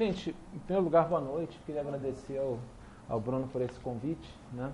Gente, 0.00 0.34
em 0.54 0.58
primeiro 0.60 0.84
lugar, 0.84 1.06
boa 1.06 1.20
noite. 1.20 1.60
Queria 1.66 1.82
agradecer 1.82 2.38
ao, 2.38 2.58
ao 3.06 3.20
Bruno 3.20 3.46
por 3.48 3.60
esse 3.60 3.78
convite. 3.80 4.34
Né? 4.50 4.72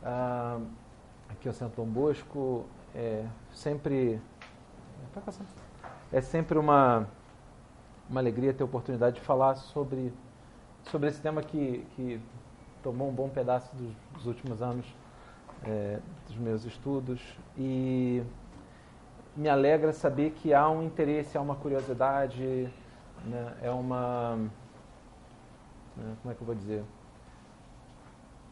Ah, 0.00 0.60
aqui 1.28 1.48
ao 1.48 1.54
Centro 1.54 1.82
Dom 1.82 1.90
Bosco 1.90 2.64
é 2.94 3.26
sempre 3.50 4.20
é 6.12 6.20
sempre 6.20 6.56
uma, 6.56 7.08
uma 8.08 8.20
alegria 8.20 8.54
ter 8.54 8.62
a 8.62 8.66
oportunidade 8.66 9.16
de 9.16 9.22
falar 9.22 9.56
sobre, 9.56 10.12
sobre 10.84 11.08
esse 11.08 11.20
tema 11.20 11.42
que, 11.42 11.84
que 11.96 12.20
tomou 12.80 13.08
um 13.08 13.12
bom 13.12 13.28
pedaço 13.28 13.74
dos, 13.74 13.92
dos 14.14 14.26
últimos 14.26 14.62
anos 14.62 14.86
é, 15.64 15.98
dos 16.28 16.36
meus 16.36 16.64
estudos 16.64 17.20
e 17.58 18.22
me 19.36 19.48
alegra 19.48 19.92
saber 19.92 20.30
que 20.30 20.54
há 20.54 20.70
um 20.70 20.84
interesse, 20.84 21.36
há 21.36 21.40
uma 21.40 21.56
curiosidade, 21.56 22.72
né, 23.24 23.54
é 23.62 23.70
uma. 23.70 24.38
Né, 25.96 26.16
como 26.22 26.32
é 26.32 26.34
que 26.34 26.42
eu 26.42 26.46
vou 26.46 26.54
dizer? 26.54 26.84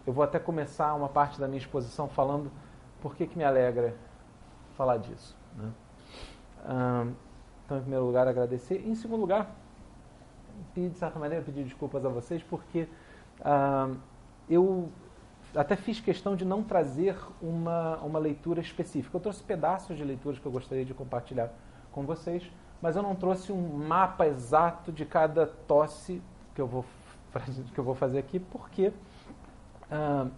Eu 0.06 0.12
vou 0.12 0.24
até 0.24 0.38
começar 0.38 0.94
uma 0.94 1.08
parte 1.08 1.38
da 1.38 1.46
minha 1.46 1.58
exposição 1.58 2.08
falando 2.08 2.50
por 3.00 3.14
que, 3.14 3.26
que 3.26 3.36
me 3.36 3.44
alegra 3.44 3.94
falar 4.76 4.96
disso. 4.96 5.36
Né? 5.56 5.72
então, 7.64 7.78
em 7.78 7.80
primeiro 7.80 8.04
lugar, 8.04 8.26
agradecer. 8.26 8.86
Em 8.86 8.94
segundo 8.94 9.20
lugar, 9.20 9.54
pedir, 10.74 10.90
de 10.90 10.98
certa 10.98 11.18
maneira, 11.18 11.44
pedir 11.44 11.64
desculpas 11.64 12.04
a 12.04 12.08
vocês, 12.08 12.42
porque 12.42 12.88
eu 14.48 14.88
até 15.54 15.76
fiz 15.76 16.00
questão 16.00 16.36
de 16.36 16.44
não 16.44 16.62
trazer 16.62 17.16
uma, 17.40 17.96
uma 17.98 18.18
leitura 18.18 18.60
específica. 18.60 19.16
Eu 19.16 19.20
trouxe 19.20 19.42
pedaços 19.42 19.96
de 19.96 20.04
leituras 20.04 20.38
que 20.38 20.46
eu 20.46 20.52
gostaria 20.52 20.84
de 20.84 20.94
compartilhar 20.94 21.50
com 21.92 22.04
vocês, 22.04 22.50
mas 22.80 22.96
eu 22.96 23.02
não 23.02 23.14
trouxe 23.14 23.52
um 23.52 23.76
mapa 23.76 24.26
exato 24.26 24.92
de 24.92 25.04
cada 25.04 25.46
tosse 25.46 26.22
que 26.54 26.60
eu 26.60 26.66
vou, 26.66 26.84
que 27.72 27.78
eu 27.78 27.84
vou 27.84 27.94
fazer 27.94 28.18
aqui, 28.18 28.38
porque 28.38 28.88
uh, 29.90 30.30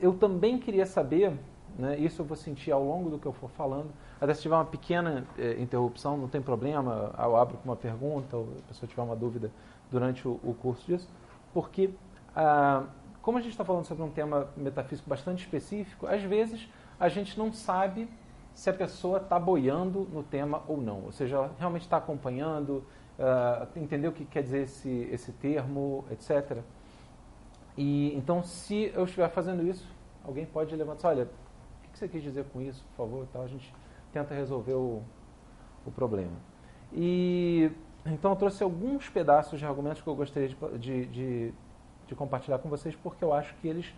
eu 0.00 0.14
também 0.14 0.58
queria 0.58 0.86
saber, 0.86 1.32
né, 1.78 1.98
isso 1.98 2.22
eu 2.22 2.26
vou 2.26 2.36
sentir 2.36 2.70
ao 2.70 2.84
longo 2.84 3.10
do 3.10 3.18
que 3.18 3.26
eu 3.26 3.32
for 3.32 3.50
falando, 3.50 3.90
até 4.20 4.32
se 4.34 4.42
tiver 4.42 4.54
uma 4.54 4.64
pequena 4.64 5.26
eh, 5.38 5.56
interrupção, 5.60 6.16
não 6.16 6.28
tem 6.28 6.40
problema, 6.40 7.12
eu 7.18 7.36
abro 7.36 7.58
com 7.58 7.68
uma 7.68 7.76
pergunta, 7.76 8.36
ou 8.36 8.48
a 8.64 8.68
pessoa 8.68 8.88
tiver 8.88 9.02
uma 9.02 9.16
dúvida 9.16 9.50
durante 9.90 10.26
o, 10.26 10.40
o 10.42 10.54
curso 10.54 10.86
disso, 10.86 11.08
porque 11.52 11.90
uh, 12.34 12.86
como 13.26 13.38
a 13.38 13.40
gente 13.40 13.50
está 13.50 13.64
falando 13.64 13.84
sobre 13.84 14.04
um 14.04 14.10
tema 14.10 14.48
metafísico 14.56 15.10
bastante 15.10 15.40
específico, 15.44 16.06
às 16.06 16.22
vezes 16.22 16.68
a 16.98 17.08
gente 17.08 17.36
não 17.36 17.52
sabe 17.52 18.08
se 18.56 18.70
a 18.70 18.72
pessoa 18.72 19.18
está 19.18 19.38
boiando 19.38 20.08
no 20.10 20.22
tema 20.22 20.62
ou 20.66 20.80
não. 20.80 21.04
Ou 21.04 21.12
seja, 21.12 21.36
ela 21.36 21.54
realmente 21.58 21.82
está 21.82 21.98
acompanhando, 21.98 22.82
uh, 23.18 23.78
entendeu 23.78 24.10
o 24.10 24.14
que 24.14 24.24
quer 24.24 24.42
dizer 24.42 24.62
esse, 24.62 25.08
esse 25.12 25.30
termo, 25.32 26.04
etc. 26.10 26.62
E 27.76 28.16
então, 28.16 28.42
se 28.42 28.90
eu 28.94 29.04
estiver 29.04 29.28
fazendo 29.28 29.62
isso, 29.62 29.86
alguém 30.24 30.46
pode 30.46 30.74
levantar, 30.74 31.10
olha, 31.10 31.24
o 31.24 31.92
que 31.92 31.98
você 31.98 32.08
quis 32.08 32.22
dizer 32.22 32.46
com 32.46 32.62
isso, 32.62 32.82
por 32.90 33.04
favor? 33.04 33.26
Então 33.30 33.42
a 33.42 33.46
gente 33.46 33.72
tenta 34.10 34.34
resolver 34.34 34.74
o, 34.74 35.02
o 35.84 35.90
problema. 35.90 36.36
E 36.90 37.70
então 38.06 38.30
eu 38.30 38.36
trouxe 38.36 38.62
alguns 38.62 39.08
pedaços 39.10 39.58
de 39.58 39.66
argumentos 39.66 40.00
que 40.00 40.08
eu 40.08 40.16
gostaria 40.16 40.48
de, 40.48 40.78
de, 40.78 41.06
de 41.06 41.54
de 42.06 42.14
compartilhar 42.14 42.58
com 42.58 42.68
vocês, 42.68 42.94
porque 42.94 43.22
eu 43.24 43.32
acho 43.32 43.54
que 43.56 43.68
eles 43.68 43.92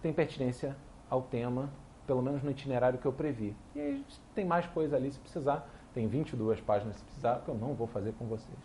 têm 0.00 0.12
pertinência 0.12 0.76
ao 1.08 1.22
tema, 1.22 1.70
pelo 2.06 2.22
menos 2.22 2.42
no 2.42 2.50
itinerário 2.50 2.98
que 2.98 3.06
eu 3.06 3.12
previ. 3.12 3.56
E 3.74 3.80
aí 3.80 4.06
tem 4.34 4.44
mais 4.44 4.66
coisa 4.66 4.96
ali 4.96 5.10
se 5.10 5.18
precisar, 5.18 5.68
tem 5.94 6.06
22 6.06 6.60
páginas 6.60 6.96
se 6.96 7.04
precisar, 7.04 7.40
que 7.40 7.48
eu 7.48 7.54
não 7.54 7.74
vou 7.74 7.86
fazer 7.86 8.12
com 8.14 8.26
vocês. 8.26 8.58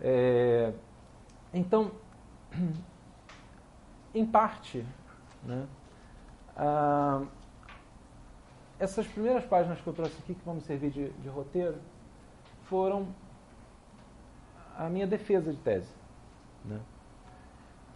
É, 0.00 0.72
então, 1.52 1.92
em 4.14 4.26
parte, 4.26 4.84
né, 5.44 5.66
ah, 6.56 7.22
essas 8.78 9.06
primeiras 9.06 9.44
páginas 9.44 9.80
que 9.80 9.86
eu 9.86 9.92
trouxe 9.92 10.16
aqui, 10.18 10.34
que 10.34 10.44
vão 10.44 10.54
me 10.54 10.60
servir 10.60 10.90
de, 10.90 11.10
de 11.10 11.28
roteiro, 11.28 11.78
foram 12.64 13.08
a 14.76 14.88
minha 14.88 15.06
defesa 15.06 15.52
de 15.52 15.58
tese. 15.58 15.92
Né? 16.64 16.80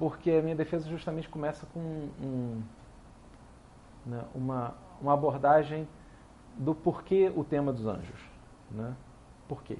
porque 0.03 0.33
a 0.33 0.43
minha 0.43 0.57
defesa 0.57 0.89
justamente 0.91 1.29
começa 1.29 1.65
com 1.73 1.79
um, 1.79 2.61
né, 4.05 4.25
uma, 4.35 4.75
uma 5.01 5.15
abordagem 5.15 5.89
do 6.57 6.75
porquê 6.75 7.33
o 7.35 7.45
tema 7.45 7.73
dos 7.73 7.87
anjos. 7.87 8.21
Né? 8.71 8.95
Por 9.49 9.63
quê? 9.63 9.79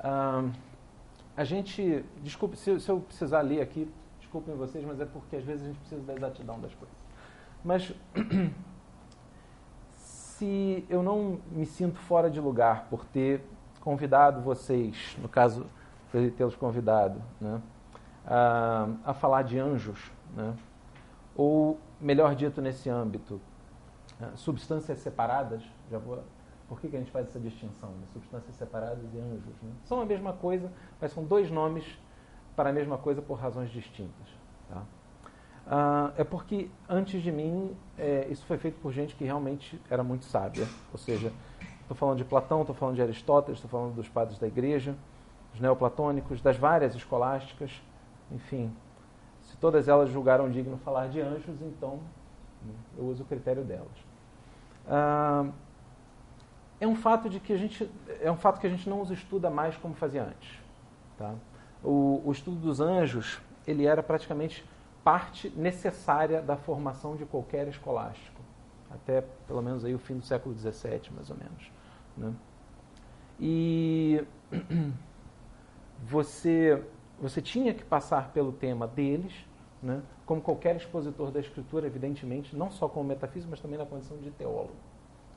Ah, 0.00 0.44
a 1.36 1.44
gente, 1.44 2.04
desculpe, 2.22 2.56
se, 2.56 2.80
se, 2.80 2.88
eu 2.90 3.00
precisar 3.00 3.40
ler 3.40 3.60
aqui, 3.60 3.90
desculpem 4.18 4.54
vocês, 4.54 4.84
mas 4.84 5.00
é 5.00 5.04
porque 5.04 5.36
às 5.36 5.44
vezes 5.44 5.64
a 5.64 5.66
gente 5.68 5.78
precisa 5.78 6.02
da 6.02 6.14
exatidão 6.14 6.60
das 6.60 6.74
coisas. 6.74 6.96
Mas 7.64 7.92
se 9.96 10.84
eu 10.88 11.02
não 11.02 11.40
me 11.50 11.66
sinto 11.66 11.98
fora 11.98 12.30
de 12.30 12.40
lugar 12.40 12.86
por 12.88 13.04
ter 13.04 13.42
convidado 13.80 14.40
vocês, 14.40 15.16
no 15.20 15.28
caso, 15.28 15.66
por 16.10 16.30
tê-los 16.32 16.56
convidado, 16.56 17.20
né? 17.40 17.60
a, 18.26 18.88
a 19.04 19.14
falar 19.14 19.42
de 19.42 19.58
anjos, 19.58 20.12
né? 20.36 20.54
ou, 21.34 21.78
melhor 22.00 22.34
dito, 22.34 22.60
nesse 22.60 22.88
âmbito, 22.88 23.40
uh, 24.20 24.36
substâncias 24.36 24.98
separadas. 24.98 25.62
Já 25.90 25.98
vou, 25.98 26.22
por 26.68 26.80
que, 26.80 26.88
que 26.88 26.96
a 26.96 26.98
gente 26.98 27.10
faz 27.10 27.28
essa 27.28 27.40
distinção? 27.40 27.90
Né? 27.90 28.06
Substâncias 28.12 28.54
separadas 28.56 29.04
e 29.12 29.18
anjos. 29.18 29.54
Né? 29.62 29.72
São 29.84 30.00
a 30.00 30.06
mesma 30.06 30.32
coisa, 30.32 30.70
mas 31.00 31.12
são 31.12 31.24
dois 31.24 31.50
nomes 31.50 31.84
para 32.54 32.70
a 32.70 32.72
mesma 32.72 32.98
coisa 32.98 33.22
por 33.22 33.38
razões 33.38 33.70
distintas. 33.70 34.28
Tá? 34.68 34.82
Uh, 35.68 36.12
é 36.16 36.24
porque, 36.24 36.70
antes 36.88 37.22
de 37.22 37.30
mim, 37.30 37.76
é, 37.98 38.26
isso 38.30 38.44
foi 38.46 38.56
feito 38.56 38.80
por 38.80 38.90
gente 38.90 39.14
que 39.14 39.24
realmente 39.24 39.80
era 39.90 40.02
muito 40.02 40.24
sábia. 40.24 40.66
Ou 40.90 40.98
seja, 40.98 41.32
estou 41.82 41.96
falando 41.96 42.16
de 42.16 42.24
Platão, 42.24 42.62
estou 42.62 42.74
falando 42.74 42.94
de 42.94 43.02
Aristóteles, 43.02 43.58
estou 43.58 43.70
falando 43.70 43.94
dos 43.94 44.08
padres 44.08 44.38
da 44.38 44.46
igreja, 44.46 44.96
dos 45.52 45.60
neoplatônicos, 45.60 46.40
das 46.40 46.56
várias 46.56 46.94
escolásticas, 46.94 47.70
enfim, 48.30 48.74
todas 49.60 49.88
elas 49.88 50.10
julgaram 50.10 50.50
digno 50.50 50.76
falar 50.78 51.08
de 51.08 51.20
anjos, 51.20 51.60
então 51.62 52.00
eu 52.96 53.04
uso 53.04 53.22
o 53.22 53.26
critério 53.26 53.64
delas. 53.64 53.86
Ah, 54.86 55.46
é 56.80 56.86
um 56.86 56.94
fato 56.94 57.28
de 57.28 57.40
que 57.40 57.52
a 57.52 57.56
gente 57.56 57.90
é 58.20 58.30
um 58.30 58.36
fato 58.36 58.60
que 58.60 58.66
a 58.66 58.70
gente 58.70 58.88
não 58.88 59.00
os 59.00 59.10
estuda 59.10 59.50
mais 59.50 59.76
como 59.76 59.94
fazia 59.94 60.22
antes. 60.24 60.58
Tá? 61.16 61.34
O, 61.82 62.22
o 62.24 62.32
estudo 62.32 62.56
dos 62.56 62.80
anjos 62.80 63.40
ele 63.66 63.86
era 63.86 64.02
praticamente 64.02 64.64
parte 65.04 65.50
necessária 65.56 66.40
da 66.40 66.56
formação 66.56 67.16
de 67.16 67.24
qualquer 67.24 67.66
escolástico, 67.68 68.40
até 68.90 69.22
pelo 69.46 69.62
menos 69.62 69.84
aí 69.84 69.94
o 69.94 69.98
fim 69.98 70.16
do 70.16 70.24
século 70.24 70.54
XVII, 70.54 71.10
mais 71.14 71.30
ou 71.30 71.36
menos. 71.36 71.72
Né? 72.16 72.34
E 73.40 74.24
você 76.02 76.82
você 77.20 77.42
tinha 77.42 77.74
que 77.74 77.84
passar 77.84 78.30
pelo 78.30 78.52
tema 78.52 78.86
deles, 78.86 79.32
né? 79.82 80.02
como 80.26 80.40
qualquer 80.40 80.76
expositor 80.76 81.30
da 81.30 81.40
escritura, 81.40 81.86
evidentemente, 81.86 82.56
não 82.56 82.70
só 82.70 82.88
como 82.88 83.08
metafísico, 83.08 83.50
mas 83.50 83.60
também 83.60 83.78
na 83.78 83.86
condição 83.86 84.16
de 84.18 84.30
teólogo. 84.30 84.76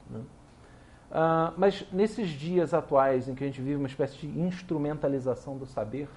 Né? 0.09 0.19
Uh, 1.11 1.53
mas 1.57 1.85
nesses 1.91 2.29
dias 2.29 2.73
atuais 2.73 3.27
em 3.27 3.35
que 3.35 3.43
a 3.43 3.47
gente 3.47 3.61
vive 3.61 3.75
uma 3.75 3.87
espécie 3.87 4.15
de 4.15 4.27
instrumentalização 4.39 5.57
do 5.57 5.65
saber, 5.65 6.07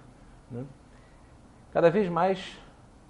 né? 0.50 0.64
cada 1.72 1.90
vez 1.90 2.08
mais 2.08 2.58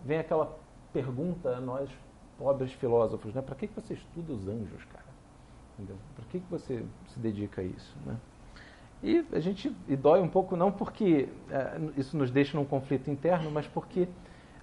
vem 0.05 0.19
aquela 0.19 0.57
pergunta 0.93 1.57
a 1.57 1.61
nós, 1.61 1.91
pobres 2.39 2.73
filósofos, 2.73 3.35
né? 3.35 3.43
para 3.43 3.55
que, 3.55 3.67
que 3.67 3.75
você 3.75 3.95
estuda 3.95 4.33
os 4.33 4.49
anjos, 4.49 4.85
cara? 4.87 5.05
Para 6.15 6.25
que, 6.31 6.41
que 6.41 6.51
você 6.51 6.85
se 7.09 7.19
dedica 7.19 7.61
a 7.61 7.65
isso? 7.65 7.97
Né? 8.07 8.17
E 9.03 9.27
a 9.33 9.41
gente 9.41 9.75
e 9.89 9.97
dói 9.97 10.21
um 10.21 10.29
pouco 10.29 10.57
não 10.57 10.73
porque 10.73 11.29
é, 11.51 11.79
isso 11.97 12.17
nos 12.17 12.31
deixa 12.31 12.57
num 12.57 12.65
conflito 12.65 13.11
interno, 13.11 13.51
mas 13.51 13.67
porque 13.67 14.09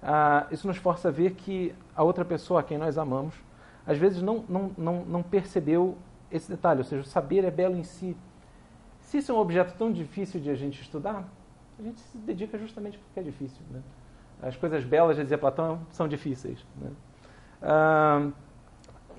ah, 0.02 0.46
isso 0.50 0.66
nos 0.66 0.76
força 0.76 1.08
a 1.08 1.10
ver 1.10 1.34
que 1.34 1.74
a 1.94 2.02
outra 2.02 2.24
pessoa 2.24 2.60
a 2.60 2.62
quem 2.62 2.76
nós 2.76 2.98
amamos, 2.98 3.34
às 3.86 3.98
vezes 3.98 4.20
não, 4.20 4.44
não, 4.48 4.70
não, 4.76 5.04
não 5.04 5.22
percebeu 5.22 5.96
esse 6.30 6.50
detalhe, 6.50 6.78
ou 6.78 6.84
seja, 6.84 7.02
o 7.02 7.04
saber 7.04 7.44
é 7.44 7.50
belo 7.50 7.76
em 7.76 7.84
si. 7.84 8.16
Se 9.00 9.18
isso 9.18 9.30
é 9.30 9.34
um 9.34 9.38
objeto 9.38 9.74
tão 9.76 9.92
difícil 9.92 10.40
de 10.40 10.50
a 10.50 10.54
gente 10.54 10.80
estudar, 10.80 11.24
a 11.78 11.82
gente 11.82 12.00
se 12.00 12.18
dedica 12.18 12.58
justamente 12.58 12.98
porque 12.98 13.20
é 13.20 13.22
difícil. 13.22 13.62
Né? 13.70 13.80
As 14.40 14.56
coisas 14.56 14.84
belas, 14.84 15.16
já 15.16 15.22
dizia 15.22 15.38
Platão, 15.38 15.80
são 15.90 16.08
difíceis. 16.08 16.64
Né? 16.80 16.90
Ah, 17.60 18.28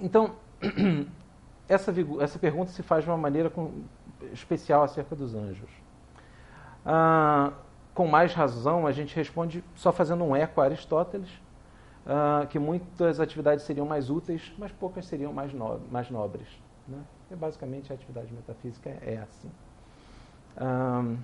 então, 0.02 0.36
essa, 1.68 1.94
essa 2.20 2.40
pergunta 2.40 2.72
se 2.72 2.84
faz 2.84 3.04
de 3.04 3.10
uma 3.10 3.18
maneira 3.18 3.50
com, 3.50 3.84
especial 4.34 4.84
acerca 4.84 5.16
dos 5.16 5.36
anjos. 5.36 5.70
Ah, 6.86 7.54
com 7.94 8.08
mais 8.08 8.34
razão, 8.34 8.88
a 8.88 8.92
gente 8.92 9.16
responde 9.16 9.64
só 9.76 9.92
fazendo 9.92 10.24
um 10.24 10.36
eco 10.36 10.62
a 10.62 10.66
Aristóteles, 10.66 11.30
ah, 12.06 12.46
que 12.50 12.60
muitas 12.60 13.20
atividades 13.20 13.64
seriam 13.66 13.86
mais 13.86 14.10
úteis, 14.10 14.54
mas 14.58 14.72
poucas 14.72 15.06
seriam 15.06 15.32
mais, 15.32 15.54
no, 15.54 15.80
mais 15.92 16.10
nobres. 16.10 16.48
Né? 16.88 17.00
E 17.32 17.36
basicamente 17.36 17.92
a 17.92 17.96
atividade 17.96 18.34
metafísica 18.34 18.90
é 19.02 19.18
assim. 19.18 19.52
Ah, 20.58 21.16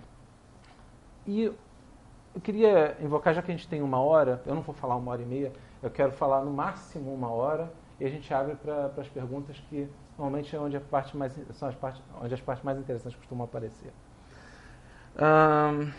e 1.25 1.43
eu 1.43 2.41
queria 2.41 2.95
invocar, 3.01 3.33
já 3.33 3.41
que 3.41 3.51
a 3.51 3.55
gente 3.55 3.67
tem 3.67 3.81
uma 3.81 3.99
hora, 3.99 4.41
eu 4.45 4.53
não 4.55 4.61
vou 4.61 4.73
falar 4.73 4.95
uma 4.95 5.11
hora 5.11 5.21
e 5.21 5.25
meia, 5.25 5.51
eu 5.81 5.89
quero 5.89 6.11
falar 6.11 6.41
no 6.41 6.51
máximo 6.51 7.13
uma 7.13 7.29
hora 7.29 7.71
e 7.99 8.05
a 8.05 8.09
gente 8.09 8.33
abre 8.33 8.55
para 8.55 8.91
as 8.97 9.07
perguntas 9.09 9.59
que 9.69 9.89
normalmente 10.17 10.55
é 10.55 10.59
onde, 10.59 10.77
a 10.77 10.81
parte 10.81 11.17
mais, 11.17 11.33
são 11.53 11.67
as 11.67 11.75
partes, 11.75 12.01
onde 12.21 12.33
as 12.33 12.41
partes 12.41 12.63
mais 12.63 12.77
interessantes 12.77 13.17
costumam 13.17 13.45
aparecer. 13.45 13.91
Um, 15.17 15.91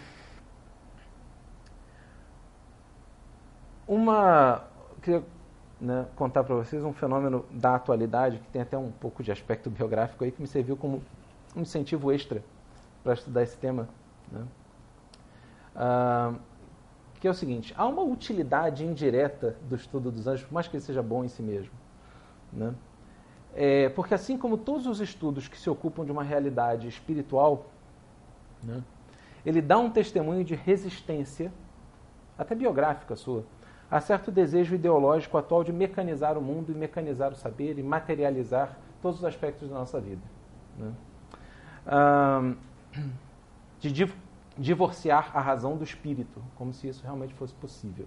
uma. 3.90 4.62
Queria 5.02 5.25
né, 5.81 6.06
contar 6.14 6.44
para 6.44 6.54
vocês 6.54 6.84
um 6.84 6.92
fenômeno 6.92 7.44
da 7.50 7.75
atualidade, 7.75 8.38
que 8.38 8.48
tem 8.48 8.62
até 8.62 8.78
um 8.78 8.92
pouco 8.92 9.22
de 9.22 9.32
aspecto 9.32 9.69
biográfico 9.69 10.22
aí, 10.22 10.31
que 10.31 10.40
me 10.40 10.46
serviu 10.46 10.76
como 10.76 11.02
um 11.56 11.62
incentivo 11.62 12.12
extra 12.12 12.44
para 13.02 13.14
estudar 13.14 13.42
esse 13.42 13.56
tema. 13.56 13.88
Né? 14.31 14.46
Uh, 15.75 16.38
que 17.19 17.26
é 17.26 17.31
o 17.31 17.34
seguinte: 17.34 17.75
há 17.76 17.84
uma 17.84 18.02
utilidade 18.02 18.84
indireta 18.84 19.56
do 19.69 19.75
estudo 19.75 20.12
dos 20.12 20.28
anjos, 20.28 20.46
por 20.46 20.54
mais 20.54 20.69
que 20.69 20.76
ele 20.76 20.84
seja 20.84 21.02
bom 21.02 21.25
em 21.25 21.28
si 21.28 21.43
mesmo. 21.43 21.72
Né? 22.52 22.72
É, 23.56 23.88
porque, 23.88 24.14
assim 24.14 24.38
como 24.38 24.56
todos 24.56 24.86
os 24.86 25.00
estudos 25.00 25.48
que 25.48 25.58
se 25.58 25.69
ocupam 25.69 26.04
de 26.04 26.12
uma 26.12 26.22
realidade 26.22 26.86
espiritual, 26.86 27.66
né, 28.62 28.84
ele 29.44 29.60
dá 29.60 29.76
um 29.78 29.90
testemunho 29.90 30.44
de 30.44 30.54
resistência, 30.54 31.52
até 32.38 32.54
biográfica 32.54 33.16
sua, 33.16 33.44
a 33.90 34.00
certo 34.00 34.31
desejo 34.31 34.75
ideológico 34.75 35.37
atual 35.37 35.64
de 35.64 35.72
mecanizar 35.72 36.38
o 36.38 36.42
mundo 36.42 36.70
e 36.70 36.75
mecanizar 36.75 37.32
o 37.32 37.34
saber 37.34 37.78
e 37.78 37.82
materializar 37.82 38.78
todos 39.02 39.19
os 39.19 39.25
aspectos 39.25 39.69
da 39.69 39.75
nossa 39.75 40.00
vida. 40.00 40.22
Né? 40.78 40.92
Ah, 41.87 42.52
de 43.81 44.12
divorciar 44.56 45.31
a 45.34 45.40
razão 45.40 45.76
do 45.76 45.82
espírito, 45.82 46.42
como 46.56 46.72
se 46.72 46.88
isso 46.88 47.02
realmente 47.02 47.34
fosse 47.34 47.54
possível. 47.54 48.06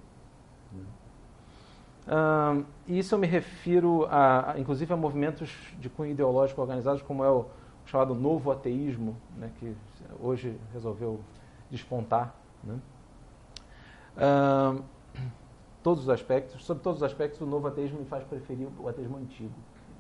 E 2.88 3.00
isso 3.00 3.16
eu 3.16 3.20
me 3.20 3.28
refiro, 3.28 4.06
a, 4.06 4.52
a, 4.52 4.60
inclusive, 4.60 4.94
a 4.94 4.98
movimentos 4.98 5.52
de 5.80 5.90
cunho 5.90 6.12
ideológico 6.12 6.62
organizados, 6.62 7.02
como 7.02 7.24
é 7.24 7.30
o 7.30 7.46
chamado 7.86 8.14
novo 8.14 8.52
ateísmo, 8.52 9.16
né, 9.38 9.52
que 9.60 9.76
hoje 10.22 10.58
resolveu 10.72 11.20
despontar. 11.72 12.36
Né? 12.64 12.80
Todos 15.84 16.04
os 16.04 16.10
aspectos, 16.10 16.64
sobre 16.64 16.82
todos 16.82 17.02
os 17.02 17.04
aspectos, 17.04 17.42
o 17.42 17.46
novo 17.46 17.68
ateísmo 17.68 18.00
me 18.00 18.06
faz 18.06 18.24
preferir 18.24 18.68
o 18.80 18.88
ateísmo 18.88 19.18
antigo, 19.18 19.54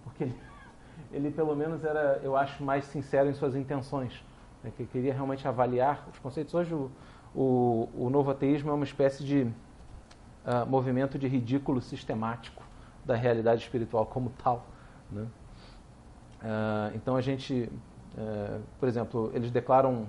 porque 0.03 0.23
ele, 0.23 0.35
ele 1.11 1.31
pelo 1.31 1.55
menos 1.55 1.83
era, 1.83 2.19
eu 2.23 2.35
acho, 2.35 2.63
mais 2.63 2.85
sincero 2.85 3.29
em 3.29 3.33
suas 3.33 3.55
intenções 3.55 4.23
né, 4.63 4.71
que 4.75 4.85
queria 4.85 5.13
realmente 5.13 5.47
avaliar 5.47 6.07
os 6.11 6.17
conceitos. 6.19 6.53
Hoje 6.53 6.73
o, 6.73 6.89
o, 7.35 7.89
o 7.95 8.09
novo 8.09 8.31
ateísmo 8.31 8.71
é 8.71 8.73
uma 8.73 8.85
espécie 8.85 9.23
de 9.23 9.41
uh, 9.43 10.65
movimento 10.67 11.19
de 11.19 11.27
ridículo 11.27 11.81
sistemático 11.81 12.63
da 13.03 13.15
realidade 13.15 13.61
espiritual 13.61 14.05
como 14.05 14.31
tal. 14.41 14.65
Né? 15.11 15.23
Uh, 16.41 16.95
então 16.95 17.15
a 17.15 17.21
gente, 17.21 17.69
uh, 18.17 18.61
por 18.79 18.87
exemplo, 18.87 19.31
eles 19.33 19.51
declaram, 19.51 20.07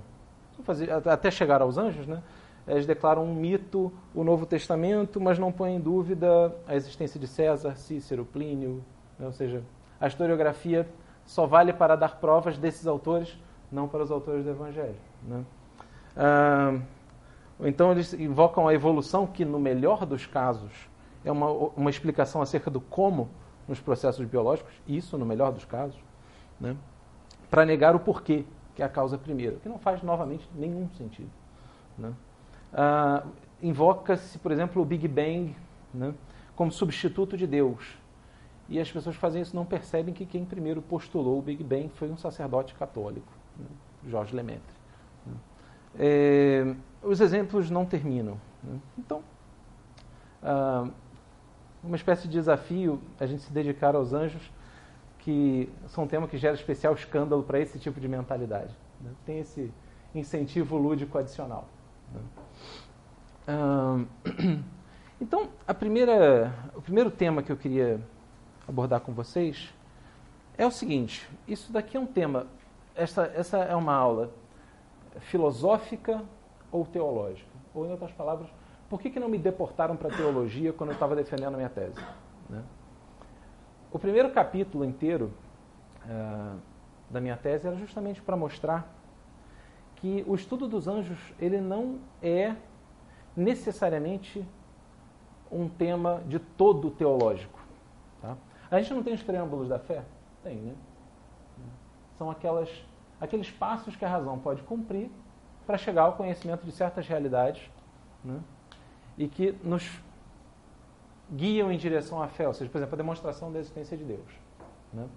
fazer, 0.63 0.89
até 0.91 1.29
chegar 1.29 1.61
aos 1.61 1.77
anjos, 1.77 2.07
né? 2.07 2.21
Eles 2.67 2.85
declaram 2.85 3.23
um 3.23 3.33
mito, 3.33 3.91
o 4.13 4.23
Novo 4.23 4.45
Testamento, 4.45 5.21
mas 5.21 5.37
não 5.37 5.51
põem 5.51 5.75
em 5.75 5.79
dúvida 5.79 6.55
a 6.67 6.75
existência 6.75 7.19
de 7.19 7.27
César, 7.27 7.75
Cícero, 7.75 8.25
Plínio, 8.25 8.83
né? 9.19 9.25
ou 9.27 9.31
seja, 9.31 9.63
a 9.99 10.07
historiografia 10.07 10.87
só 11.25 11.45
vale 11.45 11.73
para 11.73 11.95
dar 11.95 12.19
provas 12.19 12.57
desses 12.57 12.87
autores 12.87 13.37
não 13.71 13.87
para 13.87 14.03
os 14.03 14.11
autores 14.11 14.43
do 14.43 14.49
Evangelho. 14.49 14.95
Né? 15.23 15.43
Ah, 16.15 16.79
então 17.59 17.91
eles 17.91 18.13
invocam 18.13 18.67
a 18.67 18.73
evolução, 18.73 19.27
que 19.27 19.45
no 19.45 19.59
melhor 19.59 20.05
dos 20.05 20.25
casos 20.25 20.71
é 21.23 21.31
uma, 21.31 21.49
uma 21.49 21.89
explicação 21.89 22.41
acerca 22.41 22.69
do 22.69 22.79
como 22.79 23.29
nos 23.67 23.79
processos 23.79 24.25
biológicos, 24.25 24.73
isso 24.87 25.17
no 25.17 25.25
melhor 25.25 25.51
dos 25.51 25.65
casos, 25.65 25.99
né? 26.59 26.75
para 27.49 27.65
negar 27.65 27.95
o 27.95 27.99
porquê, 27.99 28.45
que 28.75 28.81
é 28.81 28.85
a 28.85 28.89
causa 28.89 29.17
primeira, 29.17 29.57
que 29.57 29.69
não 29.69 29.79
faz 29.79 30.01
novamente 30.03 30.47
nenhum 30.53 30.89
sentido. 30.97 31.29
Né? 31.97 32.13
Ah, 32.75 33.23
Invoca-se, 33.61 34.37
por 34.37 34.51
exemplo, 34.51 34.81
o 34.81 34.85
Big 34.85 35.07
Bang 35.07 35.55
né? 35.93 36.13
como 36.55 36.71
substituto 36.71 37.37
de 37.37 37.47
Deus. 37.47 37.97
E 38.67 38.79
as 38.79 38.91
pessoas 38.91 39.15
que 39.15 39.21
fazem 39.21 39.41
isso 39.41 39.55
não 39.55 39.65
percebem 39.65 40.13
que 40.13 40.25
quem 40.25 40.45
primeiro 40.45 40.81
postulou 40.81 41.39
o 41.39 41.41
Big 41.41 41.63
Bang 41.63 41.89
foi 41.89 42.11
um 42.11 42.17
sacerdote 42.17 42.75
católico. 42.75 43.31
Né? 43.57 43.65
Jorge 44.07 44.35
Lemaitre. 44.35 44.61
Né? 45.25 45.33
É, 45.97 46.75
os 47.01 47.21
exemplos 47.21 47.69
não 47.71 47.85
terminam. 47.85 48.37
Né? 48.63 48.79
Então, 48.99 49.23
ah, 50.43 50.87
uma 51.83 51.95
espécie 51.95 52.27
de 52.27 52.33
desafio 52.33 53.01
a 53.19 53.25
gente 53.25 53.43
se 53.43 53.51
dedicar 53.51 53.95
aos 53.95 54.13
anjos, 54.13 54.51
que 55.19 55.69
são 55.87 56.03
um 56.03 56.07
tema 56.07 56.27
que 56.27 56.37
gera 56.37 56.53
especial 56.53 56.93
escândalo 56.93 57.41
para 57.41 57.59
esse 57.59 57.79
tipo 57.79 57.99
de 57.99 58.07
mentalidade. 58.07 58.75
Né? 59.01 59.11
Tem 59.25 59.39
esse 59.39 59.71
incentivo 60.13 60.77
lúdico 60.77 61.17
adicional. 61.17 61.67
Né? 62.13 62.21
Então, 65.19 65.47
a 65.65 65.73
primeira, 65.73 66.53
o 66.75 66.81
primeiro 66.81 67.09
tema 67.09 67.41
que 67.41 67.49
eu 67.49 67.55
queria 67.55 68.01
abordar 68.67 68.99
com 68.99 69.13
vocês 69.13 69.73
é 70.57 70.67
o 70.67 70.71
seguinte: 70.71 71.25
isso 71.47 71.71
daqui 71.71 71.95
é 71.95 71.99
um 71.99 72.05
tema 72.05 72.47
essa, 72.95 73.25
essa 73.35 73.57
é 73.57 73.75
uma 73.75 73.93
aula 73.93 74.31
filosófica 75.19 76.23
ou 76.71 76.85
teológica? 76.85 77.49
Ou, 77.73 77.85
em 77.85 77.91
outras 77.91 78.11
palavras, 78.11 78.49
por 78.89 79.01
que, 79.01 79.09
que 79.09 79.19
não 79.19 79.27
me 79.27 79.37
deportaram 79.37 79.97
para 79.97 80.07
a 80.07 80.15
teologia 80.15 80.71
quando 80.71 80.91
eu 80.91 80.93
estava 80.93 81.15
defendendo 81.15 81.53
a 81.53 81.57
minha 81.57 81.69
tese? 81.69 81.99
Né? 82.49 82.63
O 83.91 83.99
primeiro 83.99 84.31
capítulo 84.31 84.85
inteiro 84.85 85.33
uh, 86.05 86.57
da 87.09 87.19
minha 87.19 87.35
tese 87.35 87.67
era 87.67 87.75
justamente 87.75 88.21
para 88.21 88.37
mostrar 88.37 88.93
que 89.97 90.23
o 90.27 90.35
estudo 90.35 90.67
dos 90.67 90.87
anjos 90.87 91.17
ele 91.39 91.59
não 91.59 91.99
é 92.21 92.55
necessariamente 93.35 94.45
um 95.51 95.67
tema 95.67 96.23
de 96.27 96.39
todo 96.39 96.89
teológico. 96.91 97.59
Tá? 98.21 98.35
A 98.71 98.81
gente 98.81 98.93
não 98.93 99.03
tem 99.03 99.13
os 99.13 99.23
preâmbulos 99.23 99.69
da 99.69 99.79
fé? 99.79 100.03
Tem, 100.43 100.55
né? 100.55 100.73
são 102.17 102.29
aquelas, 102.29 102.69
aqueles 103.19 103.51
passos 103.51 103.95
que 103.95 104.05
a 104.05 104.09
razão 104.09 104.39
pode 104.39 104.61
cumprir 104.63 105.09
para 105.65 105.77
chegar 105.77 106.03
ao 106.03 106.13
conhecimento 106.13 106.65
de 106.65 106.71
certas 106.71 107.07
realidades 107.07 107.69
né? 108.23 108.39
e 109.17 109.27
que 109.27 109.57
nos 109.63 109.99
guiam 111.31 111.71
em 111.71 111.77
direção 111.77 112.21
à 112.21 112.27
fé, 112.27 112.47
ou 112.47 112.53
seja, 112.53 112.69
por 112.69 112.77
exemplo, 112.77 112.95
a 112.95 112.97
demonstração 112.97 113.51
da 113.51 113.59
existência 113.59 113.97
de 113.97 114.03
Deus. 114.03 114.31
Né? 114.93 115.07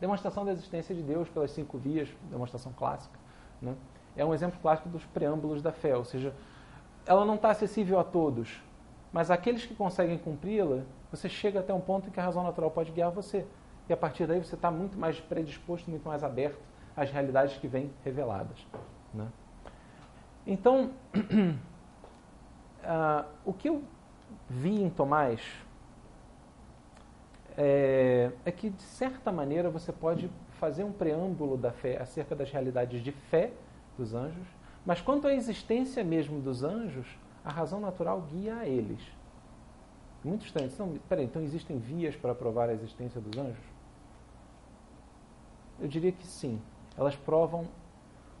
Demonstração 0.00 0.44
da 0.44 0.52
existência 0.52 0.94
de 0.94 1.02
Deus 1.02 1.28
pelas 1.28 1.50
cinco 1.50 1.78
vias, 1.78 2.08
demonstração 2.30 2.72
clássica, 2.72 3.18
né? 3.60 3.74
é 4.16 4.24
um 4.24 4.34
exemplo 4.34 4.58
clássico 4.60 4.88
dos 4.88 5.04
preâmbulos 5.06 5.62
da 5.62 5.72
fé, 5.72 5.96
ou 5.96 6.04
seja, 6.04 6.34
ela 7.06 7.24
não 7.24 7.34
está 7.34 7.50
acessível 7.50 7.98
a 7.98 8.04
todos, 8.04 8.60
mas 9.12 9.30
aqueles 9.30 9.64
que 9.64 9.74
conseguem 9.74 10.18
cumpri-la, 10.18 10.82
você 11.10 11.28
chega 11.28 11.60
até 11.60 11.72
um 11.72 11.80
ponto 11.80 12.08
em 12.08 12.10
que 12.10 12.18
a 12.18 12.22
razão 12.22 12.42
natural 12.42 12.70
pode 12.70 12.90
guiar 12.90 13.10
você 13.10 13.46
e 13.88 13.92
a 13.92 13.96
partir 13.96 14.26
daí 14.26 14.38
você 14.38 14.54
está 14.54 14.70
muito 14.70 14.98
mais 14.98 15.20
predisposto, 15.20 15.90
muito 15.90 16.08
mais 16.08 16.24
aberto 16.24 16.58
às 16.96 17.10
realidades 17.10 17.56
que 17.58 17.68
vêm 17.68 17.90
reveladas. 18.04 18.66
Né? 19.12 19.26
Então, 20.46 20.90
uh, 21.14 21.58
o 23.44 23.52
que 23.52 23.68
eu 23.68 23.82
vi 24.48 24.82
em 24.82 24.90
Tomás 24.90 25.40
é, 27.56 28.32
é, 28.44 28.50
que, 28.50 28.70
de 28.70 28.82
certa 28.82 29.30
maneira, 29.30 29.70
você 29.70 29.92
pode 29.92 30.30
fazer 30.58 30.84
um 30.84 30.92
preâmbulo 30.92 31.56
da 31.56 31.70
fé 31.70 32.00
acerca 32.00 32.34
das 32.34 32.50
realidades 32.50 33.02
de 33.02 33.12
fé 33.12 33.52
dos 33.96 34.12
anjos, 34.12 34.46
mas 34.84 35.00
quanto 35.00 35.26
à 35.26 35.34
existência 35.34 36.04
mesmo 36.04 36.40
dos 36.40 36.62
anjos, 36.62 37.06
a 37.44 37.50
razão 37.50 37.80
natural 37.80 38.22
guia 38.22 38.56
a 38.56 38.66
eles. 38.66 39.00
Muito 40.22 40.46
estranho. 40.46 40.70
Então, 40.72 40.94
peraí, 41.08 41.24
então 41.24 41.42
existem 41.42 41.78
vias 41.78 42.16
para 42.16 42.34
provar 42.34 42.68
a 42.68 42.72
existência 42.72 43.20
dos 43.20 43.38
anjos? 43.38 43.64
Eu 45.80 45.88
diria 45.88 46.12
que 46.12 46.26
sim. 46.26 46.60
Elas 46.96 47.16
provam 47.16 47.66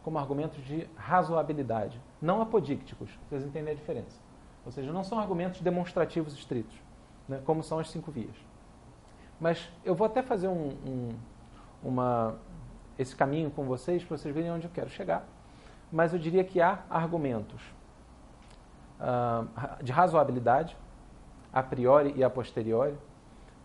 como 0.02 0.18
argumentos 0.18 0.62
de 0.64 0.86
razoabilidade, 0.96 2.00
não 2.20 2.42
apodícticos. 2.42 3.10
Vocês 3.28 3.44
entendem 3.44 3.72
a 3.72 3.76
diferença. 3.76 4.20
Ou 4.64 4.70
seja, 4.70 4.92
não 4.92 5.02
são 5.02 5.18
argumentos 5.18 5.60
demonstrativos 5.60 6.34
estritos, 6.34 6.76
né, 7.28 7.40
como 7.44 7.62
são 7.62 7.78
as 7.78 7.90
cinco 7.90 8.10
vias. 8.10 8.36
Mas 9.40 9.68
eu 9.84 9.94
vou 9.94 10.06
até 10.06 10.22
fazer 10.22 10.48
um, 10.48 10.68
um, 10.86 11.08
uma, 11.82 12.36
esse 12.98 13.14
caminho 13.16 13.50
com 13.50 13.64
vocês 13.64 14.04
para 14.04 14.16
vocês 14.16 14.34
verem 14.34 14.50
onde 14.50 14.66
eu 14.66 14.70
quero 14.70 14.88
chegar. 14.90 15.26
Mas 15.94 16.12
eu 16.12 16.18
diria 16.18 16.42
que 16.42 16.60
há 16.60 16.80
argumentos 16.90 17.62
uh, 18.98 19.80
de 19.80 19.92
razoabilidade, 19.92 20.76
a 21.52 21.62
priori 21.62 22.12
e 22.16 22.24
a 22.24 22.28
posteriori, 22.28 22.98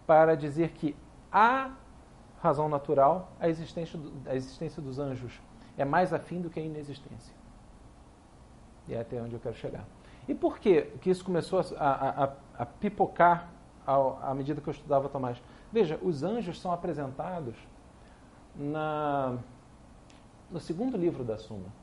para 0.05 0.37
dizer 0.37 0.69
que 0.73 0.95
há 1.31 1.71
razão 2.39 2.69
natural, 2.69 3.31
a 3.39 3.49
existência, 3.49 3.99
a 4.27 4.35
existência 4.35 4.79
dos 4.79 4.99
anjos 4.99 5.41
é 5.75 5.83
mais 5.83 6.13
afim 6.13 6.39
do 6.39 6.51
que 6.51 6.59
a 6.59 6.63
inexistência. 6.63 7.33
E 8.87 8.93
é 8.93 9.01
até 9.01 9.19
onde 9.19 9.33
eu 9.33 9.39
quero 9.39 9.55
chegar. 9.55 9.83
E 10.27 10.35
por 10.35 10.59
que, 10.59 10.83
que 11.01 11.09
isso 11.09 11.25
começou 11.25 11.61
a, 11.79 12.25
a, 12.25 12.33
a 12.59 12.65
pipocar 12.67 13.49
ao, 13.87 14.19
à 14.21 14.35
medida 14.35 14.61
que 14.61 14.69
eu 14.69 14.73
estudava 14.73 15.09
Tomás? 15.09 15.41
Veja, 15.71 15.99
os 16.03 16.21
anjos 16.21 16.61
são 16.61 16.71
apresentados 16.71 17.55
na, 18.55 19.35
no 20.51 20.59
segundo 20.59 20.95
livro 20.95 21.23
da 21.23 21.35
Suma. 21.35 21.78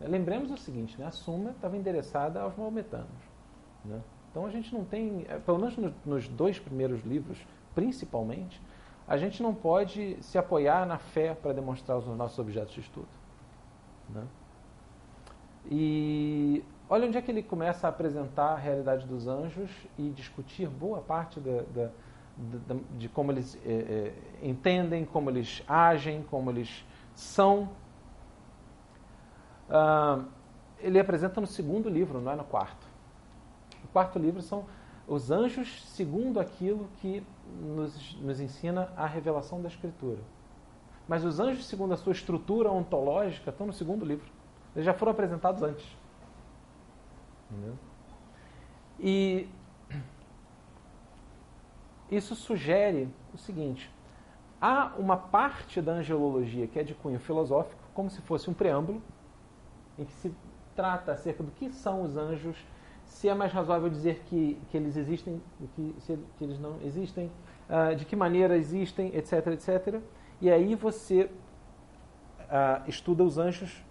Lembremos 0.00 0.50
o 0.50 0.56
seguinte, 0.56 0.98
né? 0.98 1.06
a 1.06 1.10
Suma 1.10 1.50
estava 1.50 1.76
endereçada 1.76 2.40
aos 2.40 2.56
maometanos. 2.56 3.08
Né? 3.84 4.00
Então 4.30 4.46
a 4.46 4.50
gente 4.50 4.72
não 4.72 4.84
tem, 4.84 5.26
é, 5.28 5.38
pelo 5.38 5.58
menos 5.58 5.76
nos 6.04 6.28
dois 6.28 6.58
primeiros 6.58 7.02
livros, 7.02 7.38
principalmente, 7.74 8.60
a 9.06 9.16
gente 9.16 9.42
não 9.42 9.54
pode 9.54 10.16
se 10.22 10.38
apoiar 10.38 10.86
na 10.86 10.98
fé 10.98 11.34
para 11.34 11.52
demonstrar 11.52 11.98
os 11.98 12.06
nossos 12.06 12.38
objetos 12.38 12.72
de 12.72 12.80
estudo. 12.80 13.08
Né? 14.08 14.24
E 15.68 16.64
olha 16.88 17.06
onde 17.06 17.18
é 17.18 17.22
que 17.22 17.30
ele 17.30 17.42
começa 17.42 17.86
a 17.86 17.90
apresentar 17.90 18.52
a 18.52 18.56
realidade 18.56 19.06
dos 19.06 19.26
anjos 19.26 19.70
e 19.98 20.10
discutir 20.10 20.68
boa 20.68 21.00
parte 21.00 21.40
da, 21.40 21.62
da, 21.74 21.90
da, 22.36 22.76
de 22.96 23.08
como 23.08 23.32
eles 23.32 23.58
é, 23.66 23.72
é, 24.42 24.48
entendem, 24.48 25.04
como 25.04 25.28
eles 25.28 25.62
agem, 25.66 26.22
como 26.22 26.50
eles 26.50 26.84
são. 27.14 27.68
Ah, 29.70 30.24
ele 30.78 30.98
apresenta 30.98 31.40
no 31.40 31.46
segundo 31.46 31.88
livro, 31.88 32.20
não 32.20 32.32
é 32.32 32.36
no 32.36 32.44
quarto. 32.44 32.86
O 33.84 33.88
quarto 33.88 34.18
livro 34.18 34.42
são 34.42 34.66
os 35.06 35.30
anjos 35.30 35.84
segundo 35.88 36.38
aquilo 36.38 36.88
que 37.00 37.22
nos, 37.60 38.16
nos 38.20 38.40
ensina 38.40 38.92
a 38.96 39.06
revelação 39.06 39.60
da 39.60 39.68
Escritura. 39.68 40.20
Mas 41.08 41.24
os 41.24 41.40
anjos, 41.40 41.66
segundo 41.66 41.92
a 41.92 41.96
sua 41.96 42.12
estrutura 42.12 42.70
ontológica, 42.70 43.50
estão 43.50 43.66
no 43.66 43.72
segundo 43.72 44.04
livro. 44.04 44.30
Eles 44.74 44.86
já 44.86 44.94
foram 44.94 45.12
apresentados 45.12 45.62
antes. 45.62 45.84
Entendeu? 47.50 47.76
E 49.00 49.48
isso 52.10 52.34
sugere 52.34 53.08
o 53.34 53.38
seguinte: 53.38 53.90
há 54.60 54.92
uma 54.96 55.16
parte 55.16 55.80
da 55.80 55.92
angelologia 55.92 56.66
que 56.66 56.78
é 56.78 56.82
de 56.82 56.94
cunho 56.94 57.18
filosófico, 57.18 57.82
como 57.92 58.08
se 58.10 58.20
fosse 58.22 58.48
um 58.48 58.54
preâmbulo, 58.54 59.02
em 60.00 60.04
que 60.04 60.12
se 60.12 60.34
trata 60.74 61.12
acerca 61.12 61.42
do 61.42 61.50
que 61.50 61.70
são 61.70 62.02
os 62.02 62.16
anjos, 62.16 62.56
se 63.04 63.28
é 63.28 63.34
mais 63.34 63.52
razoável 63.52 63.88
dizer 63.90 64.22
que, 64.26 64.58
que 64.70 64.76
eles 64.76 64.96
existem 64.96 65.42
que 65.74 65.94
se 65.98 66.18
que 66.38 66.44
eles 66.44 66.58
não 66.58 66.80
existem, 66.82 67.30
uh, 67.68 67.94
de 67.94 68.04
que 68.04 68.16
maneira 68.16 68.56
existem, 68.56 69.14
etc, 69.14 69.46
etc. 69.48 70.00
E 70.40 70.50
aí 70.50 70.74
você 70.74 71.24
uh, 71.24 72.88
estuda 72.88 73.22
os 73.22 73.36
anjos 73.36 73.84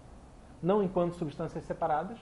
não 0.62 0.82
enquanto 0.82 1.14
substâncias 1.14 1.64
separadas, 1.64 2.18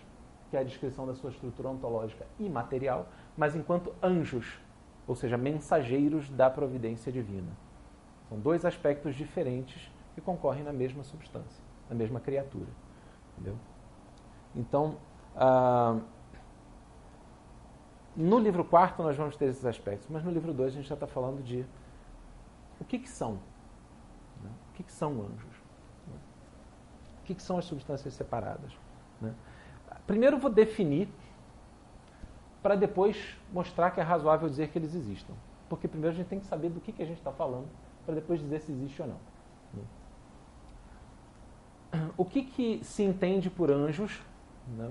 que 0.51 0.57
é 0.57 0.61
a 0.61 0.65
descrição 0.65 1.07
da 1.07 1.15
sua 1.15 1.31
estrutura 1.31 1.69
ontológica 1.69 2.27
e 2.39 2.49
material, 2.49 3.09
mas 3.37 3.57
enquanto 3.57 3.95
anjos, 4.03 4.61
ou 5.07 5.15
seja, 5.15 5.37
mensageiros 5.37 6.29
da 6.31 6.49
providência 6.49 7.11
divina. 7.11 7.51
São 8.29 8.39
dois 8.39 8.65
aspectos 8.65 9.15
diferentes 9.15 9.91
que 10.15 10.21
concorrem 10.21 10.63
na 10.63 10.73
mesma 10.73 11.03
substância, 11.03 11.63
na 11.89 11.95
mesma 11.95 12.21
criatura. 12.21 12.69
Entendeu? 13.33 13.57
Então, 14.59 14.97
ah, 15.37 15.97
no 18.17 18.39
livro 18.41 18.65
quarto 18.65 19.03
nós 19.05 19.17
vamos 19.17 19.37
ter 19.37 19.45
esses 19.47 19.65
aspectos, 19.65 20.09
mas 20.11 20.25
no 20.25 20.33
livro 20.33 20.53
2 20.53 20.73
a 20.73 20.77
gente 20.77 20.89
já 20.89 20.95
está 20.95 21.07
falando 21.07 21.41
de 21.43 21.65
o 22.81 22.85
que, 22.85 22.99
que 22.99 23.09
são. 23.09 23.35
Né? 24.43 24.51
O 24.71 24.75
que, 24.75 24.83
que 24.83 24.93
são 24.93 25.13
anjos? 25.13 25.63
Né? 26.09 26.17
O 27.23 27.25
que, 27.25 27.35
que 27.37 27.43
são 27.43 27.57
as 27.57 27.65
substâncias 27.65 28.13
separadas? 28.15 28.73
Né? 29.21 29.33
Primeiro 30.07 30.39
vou 30.39 30.51
definir, 30.51 31.09
para 32.61 32.75
depois 32.75 33.37
mostrar 33.53 33.93
que 33.93 34.01
é 34.01 34.03
razoável 34.03 34.49
dizer 34.49 34.69
que 34.71 34.79
eles 34.79 34.95
existam. 34.95 35.35
Porque 35.69 35.87
primeiro 35.87 36.15
a 36.15 36.17
gente 36.17 36.29
tem 36.29 36.41
que 36.41 36.47
saber 36.47 36.71
do 36.71 36.81
que, 36.81 36.91
que 36.91 37.03
a 37.03 37.07
gente 37.07 37.19
está 37.19 37.31
falando, 37.31 37.69
para 38.05 38.17
depois 38.17 38.41
dizer 38.41 38.61
se 38.61 38.73
existe 38.73 39.01
ou 39.01 39.09
não. 39.09 39.21
Né? 39.75 39.85
O 42.17 42.25
que, 42.25 42.43
que 42.43 42.83
se 42.83 43.05
entende 43.05 43.49
por 43.49 43.71
anjos, 43.71 44.21
né? 44.77 44.91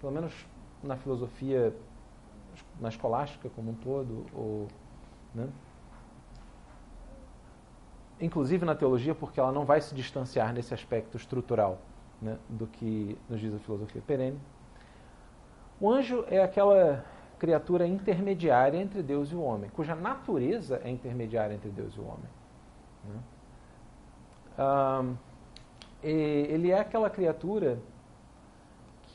pelo 0.00 0.12
menos 0.12 0.46
na 0.82 0.96
filosofia, 0.96 1.74
na 2.80 2.88
escolástica 2.88 3.48
como 3.50 3.70
um 3.70 3.74
todo, 3.74 4.26
ou, 4.34 4.68
né? 5.34 5.48
inclusive 8.20 8.64
na 8.64 8.74
teologia, 8.74 9.14
porque 9.14 9.38
ela 9.40 9.52
não 9.52 9.64
vai 9.64 9.80
se 9.80 9.94
distanciar 9.94 10.52
nesse 10.52 10.72
aspecto 10.72 11.16
estrutural 11.16 11.78
né, 12.20 12.38
do 12.48 12.66
que 12.66 13.18
nos 13.28 13.40
diz 13.40 13.54
a 13.54 13.58
filosofia 13.58 14.02
perene. 14.06 14.40
O 15.80 15.90
anjo 15.90 16.24
é 16.28 16.42
aquela 16.42 17.04
criatura 17.38 17.86
intermediária 17.86 18.78
entre 18.78 19.02
Deus 19.02 19.30
e 19.30 19.34
o 19.34 19.42
homem, 19.42 19.68
cuja 19.70 19.94
natureza 19.94 20.80
é 20.82 20.90
intermediária 20.90 21.54
entre 21.54 21.70
Deus 21.70 21.94
e 21.94 22.00
o 22.00 22.04
homem. 22.04 22.36
Né? 23.04 23.20
ele 26.02 26.70
é 26.70 26.80
aquela 26.80 27.10
criatura 27.10 27.78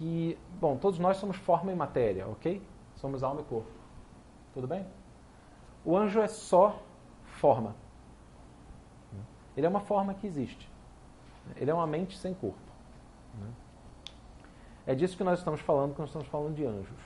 que, 0.02 0.36
bom, 0.60 0.78
todos 0.78 0.98
nós 0.98 1.18
somos 1.18 1.38
forma 1.38 1.72
e 1.72 1.76
matéria, 1.76 2.28
ok? 2.28 2.60
Somos 2.96 3.22
alma 3.22 3.42
e 3.42 3.44
corpo. 3.44 3.70
Tudo 4.52 4.66
bem? 4.66 4.84
O 5.86 5.96
anjo 5.96 6.20
é 6.20 6.28
só 6.28 6.82
forma. 7.24 7.76
Ele 9.56 9.68
é 9.68 9.70
uma 9.70 9.80
forma 9.80 10.16
que 10.16 10.26
existe. 10.26 10.68
Ele 11.56 11.70
é 11.70 11.74
uma 11.74 11.86
mente 11.86 12.18
sem 12.18 12.34
corpo. 12.34 12.58
É 14.88 14.96
disso 14.96 15.16
que 15.16 15.24
nós 15.24 15.38
estamos 15.38 15.62
falando 15.62 15.94
quando 15.94 16.08
estamos 16.08 16.28
falando 16.30 16.56
de 16.56 16.66
anjos. 16.66 17.00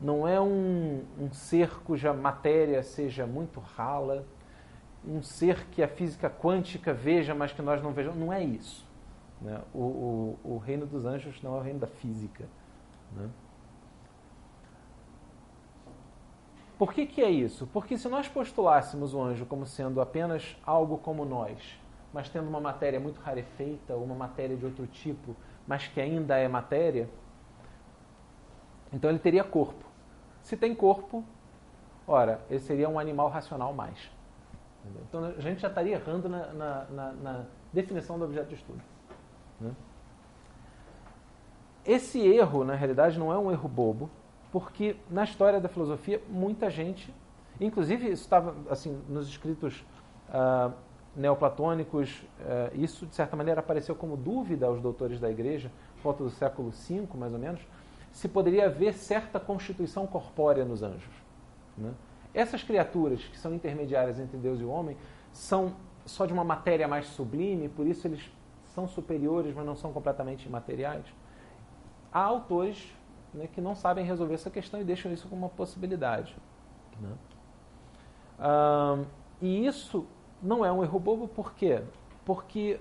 Não 0.00 0.26
é 0.26 0.40
um, 0.40 1.04
um 1.18 1.30
ser 1.30 1.68
cuja 1.80 2.14
matéria 2.14 2.82
seja 2.82 3.26
muito 3.26 3.60
rala, 3.60 4.24
um 5.06 5.22
ser 5.22 5.66
que 5.66 5.82
a 5.82 5.88
física 5.88 6.30
quântica 6.30 6.94
veja, 6.94 7.34
mas 7.34 7.52
que 7.52 7.60
nós 7.60 7.82
não 7.82 7.92
vejamos. 7.92 8.18
Não 8.18 8.32
é 8.32 8.42
isso. 8.42 8.85
Né? 9.40 9.60
O, 9.74 9.78
o, 9.78 10.38
o, 10.44 10.58
reino 10.58 10.86
dos 10.86 11.04
anjos 11.04 11.42
não 11.42 11.56
é 11.56 11.58
o 11.58 11.62
reino 11.62 11.78
da 11.78 11.86
física. 11.86 12.44
Né? 13.12 13.28
Por 16.78 16.92
que, 16.92 17.06
que 17.06 17.22
é 17.22 17.30
isso? 17.30 17.66
Porque 17.66 17.96
se 17.96 18.08
nós 18.08 18.28
postulássemos 18.28 19.14
o 19.14 19.22
anjo 19.22 19.46
como 19.46 19.66
sendo 19.66 20.00
apenas 20.00 20.56
algo 20.64 20.98
como 20.98 21.24
nós, 21.24 21.78
mas 22.12 22.28
tendo 22.28 22.48
uma 22.48 22.60
matéria 22.60 23.00
muito 23.00 23.20
rarefeita, 23.20 23.94
ou 23.94 24.04
uma 24.04 24.14
matéria 24.14 24.56
de 24.56 24.64
outro 24.64 24.86
tipo, 24.86 25.34
mas 25.66 25.88
que 25.88 26.00
ainda 26.00 26.36
é 26.36 26.46
matéria, 26.48 27.08
então 28.92 29.10
ele 29.10 29.18
teria 29.18 29.42
corpo. 29.42 29.84
Se 30.42 30.56
tem 30.56 30.74
corpo, 30.74 31.24
ora, 32.06 32.40
ele 32.48 32.60
seria 32.60 32.88
um 32.88 32.98
animal 32.98 33.28
racional 33.28 33.72
mais. 33.72 34.10
Então 35.08 35.24
a 35.24 35.40
gente 35.40 35.60
já 35.60 35.68
estaria 35.68 35.96
errando 35.96 36.28
na, 36.28 36.46
na, 36.52 36.84
na, 36.84 37.12
na 37.12 37.44
definição 37.72 38.18
do 38.18 38.24
objeto 38.24 38.48
de 38.48 38.54
estudo. 38.54 38.80
Né? 39.60 39.72
Esse 41.84 42.18
erro, 42.20 42.64
na 42.64 42.74
realidade, 42.74 43.18
não 43.18 43.32
é 43.32 43.38
um 43.38 43.50
erro 43.50 43.68
bobo, 43.68 44.10
porque 44.50 44.96
na 45.10 45.24
história 45.24 45.60
da 45.60 45.68
filosofia, 45.68 46.20
muita 46.28 46.68
gente, 46.68 47.14
inclusive 47.60 48.06
isso 48.10 48.22
estava 48.22 48.54
assim, 48.70 49.00
nos 49.08 49.28
escritos 49.28 49.84
uh, 50.28 50.72
neoplatônicos, 51.16 52.22
eh, 52.40 52.72
isso 52.74 53.06
de 53.06 53.14
certa 53.14 53.34
maneira 53.34 53.60
apareceu 53.60 53.94
como 53.94 54.16
dúvida 54.16 54.66
aos 54.66 54.82
doutores 54.82 55.18
da 55.18 55.30
igreja, 55.30 55.72
volta 56.02 56.22
do 56.22 56.28
século 56.28 56.70
V 56.70 57.08
mais 57.14 57.32
ou 57.32 57.38
menos, 57.38 57.66
se 58.12 58.28
poderia 58.28 58.66
haver 58.66 58.92
certa 58.92 59.40
constituição 59.40 60.06
corpórea 60.06 60.64
nos 60.64 60.82
anjos. 60.82 61.12
Né? 61.76 61.92
Essas 62.34 62.62
criaturas 62.62 63.24
que 63.24 63.38
são 63.38 63.54
intermediárias 63.54 64.20
entre 64.20 64.36
Deus 64.36 64.60
e 64.60 64.64
o 64.64 64.68
homem 64.68 64.96
são 65.32 65.74
só 66.04 66.26
de 66.26 66.32
uma 66.32 66.44
matéria 66.44 66.86
mais 66.86 67.06
sublime, 67.06 67.68
por 67.68 67.86
isso 67.86 68.06
eles 68.06 68.30
são 68.76 68.86
superiores, 68.86 69.54
mas 69.54 69.64
não 69.64 69.74
são 69.74 69.90
completamente 69.90 70.44
imateriais. 70.46 71.06
Há 72.12 72.20
autores 72.20 72.94
né, 73.32 73.48
que 73.52 73.58
não 73.58 73.74
sabem 73.74 74.04
resolver 74.04 74.34
essa 74.34 74.50
questão 74.50 74.78
e 74.78 74.84
deixam 74.84 75.10
isso 75.10 75.26
como 75.28 75.46
uma 75.46 75.48
possibilidade. 75.48 76.36
Né? 77.00 77.10
Ah, 78.38 79.02
e 79.40 79.66
isso 79.66 80.06
não 80.42 80.62
é 80.62 80.70
um 80.70 80.84
erro 80.84 81.00
bobo, 81.00 81.26
por 81.26 81.54
quê? 81.54 81.82
Porque 82.22 82.78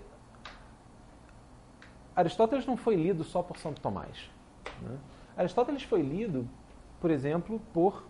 Aristóteles 2.14 2.66
não 2.66 2.76
foi 2.76 2.96
lido 2.96 3.24
só 3.24 3.42
por 3.42 3.58
Santo 3.58 3.80
Tomás. 3.80 4.30
Né? 4.82 4.98
Aristóteles 5.38 5.84
foi 5.84 6.02
lido, 6.02 6.46
por 7.00 7.10
exemplo, 7.10 7.62
por 7.74 8.04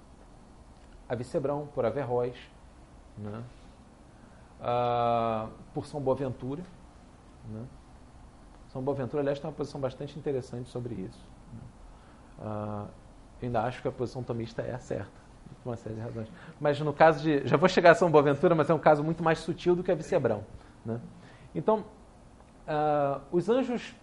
Avicebrão, 1.07 1.67
por 1.67 1.85
Averroes, 1.85 2.37
né? 3.15 3.43
uh, 4.59 5.51
por 5.71 5.85
São 5.85 6.01
Boaventura. 6.01 6.63
Né? 7.49 7.65
São 8.69 8.81
Boaventura, 8.81 9.21
aliás, 9.21 9.39
tem 9.39 9.49
uma 9.49 9.55
posição 9.55 9.79
bastante 9.79 10.17
interessante 10.17 10.69
sobre 10.69 10.95
isso. 10.95 11.25
Né? 11.53 11.59
Uh, 12.39 12.87
ainda 13.41 13.61
acho 13.61 13.81
que 13.81 13.87
a 13.87 13.91
posição 13.91 14.23
tomista 14.23 14.61
é 14.61 14.73
a 14.73 14.79
certa 14.79 15.25
por 15.63 15.69
uma 15.69 15.75
série 15.75 15.95
de 15.95 16.01
razões. 16.01 16.27
Mas 16.59 16.79
no 16.79 16.93
caso 16.93 17.21
de. 17.21 17.47
Já 17.47 17.57
vou 17.57 17.69
chegar 17.69 17.91
a 17.91 17.95
São 17.95 18.09
Boaventura, 18.09 18.55
mas 18.55 18.69
é 18.69 18.73
um 18.73 18.79
caso 18.79 19.03
muito 19.03 19.23
mais 19.23 19.39
sutil 19.39 19.75
do 19.75 19.83
que 19.83 19.91
a 19.91 19.95
Vicebrão. 19.95 20.43
Né? 20.85 20.99
Então, 21.53 21.85
uh, 22.67 23.21
os 23.31 23.49
anjos 23.49 23.95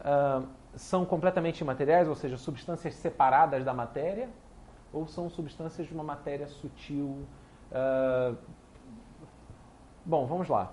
uh, 0.00 0.46
são 0.74 1.04
completamente 1.04 1.60
imateriais, 1.60 2.08
ou 2.08 2.14
seja, 2.14 2.36
substâncias 2.36 2.94
separadas 2.94 3.64
da 3.64 3.74
matéria, 3.74 4.28
ou 4.92 5.06
são 5.06 5.28
substâncias 5.28 5.86
de 5.86 5.94
uma 5.94 6.04
matéria 6.04 6.46
sutil. 6.46 7.26
Bom, 10.04 10.24
vamos 10.24 10.48
lá. 10.48 10.72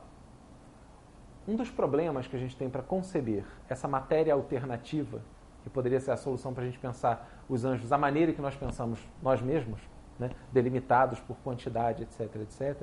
Um 1.48 1.56
dos 1.56 1.70
problemas 1.70 2.28
que 2.28 2.36
a 2.36 2.40
gente 2.40 2.56
tem 2.56 2.70
para 2.70 2.82
conceber 2.82 3.46
essa 3.68 3.88
matéria 3.88 4.34
alternativa, 4.34 5.22
que 5.64 5.70
poderia 5.70 6.00
ser 6.00 6.12
a 6.12 6.18
solução 6.18 6.54
para 6.54 6.64
a 6.64 6.66
gente 6.66 6.80
pensar 6.80 7.44
os 7.50 7.66
anjos 7.66 7.90
da 7.90 7.98
maneira 7.98 8.34
que 8.34 8.42
nós 8.42 8.56
pensamos 8.56 9.00
nós 9.22 9.42
mesmos, 9.42 9.82
né, 10.20 10.30
delimitados 10.52 11.20
por 11.20 11.36
quantidade, 11.38 12.04
etc, 12.04 12.36
etc. 12.36 12.82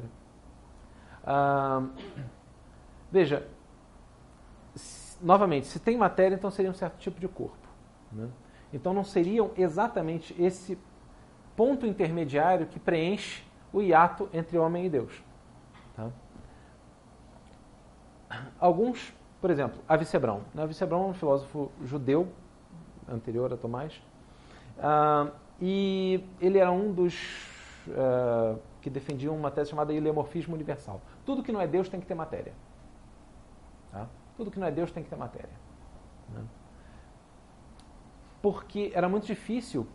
Uh... 1.23 1.91
veja, 3.11 3.47
novamente, 5.21 5.67
se 5.67 5.79
tem 5.79 5.97
matéria, 5.97 6.35
então 6.35 6.51
seria 6.51 6.71
um 6.71 6.75
certo 6.75 6.99
tipo 6.99 7.21
de 7.21 7.29
corpo. 7.29 7.69
Né? 8.13 8.29
Então 8.73 8.93
não 8.93 9.05
seriam 9.05 9.51
exatamente 9.57 10.35
esse 10.41 10.79
ponto 11.57 11.87
intermediário 11.87 12.67
que 12.67 12.79
preenche 12.79 13.45
o 13.73 13.83
hiato 13.83 14.29
entre 14.33 14.59
homem 14.59 14.87
e 14.87 14.91
Deus. 14.91 15.23
Tá? 15.95 16.11
Alguns, 18.59 19.13
por 19.41 19.51
exemplo, 19.51 19.81
Avicebrão. 19.89 20.43
Né? 20.55 20.63
Avicebrão 20.63 21.05
é 21.05 21.07
um 21.07 21.15
filósofo 21.15 21.71
judeu, 21.85 22.29
anterior 23.09 23.53
a 23.53 23.57
Tomás, 23.57 24.01
uh, 24.79 25.33
e 25.61 26.25
ele 26.41 26.59
era 26.59 26.71
um 26.71 26.93
dos 26.93 27.15
uh, 27.89 28.59
que 28.81 28.89
defendiam 28.89 29.37
uma 29.37 29.51
tese 29.51 29.71
chamada 29.71 29.93
ilemorfismo 29.93 30.55
universal. 30.55 31.01
Tudo 31.27 31.43
que 31.43 31.53
não 31.53 31.61
é 31.61 31.67
Deus 31.67 31.89
tem 31.89 32.01
que 32.01 32.07
ter 32.07 32.15
matéria. 32.15 32.53
Tá? 33.91 34.07
Tudo 34.37 34.51
que 34.51 34.59
não 34.59 34.67
é 34.67 34.71
Deus 34.71 34.91
tem 34.91 35.03
que 35.03 35.11
ter 35.11 35.17
matéria. 35.17 35.51
Né? 36.33 36.43
Porque 38.41 38.91
era 38.95 39.09
muito 39.09 39.27
difícil 39.27 39.87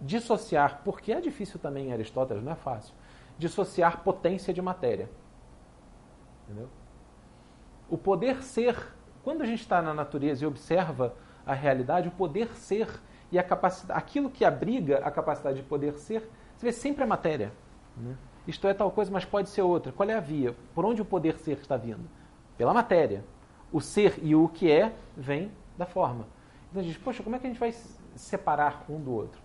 dissociar, 0.00 0.82
porque 0.84 1.12
é 1.12 1.20
difícil 1.20 1.58
também 1.58 1.88
em 1.88 1.92
Aristóteles, 1.92 2.44
não 2.44 2.52
é 2.52 2.56
fácil, 2.56 2.94
dissociar 3.38 4.02
potência 4.02 4.52
de 4.52 4.60
matéria. 4.60 5.08
Entendeu? 6.44 6.68
O 7.94 7.98
poder 7.98 8.42
ser, 8.42 8.76
quando 9.22 9.42
a 9.42 9.46
gente 9.46 9.60
está 9.60 9.80
na 9.80 9.94
natureza 9.94 10.42
e 10.42 10.46
observa 10.48 11.14
a 11.46 11.54
realidade, 11.54 12.08
o 12.08 12.10
poder 12.10 12.48
ser 12.56 12.88
e 13.30 13.38
a 13.38 13.42
capacidade, 13.42 13.96
aquilo 13.96 14.28
que 14.28 14.44
abriga 14.44 14.98
a 14.98 15.12
capacidade 15.12 15.58
de 15.58 15.62
poder 15.62 15.94
ser, 15.94 16.28
você 16.56 16.66
vê 16.66 16.72
sempre 16.72 17.04
a 17.04 17.06
matéria. 17.06 17.52
Né? 17.96 18.16
Isto 18.48 18.66
é 18.66 18.74
tal 18.74 18.90
coisa, 18.90 19.12
mas 19.12 19.24
pode 19.24 19.48
ser 19.48 19.62
outra. 19.62 19.92
Qual 19.92 20.10
é 20.10 20.14
a 20.14 20.18
via? 20.18 20.56
Por 20.74 20.84
onde 20.84 21.02
o 21.02 21.04
poder 21.04 21.38
ser 21.38 21.58
está 21.58 21.76
vindo? 21.76 22.04
pela 22.56 22.74
matéria. 22.74 23.24
O 23.72 23.80
ser 23.80 24.18
e 24.24 24.34
o 24.34 24.48
que 24.48 24.68
é 24.72 24.92
vem 25.16 25.52
da 25.78 25.86
forma. 25.86 26.26
Então 26.70 26.82
a 26.82 26.84
gente 26.84 26.98
poxa, 26.98 27.22
como 27.22 27.36
é 27.36 27.38
que 27.38 27.46
a 27.46 27.50
gente 27.50 27.60
vai 27.60 27.72
separar 28.16 28.84
um 28.88 29.00
do 29.00 29.12
outro? 29.12 29.40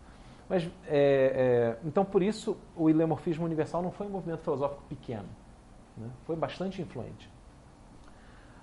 Mas, 0.50 0.64
é, 0.88 1.78
é, 1.78 1.78
então, 1.88 2.04
por 2.04 2.24
isso, 2.24 2.58
o 2.76 2.90
ilemorfismo 2.90 3.46
universal 3.46 3.84
não 3.84 3.92
foi 3.92 4.08
um 4.08 4.10
movimento 4.10 4.42
filosófico 4.42 4.82
pequeno. 4.90 5.30
Né? 5.96 6.10
Foi 6.26 6.36
bastante 6.36 6.82
influente. 6.82 7.30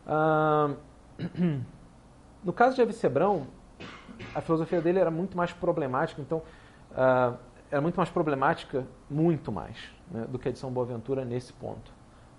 Ah, 0.06 0.70
no 2.44 2.52
caso 2.52 2.76
de 2.76 2.82
Avicebron, 2.82 3.46
a 4.34 4.40
filosofia 4.40 4.80
dele 4.80 4.98
era 4.98 5.10
muito 5.10 5.36
mais 5.36 5.52
problemática, 5.52 6.20
então, 6.20 6.42
ah, 6.94 7.34
era 7.70 7.80
muito 7.80 7.96
mais 7.96 8.08
problemática, 8.08 8.86
muito 9.10 9.50
mais, 9.50 9.76
né, 10.10 10.24
do 10.28 10.38
que 10.38 10.48
a 10.48 10.52
de 10.52 10.58
São 10.58 10.70
Boaventura 10.70 11.24
nesse 11.24 11.52
ponto. 11.52 11.90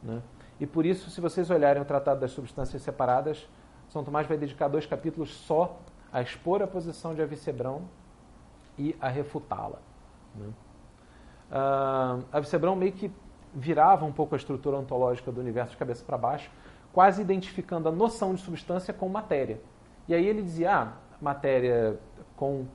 Né? 0.01 0.21
E 0.59 0.65
por 0.65 0.85
isso, 0.85 1.09
se 1.09 1.21
vocês 1.21 1.49
olharem 1.49 1.81
o 1.81 1.85
Tratado 1.85 2.19
das 2.19 2.31
Substâncias 2.31 2.81
Separadas, 2.81 3.47
São 3.89 4.03
Tomás 4.03 4.25
vai 4.27 4.37
dedicar 4.37 4.67
dois 4.67 4.85
capítulos 4.85 5.33
só 5.33 5.77
a 6.11 6.21
expor 6.21 6.61
a 6.61 6.67
posição 6.67 7.13
de 7.13 7.21
Avicebrão 7.21 7.83
e 8.77 8.95
a 8.99 9.07
refutá-la. 9.07 9.79
Né? 10.35 10.47
Uh, 11.51 12.25
Avicebrão 12.31 12.75
meio 12.75 12.91
que 12.93 13.11
virava 13.53 14.05
um 14.05 14.11
pouco 14.11 14.35
a 14.35 14.37
estrutura 14.37 14.77
ontológica 14.77 15.31
do 15.31 15.39
universo 15.39 15.71
de 15.71 15.77
cabeça 15.77 16.03
para 16.05 16.17
baixo, 16.17 16.49
quase 16.97 17.21
identificando 17.21 17.87
a 17.87 17.91
noção 17.91 18.33
de 18.33 18.41
substância 18.41 18.91
com 18.91 19.07
matéria. 19.07 19.61
E 20.07 20.15
aí 20.15 20.25
ele 20.25 20.41
dizia, 20.41 20.73
ah, 20.73 20.93
matéria 21.21 21.99
com 22.35 22.65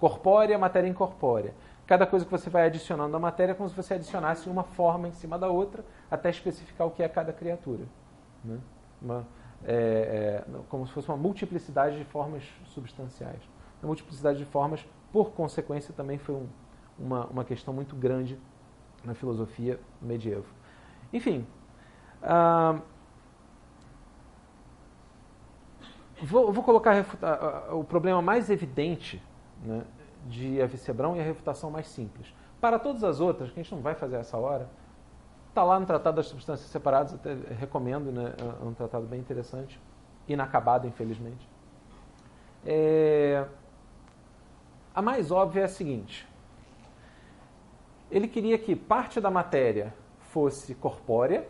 corpórea, 0.00 0.58
matéria 0.58 0.88
incorpórea. 0.88 1.54
Cada 1.86 2.04
coisa 2.04 2.24
que 2.24 2.30
você 2.32 2.50
vai 2.50 2.66
adicionando 2.66 3.16
à 3.16 3.20
matéria 3.20 3.52
é 3.52 3.54
como 3.54 3.68
se 3.68 3.76
você 3.76 3.94
adicionasse 3.94 4.48
uma 4.48 4.64
forma 4.64 5.06
em 5.06 5.12
cima 5.12 5.38
da 5.38 5.48
outra, 5.48 5.84
até 6.10 6.28
especificar 6.28 6.88
o 6.88 6.90
que 6.90 7.04
é 7.04 7.08
cada 7.08 7.32
criatura. 7.32 7.84
Né? 8.44 8.58
Uma, 9.00 9.24
é, 9.64 10.42
é, 10.44 10.44
como 10.68 10.84
se 10.84 10.92
fosse 10.92 11.08
uma 11.08 11.16
multiplicidade 11.16 11.96
de 11.96 12.04
formas 12.06 12.42
substanciais. 12.64 13.48
A 13.80 13.86
multiplicidade 13.86 14.38
de 14.38 14.44
formas, 14.44 14.84
por 15.12 15.30
consequência, 15.30 15.94
também 15.94 16.18
foi 16.18 16.34
um, 16.34 16.48
uma, 16.98 17.26
uma 17.26 17.44
questão 17.44 17.72
muito 17.72 17.94
grande 17.94 18.36
na 19.04 19.14
filosofia 19.14 19.78
medieval. 20.00 20.50
Enfim, 21.12 21.46
ah, 22.24 22.80
vou, 26.22 26.52
vou, 26.52 26.64
colocar 26.64 27.04
o 27.72 27.84
problema 27.84 28.22
mais 28.22 28.48
evidente 28.50 29.22
né, 29.64 29.82
de 30.26 30.60
Avicebrão 30.62 31.16
e 31.16 31.20
a 31.20 31.22
refutação 31.22 31.70
mais 31.70 31.86
simples. 31.88 32.32
Para 32.60 32.78
todas 32.78 33.02
as 33.04 33.20
outras, 33.20 33.50
que 33.50 33.60
a 33.60 33.62
gente 33.62 33.74
não 33.74 33.82
vai 33.82 33.94
fazer 33.94 34.16
essa 34.16 34.36
hora, 34.36 34.68
Está 35.52 35.62
lá 35.64 35.78
no 35.78 35.84
Tratado 35.84 36.16
das 36.16 36.28
Substâncias 36.28 36.70
Separadas, 36.70 37.12
até 37.12 37.34
recomendo, 37.34 38.10
né? 38.10 38.32
é 38.40 38.64
um 38.64 38.72
tratado 38.72 39.04
bem 39.04 39.20
interessante, 39.20 39.78
inacabado, 40.26 40.86
infelizmente. 40.86 41.46
É... 42.64 43.44
A 44.94 45.02
mais 45.02 45.30
óbvia 45.30 45.60
é 45.60 45.64
a 45.64 45.68
seguinte: 45.68 46.26
ele 48.10 48.26
queria 48.26 48.56
que 48.56 48.74
parte 48.74 49.20
da 49.20 49.30
matéria 49.30 49.92
fosse 50.30 50.74
corpórea, 50.74 51.46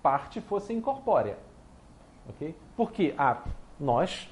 parte 0.00 0.40
fosse 0.40 0.72
incorpórea. 0.72 1.36
Okay? 2.28 2.54
Porque 2.76 3.12
há 3.18 3.42
nós 3.78 4.28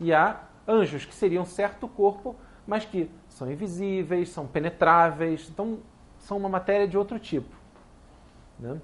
e 0.00 0.12
há 0.12 0.40
anjos 0.66 1.04
que 1.04 1.14
seriam 1.14 1.44
certo 1.44 1.88
corpo, 1.88 2.36
mas 2.66 2.84
que 2.84 3.10
são 3.28 3.50
invisíveis, 3.50 4.28
são 4.28 4.46
penetráveis, 4.46 5.48
então 5.48 5.78
são 6.18 6.36
uma 6.36 6.48
matéria 6.48 6.86
de 6.86 6.98
outro 6.98 7.18
tipo. 7.18 7.54
Né? 8.58 8.80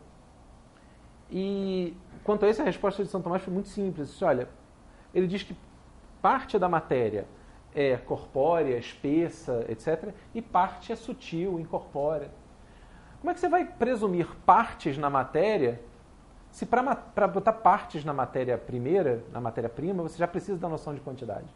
E 1.30 1.96
quanto 2.22 2.44
a 2.44 2.48
isso, 2.48 2.62
a 2.62 2.64
resposta 2.64 3.02
de 3.02 3.10
São 3.10 3.20
Tomás 3.20 3.42
foi 3.42 3.52
muito 3.52 3.68
simples. 3.68 4.22
Olha, 4.22 4.48
ele 5.12 5.26
diz 5.26 5.42
que 5.42 5.56
parte 6.22 6.58
da 6.58 6.68
matéria 6.68 7.26
é 7.74 7.96
corpórea, 7.96 8.78
espessa, 8.78 9.64
etc., 9.68 10.14
e 10.34 10.40
parte 10.40 10.92
é 10.92 10.96
sutil, 10.96 11.58
incorpórea. 11.58 12.30
Como 13.20 13.30
é 13.30 13.34
que 13.34 13.40
você 13.40 13.48
vai 13.48 13.64
presumir 13.64 14.28
partes 14.46 14.96
na 14.96 15.10
matéria 15.10 15.80
se 16.54 16.64
para 16.64 17.26
botar 17.26 17.52
partes 17.52 18.04
na 18.04 18.12
matéria 18.12 18.56
primeira, 18.56 19.24
na 19.32 19.40
matéria-prima, 19.40 20.02
você 20.02 20.16
já 20.16 20.28
precisa 20.28 20.56
da 20.56 20.68
noção 20.68 20.94
de 20.94 21.00
quantidade? 21.00 21.48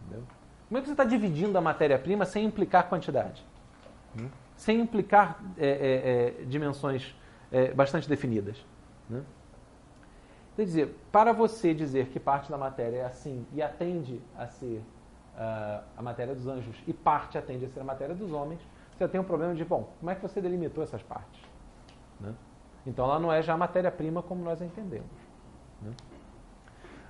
Entendeu? 0.00 0.24
Como 0.68 0.78
é 0.78 0.80
que 0.80 0.86
você 0.86 0.94
está 0.94 1.04
dividindo 1.04 1.56
a 1.56 1.60
matéria-prima 1.60 2.24
sem 2.24 2.44
implicar 2.44 2.88
quantidade? 2.88 3.44
Hum? 4.18 4.28
sem 4.58 4.80
implicar 4.80 5.40
é, 5.56 5.68
é, 5.68 6.40
é, 6.40 6.44
dimensões 6.44 7.14
é, 7.50 7.72
bastante 7.72 8.08
definidas. 8.08 8.56
Né? 9.08 9.22
Quer 10.56 10.64
dizer, 10.64 10.96
para 11.12 11.32
você 11.32 11.72
dizer 11.72 12.08
que 12.08 12.18
parte 12.18 12.50
da 12.50 12.58
matéria 12.58 12.98
é 12.98 13.04
assim 13.04 13.46
e 13.54 13.62
atende 13.62 14.20
a 14.36 14.48
ser 14.48 14.82
uh, 15.36 15.84
a 15.96 16.02
matéria 16.02 16.34
dos 16.34 16.48
anjos 16.48 16.76
e 16.84 16.92
parte 16.92 17.38
atende 17.38 17.64
a 17.64 17.68
ser 17.68 17.78
a 17.78 17.84
matéria 17.84 18.12
dos 18.12 18.32
homens, 18.32 18.60
você 18.96 19.06
tem 19.06 19.20
um 19.20 19.24
problema 19.24 19.54
de, 19.54 19.64
bom, 19.64 19.88
como 20.00 20.10
é 20.10 20.16
que 20.16 20.20
você 20.20 20.40
delimitou 20.40 20.82
essas 20.82 21.00
partes? 21.04 21.40
Né? 22.18 22.34
Então 22.88 23.04
ela 23.04 23.20
não 23.20 23.30
é 23.30 23.42
já 23.42 23.54
matéria-prima 23.54 24.22
como 24.22 24.42
nós 24.42 24.62
entendemos. 24.62 25.06
Né? 25.82 25.92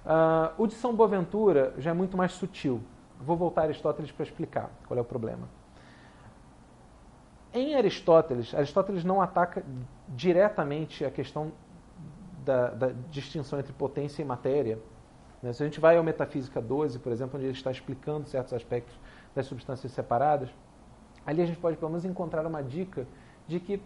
Uh, 0.05 0.63
o 0.63 0.67
de 0.67 0.75
São 0.75 0.95
Boaventura 0.95 1.73
já 1.79 1.91
é 1.91 1.95
muito 1.95 2.17
mais 2.17 2.33
sutil. 2.33 2.81
Vou 3.21 3.37
voltar 3.37 3.63
a 3.63 3.65
Aristóteles 3.65 4.11
para 4.11 4.25
explicar 4.25 4.71
qual 4.87 4.99
é 4.99 5.01
o 5.01 5.05
problema. 5.05 5.49
Em 7.55 7.77
Aristóteles, 7.77 8.53
Aristóteles 8.55 9.05
não 9.05 9.23
ataca 9.23 9.65
diretamente 10.09 11.05
a 11.05 11.11
questão 11.11 11.53
da, 12.45 12.71
da 12.71 12.91
distinção 13.11 13.59
entre 13.61 13.73
potência 13.73 14.21
e 14.21 14.25
matéria. 14.25 14.79
Né? 15.41 15.53
Se 15.53 15.63
a 15.63 15.67
gente 15.67 15.79
vai 15.79 15.97
ao 15.97 16.03
Metafísica 16.03 16.61
12, 16.61 16.99
por 16.99 17.13
exemplo, 17.13 17.37
onde 17.37 17.47
ele 17.47 17.57
está 17.57 17.71
explicando 17.71 18.29
certos 18.29 18.53
aspectos 18.53 18.99
das 19.35 19.47
substâncias 19.47 19.93
separadas, 19.93 20.51
ali 21.25 21.41
a 21.41 21.47
gente 21.47 21.59
pode 21.59 21.77
pelo 21.77 21.91
menos 21.91 22.05
encontrar 22.05 22.45
uma 22.47 22.63
dica 22.63 23.07
de 23.47 23.61
que 23.61 23.81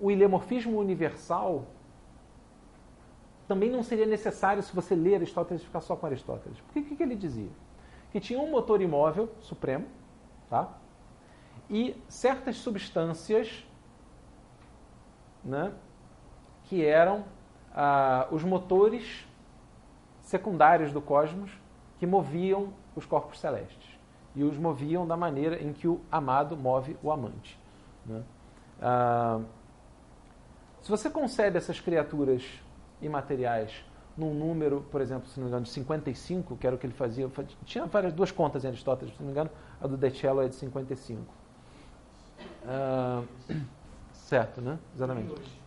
o 0.00 0.10
ilemorfismo 0.10 0.78
universal 0.78 1.66
também 3.46 3.70
não 3.70 3.82
seria 3.82 4.06
necessário 4.06 4.62
se 4.62 4.74
você 4.74 4.94
ler 4.94 5.16
Aristóteles 5.16 5.62
ficar 5.62 5.80
só 5.80 5.96
com 5.96 6.06
Aristóteles. 6.06 6.60
Porque 6.60 6.80
o 6.80 6.84
que, 6.84 6.96
que 6.96 7.02
ele 7.02 7.16
dizia? 7.16 7.50
Que 8.12 8.20
tinha 8.20 8.38
um 8.38 8.50
motor 8.50 8.80
imóvel 8.80 9.28
supremo, 9.40 9.86
tá? 10.48 10.68
e 11.70 11.96
certas 12.08 12.56
substâncias 12.56 13.64
né, 15.44 15.72
que 16.64 16.84
eram 16.84 17.24
ah, 17.72 18.26
os 18.32 18.42
motores 18.42 19.26
secundários 20.20 20.92
do 20.92 21.00
cosmos 21.00 21.52
que 21.98 22.06
moviam 22.06 22.72
os 22.96 23.06
corpos 23.06 23.38
celestes 23.38 23.88
e 24.34 24.42
os 24.42 24.58
moviam 24.58 25.06
da 25.06 25.16
maneira 25.16 25.62
em 25.62 25.72
que 25.72 25.86
o 25.86 26.00
amado 26.10 26.56
move 26.56 26.96
o 27.02 27.12
amante. 27.12 27.58
Né? 28.04 28.22
Ah, 28.82 29.40
se 30.82 30.90
você 30.90 31.10
concebe 31.10 31.58
essas 31.58 31.78
criaturas 31.80 32.44
imateriais 33.02 33.84
num 34.16 34.34
número, 34.34 34.84
por 34.90 35.00
exemplo, 35.00 35.28
se 35.28 35.38
não 35.38 35.44
me 35.44 35.50
engano, 35.50 35.64
de 35.64 35.70
55, 35.70 36.56
que 36.56 36.66
era 36.66 36.76
o 36.76 36.78
que 36.78 36.86
ele 36.86 36.94
fazia, 36.94 37.30
tinha 37.64 37.86
várias 37.86 38.12
duas 38.12 38.30
contas 38.30 38.64
em 38.64 38.68
Aristóteles, 38.68 39.14
se 39.14 39.20
não 39.20 39.26
me 39.26 39.32
engano, 39.32 39.50
a 39.80 39.86
do 39.86 39.96
De 39.96 40.10
Cello 40.10 40.42
é 40.42 40.48
de 40.48 40.54
55. 40.54 41.22
Ah, 42.66 43.22
certo, 44.12 44.60
né? 44.60 44.78
Exatamente. 44.94 45.60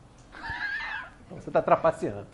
Você 1.30 1.49
está 1.49 1.62
trapaceando. 1.62 2.28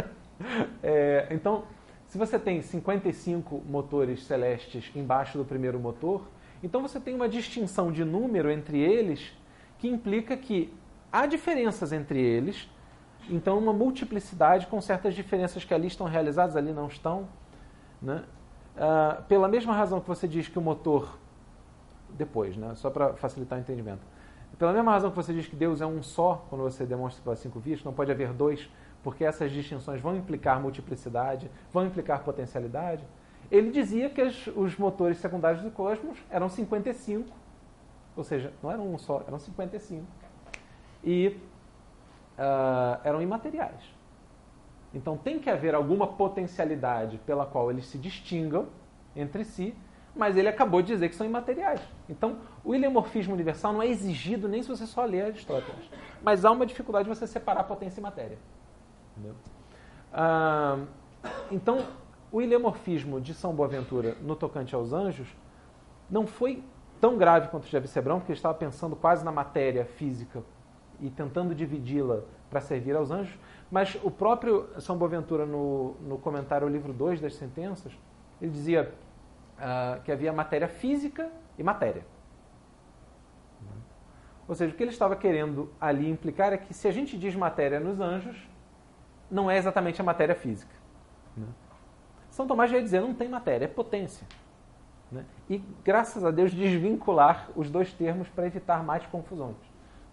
é, 0.82 1.28
então, 1.30 1.64
se 2.06 2.18
você 2.18 2.38
tem 2.38 2.60
55 2.62 3.62
motores 3.66 4.24
celestes 4.24 4.90
embaixo 4.94 5.38
do 5.38 5.44
primeiro 5.44 5.78
motor, 5.78 6.26
então 6.62 6.82
você 6.82 6.98
tem 6.98 7.14
uma 7.14 7.28
distinção 7.28 7.92
de 7.92 8.04
número 8.04 8.50
entre 8.50 8.80
eles 8.80 9.32
que 9.78 9.88
implica 9.88 10.36
que 10.36 10.72
há 11.12 11.26
diferenças 11.26 11.92
entre 11.92 12.20
eles, 12.20 12.68
então 13.28 13.58
uma 13.58 13.72
multiplicidade 13.72 14.66
com 14.66 14.80
certas 14.80 15.14
diferenças 15.14 15.64
que 15.64 15.74
ali 15.74 15.86
estão 15.86 16.06
realizadas, 16.06 16.56
ali 16.56 16.72
não 16.72 16.86
estão. 16.86 17.28
Né? 18.00 18.22
Uh, 18.76 19.22
pela 19.24 19.48
mesma 19.48 19.74
razão 19.74 20.00
que 20.00 20.08
você 20.08 20.28
diz 20.28 20.48
que 20.48 20.58
o 20.58 20.62
motor. 20.62 21.18
Depois, 22.10 22.56
né? 22.56 22.72
só 22.76 22.88
para 22.88 23.14
facilitar 23.14 23.58
o 23.58 23.60
entendimento. 23.60 24.00
Pela 24.58 24.72
mesma 24.72 24.92
razão 24.92 25.10
que 25.10 25.16
você 25.16 25.34
diz 25.34 25.46
que 25.46 25.56
Deus 25.56 25.80
é 25.80 25.86
um 25.86 26.02
só, 26.02 26.46
quando 26.48 26.62
você 26.62 26.86
demonstra 26.86 27.22
pelas 27.22 27.40
cinco 27.40 27.58
vistas, 27.58 27.84
não 27.84 27.92
pode 27.92 28.10
haver 28.10 28.32
dois, 28.32 28.70
porque 29.02 29.24
essas 29.24 29.50
distinções 29.52 30.00
vão 30.00 30.16
implicar 30.16 30.60
multiplicidade, 30.60 31.50
vão 31.72 31.84
implicar 31.84 32.22
potencialidade. 32.22 33.04
Ele 33.50 33.70
dizia 33.70 34.08
que 34.08 34.22
os 34.22 34.76
motores 34.78 35.18
secundários 35.18 35.62
do 35.62 35.70
cosmos 35.70 36.18
eram 36.30 36.48
55, 36.48 37.28
ou 38.16 38.24
seja, 38.24 38.52
não 38.62 38.72
eram 38.72 38.92
um 38.92 38.96
só, 38.96 39.22
eram 39.26 39.38
55. 39.38 40.06
E 41.06 41.28
uh, 42.36 43.00
eram 43.04 43.22
imateriais. 43.22 43.94
Então 44.92 45.16
tem 45.16 45.38
que 45.38 45.48
haver 45.48 45.74
alguma 45.74 46.06
potencialidade 46.06 47.18
pela 47.18 47.46
qual 47.46 47.70
eles 47.70 47.86
se 47.86 47.96
distingam 47.96 48.66
entre 49.14 49.44
si, 49.44 49.74
mas 50.14 50.36
ele 50.36 50.48
acabou 50.48 50.80
de 50.80 50.88
dizer 50.88 51.08
que 51.08 51.14
são 51.14 51.26
imateriais. 51.26 51.80
Então 52.08 52.38
o 52.64 52.74
ilemorfismo 52.74 53.32
universal 53.32 53.72
não 53.72 53.82
é 53.82 53.86
exigido 53.86 54.48
nem 54.48 54.62
se 54.62 54.68
você 54.68 54.86
só 54.86 55.04
ler 55.04 55.26
Aristóteles. 55.26 55.90
Mas 56.22 56.44
há 56.44 56.50
uma 56.50 56.66
dificuldade 56.66 57.08
de 57.08 57.14
você 57.14 57.26
separar 57.26 57.64
potência 57.64 58.00
e 58.00 58.02
matéria. 58.02 58.38
Ah, 60.12 60.78
então, 61.50 61.84
o 62.32 62.40
ilemorfismo 62.40 63.20
de 63.20 63.34
São 63.34 63.54
Boaventura 63.54 64.16
no 64.22 64.34
tocante 64.34 64.74
aos 64.74 64.92
anjos 64.92 65.28
não 66.10 66.26
foi 66.26 66.62
tão 67.00 67.16
grave 67.16 67.48
quanto 67.48 67.64
o 67.64 67.68
de 67.68 67.76
Avicebron, 67.76 68.18
porque 68.18 68.32
ele 68.32 68.38
estava 68.38 68.54
pensando 68.54 68.96
quase 68.96 69.24
na 69.24 69.32
matéria 69.32 69.84
física 69.84 70.42
e 71.00 71.10
tentando 71.10 71.54
dividi-la 71.54 72.20
para 72.48 72.60
servir 72.60 72.96
aos 72.96 73.10
anjos, 73.10 73.38
mas 73.70 73.98
o 74.02 74.10
próprio 74.10 74.68
São 74.78 74.96
Boaventura, 74.96 75.44
no, 75.44 75.94
no 76.00 76.18
comentário 76.18 76.66
ao 76.66 76.72
livro 76.72 76.92
2 76.92 77.20
das 77.20 77.34
sentenças, 77.34 77.92
ele 78.40 78.50
dizia 78.50 78.92
uh, 79.58 80.02
que 80.02 80.12
havia 80.12 80.32
matéria 80.32 80.68
física 80.68 81.30
e 81.58 81.62
matéria. 81.62 82.04
Ou 84.48 84.54
seja, 84.54 84.72
o 84.72 84.76
que 84.76 84.82
ele 84.82 84.90
estava 84.90 85.16
querendo 85.16 85.72
ali 85.80 86.08
implicar 86.08 86.52
é 86.52 86.56
que 86.56 86.72
se 86.72 86.86
a 86.86 86.92
gente 86.92 87.18
diz 87.18 87.34
matéria 87.34 87.80
nos 87.80 88.00
anjos, 88.00 88.36
não 89.30 89.50
é 89.50 89.58
exatamente 89.58 90.00
a 90.00 90.04
matéria 90.04 90.34
física. 90.34 90.72
Né? 91.36 91.46
São 92.30 92.46
Tomás 92.46 92.70
ia 92.70 92.82
dizer, 92.82 93.00
não 93.00 93.12
tem 93.12 93.28
matéria, 93.28 93.64
é 93.64 93.68
potência. 93.68 94.26
Né? 95.10 95.24
E, 95.50 95.58
graças 95.84 96.24
a 96.24 96.30
Deus, 96.30 96.52
desvincular 96.52 97.48
os 97.56 97.70
dois 97.70 97.92
termos 97.92 98.28
para 98.28 98.46
evitar 98.46 98.84
mais 98.84 99.04
confusões. 99.06 99.56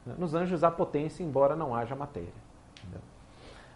Né? 0.05 0.15
Nos 0.17 0.33
anjos 0.33 0.63
há 0.63 0.71
potência, 0.71 1.23
embora 1.23 1.55
não 1.55 1.75
haja 1.75 1.95
matéria. 1.95 2.43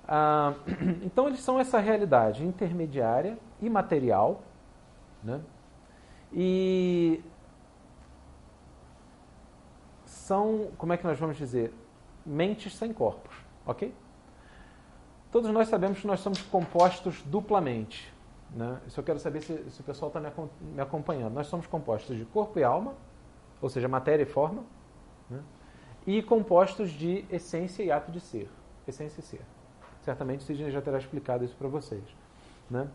Ah, 0.07 0.53
então, 1.03 1.27
eles 1.27 1.41
são 1.41 1.59
essa 1.59 1.79
realidade 1.79 2.45
intermediária, 2.45 3.37
imaterial, 3.61 4.41
né? 5.21 5.41
e 6.31 7.21
são, 10.05 10.69
como 10.77 10.93
é 10.93 10.97
que 10.97 11.05
nós 11.05 11.19
vamos 11.19 11.35
dizer, 11.35 11.73
mentes 12.25 12.75
sem 12.75 12.93
corpos, 12.93 13.35
ok? 13.65 13.93
Todos 15.29 15.51
nós 15.51 15.67
sabemos 15.67 15.99
que 15.99 16.07
nós 16.07 16.21
somos 16.21 16.41
compostos 16.41 17.21
duplamente. 17.23 18.13
Né? 18.51 18.79
Isso 18.87 18.99
eu 18.99 19.03
quero 19.03 19.19
saber 19.19 19.41
se, 19.41 19.69
se 19.69 19.81
o 19.81 19.83
pessoal 19.83 20.07
está 20.07 20.21
me, 20.21 20.81
acompanhando. 20.81 21.33
Nós 21.33 21.47
somos 21.47 21.67
compostos 21.67 22.15
de 22.15 22.23
corpo 22.23 22.57
e 22.59 22.63
alma, 22.63 22.93
ou 23.61 23.69
seja, 23.69 23.89
matéria 23.89 24.23
e 24.23 24.25
forma? 24.25 24.63
E 26.08 26.24
compostos 26.24 26.89
de 26.89 27.26
essência 27.30 27.84
e 27.84 27.91
ato 27.91 28.10
de 28.13 28.22
ser. 28.22 28.50
Essência 28.88 29.20
e 29.20 29.24
ser. 29.24 29.41
Certamente 30.02 30.46
Sidney 30.46 30.72
já 30.72 30.82
terá 30.82 30.98
explicado 30.98 31.43
isso 31.43 31.56
para 31.58 31.67
vocês. 31.67 32.04
Né? 32.70 32.89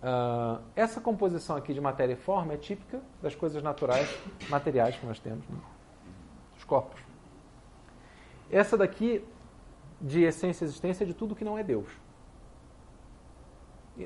Uh, 0.00 0.62
essa 0.76 1.00
composição 1.00 1.56
aqui 1.56 1.74
de 1.74 1.80
matéria 1.80 2.12
e 2.12 2.16
forma 2.16 2.52
é 2.52 2.56
típica 2.56 3.02
das 3.20 3.34
coisas 3.34 3.60
naturais, 3.64 4.08
materiais 4.48 4.96
que 4.96 5.04
nós 5.04 5.18
temos, 5.18 5.44
né? 5.48 5.58
dos 6.54 6.62
corpos. 6.62 7.00
Essa 8.48 8.76
daqui 8.76 9.26
de 10.00 10.22
essência 10.22 10.64
e 10.64 10.68
existência 10.68 11.04
de 11.04 11.14
tudo 11.14 11.34
que 11.34 11.44
não 11.44 11.58
é 11.58 11.64
Deus. 11.64 11.88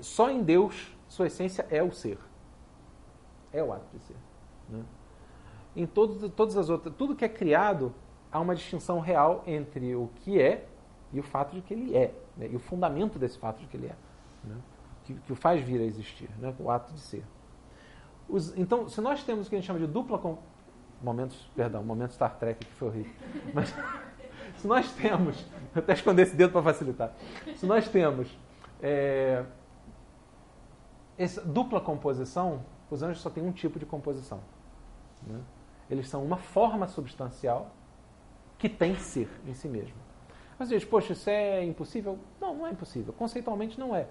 Só 0.01 0.31
em 0.31 0.43
Deus 0.43 0.97
sua 1.09 1.27
essência 1.27 1.67
é 1.69 1.83
o 1.83 1.93
ser. 1.93 2.17
É 3.53 3.63
o 3.63 3.71
ato 3.71 3.85
de 3.93 4.03
ser. 4.03 4.17
Né? 4.71 4.83
Em 5.77 5.87
todos, 5.87 6.33
todas 6.33 6.57
as 6.57 6.71
outras, 6.71 6.95
tudo 6.97 7.15
que 7.15 7.25
é 7.25 7.29
criado, 7.29 7.93
há 8.31 8.41
uma 8.41 8.55
distinção 8.55 9.01
real 9.01 9.43
entre 9.47 9.95
o 9.95 10.09
que 10.17 10.41
é 10.41 10.67
e 11.13 11.19
o 11.19 11.23
fato 11.23 11.55
de 11.55 11.61
que 11.61 11.75
ele 11.75 11.97
é. 11.97 12.15
Né? 12.37 12.49
E 12.51 12.57
o 12.57 12.59
fundamento 12.59 13.19
desse 13.19 13.39
fato 13.39 13.59
de 13.59 13.67
que 13.67 13.77
ele 13.77 13.87
é. 13.87 13.97
Né? 14.45 14.57
Que, 15.05 15.15
que, 15.15 15.33
o 15.33 15.37
faz 15.37 15.61
vir 15.63 15.81
a 15.81 15.85
existir, 15.85 16.31
né? 16.39 16.55
o 16.59 16.71
ato 16.71 16.93
de 16.93 17.01
ser. 17.01 17.25
Os, 18.29 18.57
então, 18.57 18.89
se 18.89 19.01
nós 19.01 19.25
temos 19.25 19.47
o 19.47 19.51
que 19.51 19.57
a 19.57 19.59
gente 19.59 19.67
chama 19.67 19.81
de 19.81 19.87
dupla. 19.87 20.19
Com, 20.19 20.39
momentos, 21.03 21.51
perdão, 21.57 21.83
momento 21.83 22.13
Star 22.13 22.37
Trek 22.37 22.65
que 22.65 22.73
foi 22.73 22.89
horrível. 22.89 23.13
Mas, 23.55 23.75
se 24.57 24.67
nós 24.67 24.93
temos, 24.93 25.41
vou 25.75 25.83
até 25.83 25.95
esconder 25.95 26.23
esse 26.23 26.37
dedo 26.37 26.53
para 26.53 26.63
facilitar. 26.63 27.13
Se 27.57 27.67
nós 27.67 27.89
temos 27.89 28.39
é, 28.83 29.45
essa 31.17 31.41
dupla 31.41 31.81
composição, 31.81 32.63
os 32.91 33.03
anjos 33.03 33.23
só 33.23 33.31
têm 33.31 33.43
um 33.43 33.53
tipo 33.53 33.79
de 33.79 33.87
composição. 33.87 34.41
Né? 35.27 35.41
Eles 35.89 36.09
são 36.09 36.23
uma 36.23 36.37
forma 36.37 36.87
substancial 36.87 37.71
que 38.61 38.69
tem 38.69 38.95
ser 38.95 39.29
em 39.47 39.55
si 39.55 39.67
mesmo. 39.69 39.97
Mas 40.59 40.69
diz, 40.69 40.85
poxa, 40.85 41.15
isso 41.15 41.29
é 41.29 41.65
impossível? 41.65 42.19
Não, 42.41 42.55
não 42.55 42.67
é 42.67 42.71
impossível. 42.71 43.13
Conceitualmente 43.15 43.81
não 43.81 43.97
é. 43.97 44.07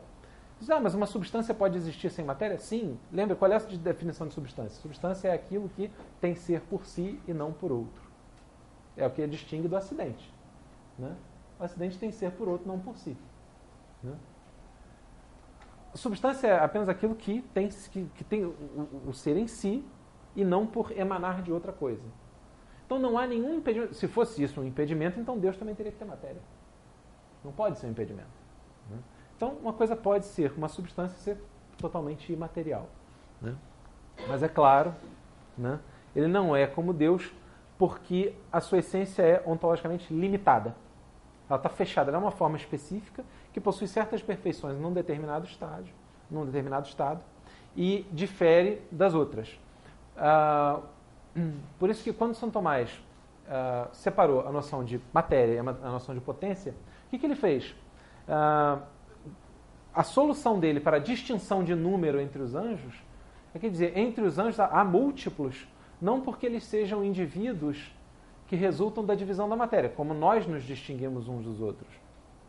Diz, 0.59 0.69
ah, 0.69 0.79
mas 0.79 0.93
uma 0.93 1.05
substância 1.05 1.53
pode 1.53 1.77
existir 1.77 2.09
sem 2.09 2.25
matéria? 2.25 2.57
Sim. 2.57 2.99
Lembra 3.11 3.35
qual 3.35 3.51
é 3.51 3.55
a 3.55 3.59
definição 3.59 4.27
de 4.27 4.33
substância? 4.33 4.81
Substância 4.81 5.29
é 5.29 5.33
aquilo 5.33 5.69
que 5.69 5.89
tem 6.19 6.35
ser 6.35 6.61
por 6.61 6.85
si 6.85 7.19
e 7.27 7.33
não 7.33 7.53
por 7.53 7.71
outro. 7.71 8.01
É 8.97 9.05
o 9.05 9.11
que 9.11 9.25
distingue 9.27 9.67
do 9.67 9.77
acidente. 9.77 10.33
Né? 10.97 11.15
O 11.59 11.63
acidente 11.63 11.97
tem 11.97 12.11
ser 12.11 12.31
por 12.31 12.49
outro, 12.49 12.67
não 12.67 12.79
por 12.79 12.97
si. 12.97 13.15
Né? 14.03 14.15
Substância 15.93 16.47
é 16.47 16.59
apenas 16.59 16.89
aquilo 16.89 17.15
que 17.15 17.41
tem, 17.53 17.69
que, 17.69 18.05
que 18.15 18.23
tem 18.23 18.43
o, 18.43 18.55
o, 19.07 19.13
ser 19.13 19.37
em 19.37 19.47
si 19.47 19.83
e 20.35 20.43
não 20.43 20.65
por 20.65 20.91
emanar 20.91 21.41
de 21.41 21.51
outra 21.51 21.71
coisa. 21.71 22.03
Então 22.89 22.97
não 22.97 23.19
há 23.19 23.27
nenhum 23.27 23.53
impedimento. 23.53 23.93
Se 23.93 24.07
fosse 24.07 24.41
isso 24.41 24.59
um 24.59 24.63
impedimento, 24.63 25.19
então 25.19 25.37
Deus 25.37 25.55
também 25.55 25.75
teria 25.75 25.91
que 25.91 25.99
ter 25.99 26.05
matéria. 26.05 26.41
Não 27.45 27.51
pode 27.51 27.77
ser 27.77 27.85
um 27.85 27.91
impedimento. 27.91 28.31
Né? 28.89 28.97
Então 29.37 29.49
uma 29.61 29.71
coisa 29.71 29.95
pode 29.95 30.25
ser, 30.25 30.51
uma 30.57 30.67
substância 30.67 31.15
ser 31.19 31.39
totalmente 31.77 32.33
imaterial. 32.33 32.89
Né? 33.39 33.55
Mas 34.27 34.41
é 34.41 34.47
claro, 34.47 34.95
né? 35.55 35.79
ele 36.15 36.27
não 36.27 36.55
é 36.55 36.65
como 36.65 36.91
Deus 36.91 37.31
porque 37.77 38.33
a 38.51 38.59
sua 38.59 38.79
essência 38.79 39.21
é 39.21 39.43
ontologicamente 39.45 40.11
limitada. 40.11 40.75
Ela 41.47 41.57
está 41.57 41.69
fechada, 41.69 42.09
ela 42.09 42.17
é 42.17 42.21
uma 42.21 42.31
forma 42.31 42.57
específica 42.57 43.23
que 43.53 43.61
possui 43.61 43.87
certas 43.87 44.23
perfeições 44.23 44.79
num 44.79 44.91
determinado 44.91 45.45
estágio, 45.45 45.93
num 46.29 46.43
determinado 46.43 46.87
estado, 46.87 47.21
e 47.77 48.07
difere 48.11 48.81
das 48.91 49.13
outras. 49.13 49.59
Ah, 50.17 50.81
por 51.79 51.89
isso 51.89 52.03
que 52.03 52.13
quando 52.13 52.33
São 52.33 52.49
Tomás 52.49 52.89
ah, 53.47 53.87
separou 53.91 54.47
a 54.47 54.51
noção 54.51 54.83
de 54.83 55.01
matéria 55.13 55.53
e 55.53 55.59
a 55.59 55.63
noção 55.63 56.13
de 56.13 56.21
potência, 56.21 56.73
o 57.07 57.09
que, 57.09 57.19
que 57.19 57.25
ele 57.25 57.35
fez? 57.35 57.75
Ah, 58.27 58.79
a 59.93 60.03
solução 60.03 60.59
dele 60.59 60.79
para 60.79 60.97
a 60.97 60.99
distinção 60.99 61.63
de 61.63 61.73
número 61.75 62.19
entre 62.19 62.41
os 62.41 62.55
anjos 62.55 62.95
é 63.53 63.59
quer 63.59 63.69
dizer, 63.69 63.97
entre 63.97 64.23
os 64.23 64.37
anjos 64.37 64.59
há 64.59 64.83
múltiplos, 64.85 65.67
não 65.99 66.21
porque 66.21 66.45
eles 66.45 66.63
sejam 66.63 67.03
indivíduos 67.03 67.93
que 68.47 68.55
resultam 68.55 69.03
da 69.03 69.15
divisão 69.15 69.49
da 69.49 69.55
matéria, 69.55 69.89
como 69.89 70.13
nós 70.13 70.45
nos 70.45 70.63
distinguimos 70.63 71.27
uns 71.27 71.43
dos 71.43 71.59
outros. 71.59 71.89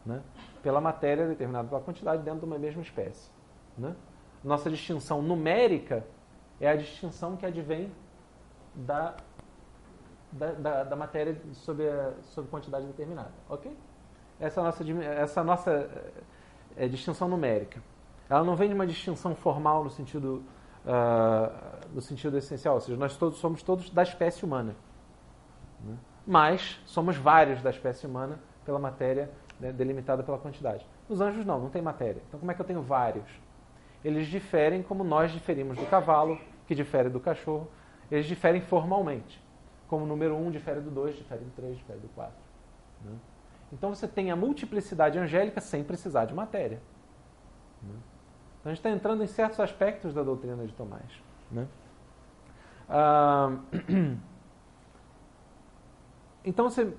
né? 0.04 0.22
pela 0.62 0.80
matéria 0.80 1.26
determinada 1.26 1.68
pela 1.68 1.80
quantidade 1.80 2.22
dentro 2.22 2.40
de 2.40 2.46
uma 2.46 2.58
mesma 2.58 2.82
espécie. 2.82 3.30
Né? 3.76 3.94
Nossa 4.42 4.70
distinção 4.70 5.22
numérica 5.22 6.04
é 6.60 6.68
a 6.68 6.76
distinção 6.76 7.36
que 7.36 7.46
advém 7.46 7.90
da, 8.74 9.14
da, 10.32 10.52
da, 10.52 10.84
da 10.84 10.96
matéria 10.96 11.40
sobre, 11.52 11.88
a, 11.88 12.12
sobre 12.22 12.50
quantidade 12.50 12.86
determinada. 12.86 13.32
Ok? 13.48 13.76
Essa 14.38 14.62
nossa, 14.62 14.84
essa 15.02 15.44
nossa 15.44 15.90
é, 16.76 16.88
distinção 16.88 17.28
numérica. 17.28 17.82
Ela 18.28 18.44
não 18.44 18.56
vem 18.56 18.68
de 18.68 18.74
uma 18.74 18.86
distinção 18.86 19.34
formal 19.34 19.84
no 19.84 19.90
sentido, 19.90 20.44
uh, 20.86 21.92
no 21.92 22.00
sentido 22.00 22.38
essencial, 22.38 22.74
ou 22.74 22.80
seja, 22.80 22.96
nós 22.96 23.16
todos 23.16 23.38
somos 23.38 23.62
todos 23.62 23.90
da 23.90 24.02
espécie 24.02 24.44
humana. 24.44 24.76
Né? 25.80 25.96
Mas 26.26 26.80
somos 26.86 27.16
vários 27.16 27.60
da 27.60 27.70
espécie 27.70 28.06
humana 28.06 28.38
pela 28.64 28.78
matéria 28.78 29.30
né, 29.58 29.72
delimitada 29.72 30.22
pela 30.22 30.38
quantidade. 30.38 30.86
Os 31.08 31.20
anjos 31.20 31.44
não, 31.44 31.60
não 31.60 31.70
tem 31.70 31.82
matéria. 31.82 32.22
Então 32.28 32.38
como 32.38 32.50
é 32.52 32.54
que 32.54 32.60
eu 32.60 32.66
tenho 32.66 32.82
vários? 32.82 33.28
Eles 34.04 34.28
diferem 34.28 34.82
como 34.82 35.04
nós 35.04 35.32
diferimos 35.32 35.76
do 35.76 35.84
cavalo, 35.86 36.38
que 36.66 36.74
difere 36.74 37.10
do 37.10 37.20
cachorro. 37.20 37.68
Eles 38.10 38.26
diferem 38.26 38.60
formalmente. 38.60 39.40
Como 39.88 40.04
o 40.04 40.06
número 40.06 40.34
1 40.34 40.46
um 40.46 40.50
difere 40.50 40.80
do 40.80 40.90
2, 40.90 41.16
difere 41.16 41.44
do 41.44 41.50
3, 41.50 41.76
difere 41.76 41.98
do 41.98 42.08
4. 42.08 42.32
Né? 43.04 43.12
Então 43.72 43.94
você 43.94 44.08
tem 44.08 44.30
a 44.30 44.36
multiplicidade 44.36 45.18
angélica 45.18 45.60
sem 45.60 45.84
precisar 45.84 46.24
de 46.24 46.34
matéria. 46.34 46.80
Né? 47.82 47.94
Então 48.60 48.70
a 48.70 48.74
gente 48.74 48.78
está 48.78 48.90
entrando 48.90 49.22
em 49.22 49.26
certos 49.26 49.60
aspectos 49.60 50.12
da 50.12 50.22
doutrina 50.22 50.66
de 50.66 50.72
Tomás. 50.72 51.22
Né? 51.50 51.66
Ah, 52.88 53.56
então 56.44 56.68
você. 56.68 56.92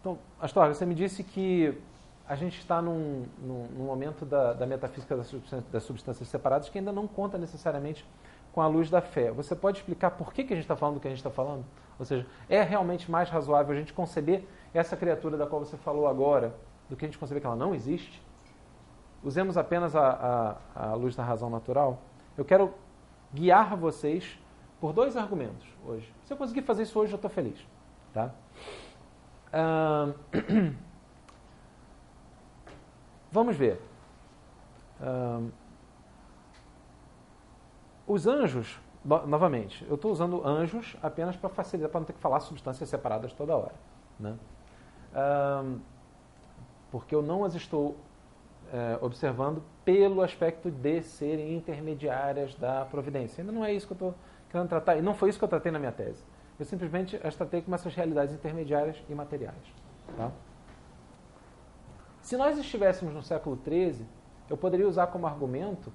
Então, 0.00 0.18
Astor, 0.40 0.68
você 0.68 0.84
me 0.84 0.94
disse 0.94 1.22
que 1.22 1.78
a 2.26 2.34
gente 2.34 2.58
está 2.58 2.80
num, 2.80 3.26
num, 3.38 3.66
num 3.68 3.84
momento 3.84 4.24
da, 4.24 4.52
da 4.52 4.66
metafísica 4.66 5.16
das 5.16 5.26
substâncias, 5.26 5.70
das 5.70 5.82
substâncias, 5.82 6.28
separadas 6.28 6.68
que 6.68 6.78
ainda 6.78 6.90
não 6.90 7.06
conta 7.06 7.36
necessariamente 7.36 8.04
com 8.52 8.60
a 8.60 8.66
luz 8.66 8.90
da 8.90 9.00
fé. 9.00 9.30
Você 9.30 9.56
pode 9.56 9.78
explicar 9.78 10.10
por 10.12 10.32
que, 10.32 10.44
que 10.44 10.52
a 10.52 10.56
gente 10.56 10.64
está 10.64 10.76
falando 10.76 10.94
do 10.96 11.00
que 11.00 11.08
a 11.08 11.10
gente 11.10 11.18
está 11.18 11.30
falando? 11.30 11.64
Ou 11.98 12.04
seja, 12.04 12.26
é 12.48 12.62
realmente 12.62 13.10
mais 13.10 13.28
razoável 13.28 13.74
a 13.74 13.78
gente 13.78 13.92
conceber 13.92 14.44
essa 14.74 14.96
criatura 14.96 15.36
da 15.36 15.46
qual 15.46 15.64
você 15.64 15.76
falou 15.76 16.06
agora 16.06 16.54
do 16.88 16.96
que 16.96 17.04
a 17.04 17.08
gente 17.08 17.18
conceber 17.18 17.40
que 17.40 17.46
ela 17.46 17.56
não 17.56 17.74
existe? 17.74 18.22
usemos 19.22 19.56
apenas 19.56 19.94
a, 19.94 20.58
a, 20.74 20.90
a 20.90 20.94
luz 20.94 21.14
da 21.14 21.22
razão 21.22 21.48
natural, 21.48 22.02
eu 22.36 22.44
quero 22.44 22.74
guiar 23.32 23.76
vocês 23.76 24.38
por 24.80 24.92
dois 24.92 25.16
argumentos 25.16 25.66
hoje. 25.86 26.12
Se 26.24 26.32
eu 26.32 26.36
conseguir 26.36 26.62
fazer 26.62 26.82
isso 26.82 26.98
hoje, 26.98 27.12
eu 27.12 27.16
estou 27.16 27.30
feliz. 27.30 27.58
Tá? 28.12 28.30
Uh, 29.52 30.74
vamos 33.30 33.56
ver. 33.56 33.80
Uh, 35.00 35.50
os 38.12 38.26
anjos, 38.26 38.80
novamente, 39.04 39.84
eu 39.88 39.94
estou 39.94 40.12
usando 40.12 40.46
anjos 40.46 40.96
apenas 41.02 41.36
para 41.36 41.48
facilitar, 41.48 41.90
para 41.90 42.00
não 42.00 42.06
ter 42.06 42.12
que 42.12 42.20
falar 42.20 42.40
substâncias 42.40 42.88
separadas 42.88 43.32
toda 43.32 43.56
hora. 43.56 43.74
Né? 44.20 44.36
Uh, 45.12 45.80
porque 46.90 47.14
eu 47.14 47.22
não 47.22 47.44
as 47.44 47.54
estou 47.54 47.96
é, 48.72 48.98
observando 49.00 49.62
pelo 49.84 50.22
aspecto 50.22 50.70
de 50.70 51.02
serem 51.02 51.54
intermediárias 51.54 52.54
da 52.54 52.84
providência. 52.84 53.42
Ainda 53.42 53.52
não 53.52 53.64
é 53.64 53.72
isso 53.72 53.86
que 53.86 53.92
eu 53.92 53.96
estou 53.96 54.14
querendo 54.50 54.68
tratar, 54.68 54.96
e 54.96 55.02
não 55.02 55.14
foi 55.14 55.30
isso 55.30 55.38
que 55.38 55.44
eu 55.44 55.48
tratei 55.48 55.72
na 55.72 55.78
minha 55.78 55.92
tese. 55.92 56.24
Eu 56.58 56.64
simplesmente 56.64 57.18
as 57.22 57.34
tratei 57.34 57.62
como 57.62 57.74
essas 57.74 57.94
realidades 57.94 58.34
intermediárias 58.34 59.02
e 59.08 59.14
materiais. 59.14 59.74
Tá? 60.16 60.30
Se 62.20 62.36
nós 62.36 62.58
estivéssemos 62.58 63.14
no 63.14 63.22
século 63.22 63.58
XIII, 63.62 64.06
eu 64.48 64.56
poderia 64.56 64.88
usar 64.88 65.06
como 65.08 65.26
argumento 65.26 65.92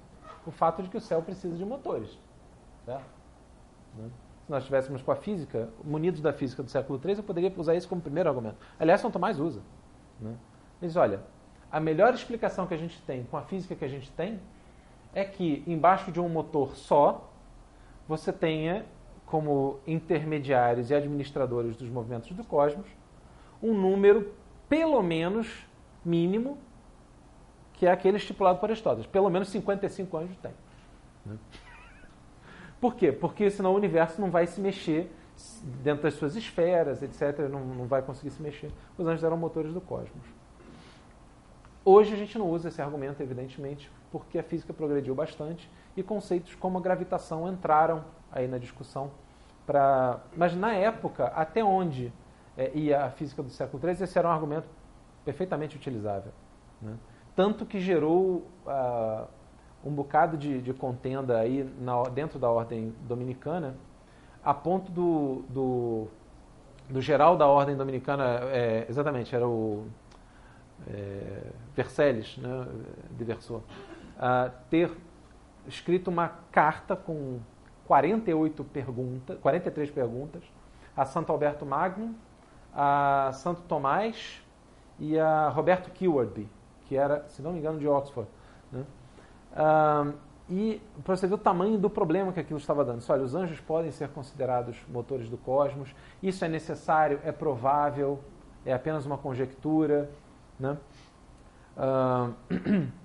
o 0.48 0.50
fato 0.50 0.82
de 0.82 0.88
que 0.88 0.96
o 0.96 1.00
céu 1.00 1.20
precisa 1.20 1.54
de 1.54 1.64
motores. 1.64 2.18
Certo? 2.86 3.04
Né? 3.96 4.08
Se 4.46 4.50
nós 4.50 4.62
estivéssemos 4.62 5.02
com 5.02 5.12
a 5.12 5.16
física, 5.16 5.68
munidos 5.84 6.22
da 6.22 6.32
física 6.32 6.62
do 6.62 6.70
século 6.70 6.98
XIII, 6.98 7.18
eu 7.18 7.22
poderia 7.22 7.52
usar 7.54 7.74
isso 7.74 7.86
como 7.86 8.00
primeiro 8.00 8.30
argumento. 8.30 8.56
Aliás, 8.80 9.02
São 9.02 9.10
Tomás 9.10 9.38
usa. 9.38 9.60
Né? 10.18 10.34
Diz, 10.80 10.96
olha, 10.96 11.20
a 11.70 11.78
melhor 11.78 12.14
explicação 12.14 12.66
que 12.66 12.72
a 12.72 12.78
gente 12.78 12.98
tem 13.02 13.24
com 13.24 13.36
a 13.36 13.42
física 13.42 13.74
que 13.74 13.84
a 13.84 13.88
gente 13.88 14.10
tem 14.12 14.40
é 15.14 15.22
que 15.22 15.62
embaixo 15.66 16.10
de 16.10 16.18
um 16.18 16.30
motor 16.30 16.74
só 16.76 17.30
você 18.08 18.32
tenha 18.32 18.86
como 19.26 19.80
intermediários 19.86 20.88
e 20.88 20.94
administradores 20.94 21.76
dos 21.76 21.90
movimentos 21.90 22.32
do 22.32 22.42
cosmos 22.42 22.86
um 23.62 23.74
número 23.74 24.32
pelo 24.66 25.02
menos 25.02 25.66
mínimo 26.02 26.56
que 27.78 27.86
é 27.86 27.92
aquele 27.92 28.16
estipulado 28.16 28.58
por 28.58 28.68
Aristóteles. 28.68 29.06
Pelo 29.06 29.30
menos 29.30 29.48
55 29.48 30.16
anjos 30.16 30.36
tem. 30.38 30.52
Né? 31.24 31.36
Por 32.80 32.96
quê? 32.96 33.12
Porque 33.12 33.48
senão 33.50 33.72
o 33.72 33.76
universo 33.76 34.20
não 34.20 34.30
vai 34.30 34.46
se 34.48 34.60
mexer 34.60 35.12
dentro 35.82 36.02
das 36.02 36.14
suas 36.14 36.34
esferas, 36.34 37.02
etc. 37.02 37.48
Não, 37.48 37.60
não 37.60 37.86
vai 37.86 38.02
conseguir 38.02 38.30
se 38.30 38.42
mexer. 38.42 38.72
Os 38.96 39.06
anjos 39.06 39.22
eram 39.22 39.36
motores 39.36 39.72
do 39.72 39.80
cosmos. 39.80 40.26
Hoje 41.84 42.12
a 42.12 42.16
gente 42.16 42.36
não 42.36 42.50
usa 42.50 42.68
esse 42.68 42.82
argumento, 42.82 43.22
evidentemente, 43.22 43.90
porque 44.10 44.38
a 44.40 44.42
física 44.42 44.74
progrediu 44.74 45.14
bastante 45.14 45.70
e 45.96 46.02
conceitos 46.02 46.56
como 46.56 46.78
a 46.78 46.80
gravitação 46.80 47.48
entraram 47.48 48.04
aí 48.30 48.48
na 48.48 48.58
discussão. 48.58 49.12
Pra... 49.64 50.20
Mas 50.36 50.54
na 50.54 50.74
época, 50.74 51.26
até 51.28 51.62
onde 51.62 52.12
é, 52.56 52.76
ia 52.76 53.04
a 53.04 53.10
física 53.10 53.40
do 53.40 53.50
século 53.50 53.80
XIII, 53.80 54.02
esse 54.02 54.18
era 54.18 54.26
um 54.26 54.32
argumento 54.32 54.66
perfeitamente 55.24 55.76
utilizável. 55.76 56.32
Né? 56.82 56.96
Tanto 57.38 57.64
que 57.64 57.78
gerou 57.78 58.48
uh, 58.66 59.24
um 59.84 59.92
bocado 59.92 60.36
de, 60.36 60.60
de 60.60 60.74
contenda 60.74 61.38
aí 61.38 61.62
na, 61.80 62.02
dentro 62.02 62.36
da 62.36 62.50
ordem 62.50 62.92
dominicana, 63.02 63.76
a 64.44 64.52
ponto 64.52 64.90
do, 64.90 65.44
do, 65.48 66.08
do 66.90 67.00
geral 67.00 67.36
da 67.36 67.46
ordem 67.46 67.76
dominicana, 67.76 68.40
é, 68.50 68.86
exatamente, 68.88 69.36
era 69.36 69.46
o 69.46 69.86
é, 70.88 71.52
Vercelles, 71.76 72.36
né, 72.38 72.66
de 73.16 73.22
Verso, 73.22 73.62
a 74.18 74.50
ter 74.68 74.90
escrito 75.68 76.08
uma 76.08 76.32
carta 76.50 76.96
com 76.96 77.38
48 77.86 78.64
perguntas, 78.64 79.38
43 79.38 79.92
perguntas 79.92 80.42
a 80.96 81.04
Santo 81.04 81.30
Alberto 81.30 81.64
Magno, 81.64 82.16
a 82.74 83.30
Santo 83.32 83.62
Tomás 83.62 84.42
e 84.98 85.16
a 85.16 85.50
Roberto 85.50 85.88
Kewarby, 85.92 86.57
que 86.88 86.96
era, 86.96 87.28
se 87.28 87.42
não 87.42 87.52
me 87.52 87.58
engano, 87.58 87.78
de 87.78 87.86
Oxford. 87.86 88.28
Né? 88.72 88.84
E 90.48 90.80
para 91.04 91.14
você 91.14 91.26
ver 91.26 91.34
o 91.34 91.38
tamanho 91.38 91.78
do 91.78 91.90
problema 91.90 92.32
que 92.32 92.40
aquilo 92.40 92.58
estava 92.58 92.82
dando. 92.82 93.04
Olha, 93.08 93.22
os 93.22 93.34
anjos 93.34 93.60
podem 93.60 93.90
ser 93.90 94.08
considerados 94.08 94.78
motores 94.88 95.28
do 95.28 95.36
cosmos, 95.36 95.94
isso 96.22 96.42
é 96.44 96.48
necessário, 96.48 97.20
é 97.22 97.30
provável, 97.30 98.18
é 98.64 98.72
apenas 98.72 99.04
uma 99.04 99.18
conjectura. 99.18 100.10
Né? 100.58 100.76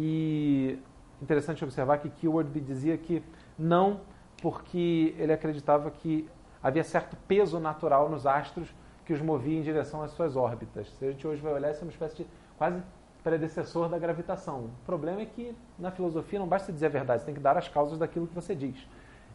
E 0.00 0.78
interessante 1.20 1.64
observar 1.64 1.98
que 1.98 2.08
Keyword 2.08 2.60
dizia 2.60 2.96
que 2.96 3.20
não, 3.58 4.00
porque 4.40 5.12
ele 5.18 5.32
acreditava 5.32 5.90
que 5.90 6.28
havia 6.62 6.84
certo 6.84 7.16
peso 7.26 7.58
natural 7.58 8.08
nos 8.08 8.24
astros 8.24 8.72
que 9.04 9.12
os 9.12 9.20
movia 9.20 9.58
em 9.58 9.62
direção 9.62 10.00
às 10.00 10.12
suas 10.12 10.36
órbitas. 10.36 10.88
Se 10.98 11.04
a 11.04 11.10
gente 11.10 11.26
hoje 11.26 11.42
vai 11.42 11.52
olhar, 11.52 11.72
isso 11.72 11.80
é 11.80 11.84
uma 11.84 11.90
espécie 11.90 12.18
de 12.18 12.26
quase 12.56 12.80
predecessor 13.28 13.90
da 13.90 13.98
gravitação. 13.98 14.70
O 14.82 14.86
problema 14.86 15.20
é 15.20 15.26
que 15.26 15.54
na 15.78 15.90
filosofia 15.90 16.38
não 16.38 16.46
basta 16.46 16.72
dizer 16.72 16.86
a 16.86 16.88
verdade, 16.88 17.20
você 17.20 17.26
tem 17.26 17.34
que 17.34 17.40
dar 17.40 17.58
as 17.58 17.68
causas 17.68 17.98
daquilo 17.98 18.26
que 18.26 18.34
você 18.34 18.54
diz. 18.54 18.88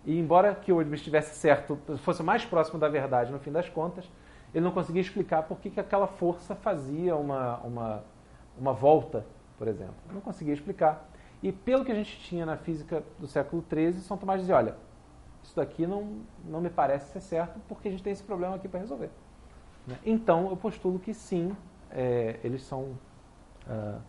E 0.04 0.18
embora 0.18 0.56
que 0.56 0.74
o 0.74 0.82
estivesse 0.94 1.36
certo, 1.36 1.78
fosse 1.98 2.24
mais 2.24 2.44
próximo 2.44 2.80
da 2.80 2.90
verdade 2.90 3.32
no 3.32 3.38
fim 3.38 3.52
das 3.52 3.70
contas, 3.70 4.10
ele 4.52 4.66
não 4.66 4.72
conseguia 4.72 5.02
explicar 5.02 5.44
por 5.44 5.60
que, 5.60 5.70
que 5.70 5.80
aquela 5.80 6.08
força 6.08 6.56
fazia 6.56 7.16
uma, 7.16 7.58
uma, 7.58 8.04
uma 8.58 8.74
volta, 8.74 9.24
por 9.60 9.68
exemplo. 9.68 9.94
Não 10.12 10.22
conseguia 10.22 10.56
explicar. 10.56 11.08
E 11.44 11.52
pelo 11.52 11.86
que 11.86 11.92
a 11.92 11.96
gente 11.96 12.20
tinha 12.22 12.48
na 12.48 12.58
física 12.58 13.04
do 13.20 13.28
século 13.28 13.64
XIII, 13.72 13.94
São 14.02 14.18
Tomás 14.18 14.40
dizia, 14.42 14.56
olha, 14.56 14.76
isso 15.44 15.56
daqui 15.56 15.86
não, 15.86 16.22
não 16.44 16.60
me 16.60 16.70
parece 16.70 17.12
ser 17.12 17.22
certo 17.22 17.60
porque 17.68 17.90
a 17.90 17.92
gente 17.92 18.02
tem 18.02 18.12
esse 18.12 18.24
problema 18.24 18.56
aqui 18.56 18.68
para 18.68 18.80
resolver. 18.80 19.12
Então, 20.04 20.50
eu 20.50 20.58
postulo 20.58 20.98
que 20.98 21.14
sim, 21.14 21.56
é, 21.92 22.40
eles 22.44 22.64
são 22.64 22.98
uh, 23.68 24.02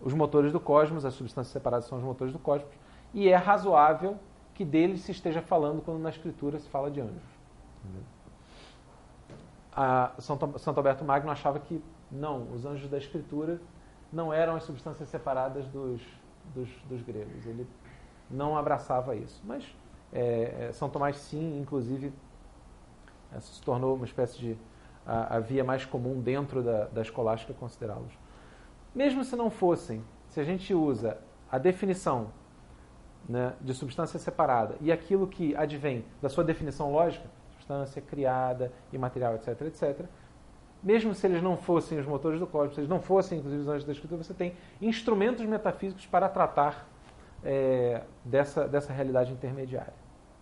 os 0.00 0.14
motores 0.14 0.52
do 0.52 0.60
cosmos, 0.60 1.04
as 1.04 1.14
substâncias 1.14 1.52
separadas 1.52 1.86
são 1.86 1.98
os 1.98 2.04
motores 2.04 2.32
do 2.32 2.38
cosmos, 2.38 2.72
e 3.12 3.28
é 3.28 3.36
razoável 3.36 4.16
que 4.54 4.64
deles 4.64 5.00
se 5.00 5.12
esteja 5.12 5.42
falando 5.42 5.82
quando 5.82 5.98
na 6.00 6.10
escritura 6.10 6.58
se 6.58 6.68
fala 6.68 6.90
de 6.90 7.00
anjos. 7.00 7.40
Santo, 10.18 10.58
Santo 10.58 10.76
Alberto 10.78 11.04
Magno 11.04 11.30
achava 11.30 11.58
que 11.58 11.82
não, 12.10 12.52
os 12.52 12.66
anjos 12.66 12.90
da 12.90 12.98
Escritura 12.98 13.60
não 14.12 14.32
eram 14.32 14.56
as 14.56 14.64
substâncias 14.64 15.08
separadas 15.08 15.66
dos, 15.68 16.02
dos, 16.54 16.68
dos 16.88 17.02
gregos. 17.02 17.46
Ele 17.46 17.66
não 18.30 18.56
abraçava 18.56 19.14
isso. 19.14 19.40
Mas 19.44 19.64
é, 20.12 20.68
é 20.68 20.72
São 20.72 20.90
Tomás, 20.90 21.16
sim, 21.16 21.58
inclusive, 21.60 22.12
se 23.38 23.62
tornou 23.62 23.94
uma 23.94 24.04
espécie 24.04 24.38
de 24.38 24.58
a, 25.06 25.36
a 25.36 25.40
via 25.40 25.62
mais 25.62 25.84
comum 25.84 26.20
dentro 26.20 26.62
da, 26.62 26.86
da 26.86 27.00
escolástica 27.00 27.54
considerá-los 27.54 28.12
mesmo 28.94 29.24
se 29.24 29.36
não 29.36 29.50
fossem, 29.50 30.02
se 30.28 30.40
a 30.40 30.44
gente 30.44 30.74
usa 30.74 31.18
a 31.50 31.58
definição 31.58 32.28
né, 33.28 33.54
de 33.60 33.74
substância 33.74 34.18
separada 34.18 34.76
e 34.80 34.90
aquilo 34.90 35.26
que 35.26 35.54
advém 35.56 36.04
da 36.20 36.28
sua 36.28 36.42
definição 36.42 36.92
lógica, 36.92 37.28
substância 37.52 38.00
criada, 38.02 38.72
imaterial, 38.92 39.34
etc., 39.34 39.60
etc., 39.62 40.06
mesmo 40.82 41.14
se 41.14 41.26
eles 41.26 41.42
não 41.42 41.58
fossem 41.58 41.98
os 41.98 42.06
motores 42.06 42.40
do 42.40 42.46
cosmos, 42.46 42.74
se 42.74 42.80
eles 42.80 42.88
não 42.88 43.00
fossem, 43.00 43.38
inclusive, 43.38 43.62
os 43.62 43.68
anjos 43.68 43.84
da 43.84 43.92
escritura, 43.92 44.22
você 44.22 44.32
tem 44.32 44.54
instrumentos 44.80 45.44
metafísicos 45.44 46.06
para 46.06 46.26
tratar 46.28 46.88
é, 47.44 48.02
dessa, 48.24 48.66
dessa 48.66 48.90
realidade 48.90 49.30
intermediária. 49.30 49.92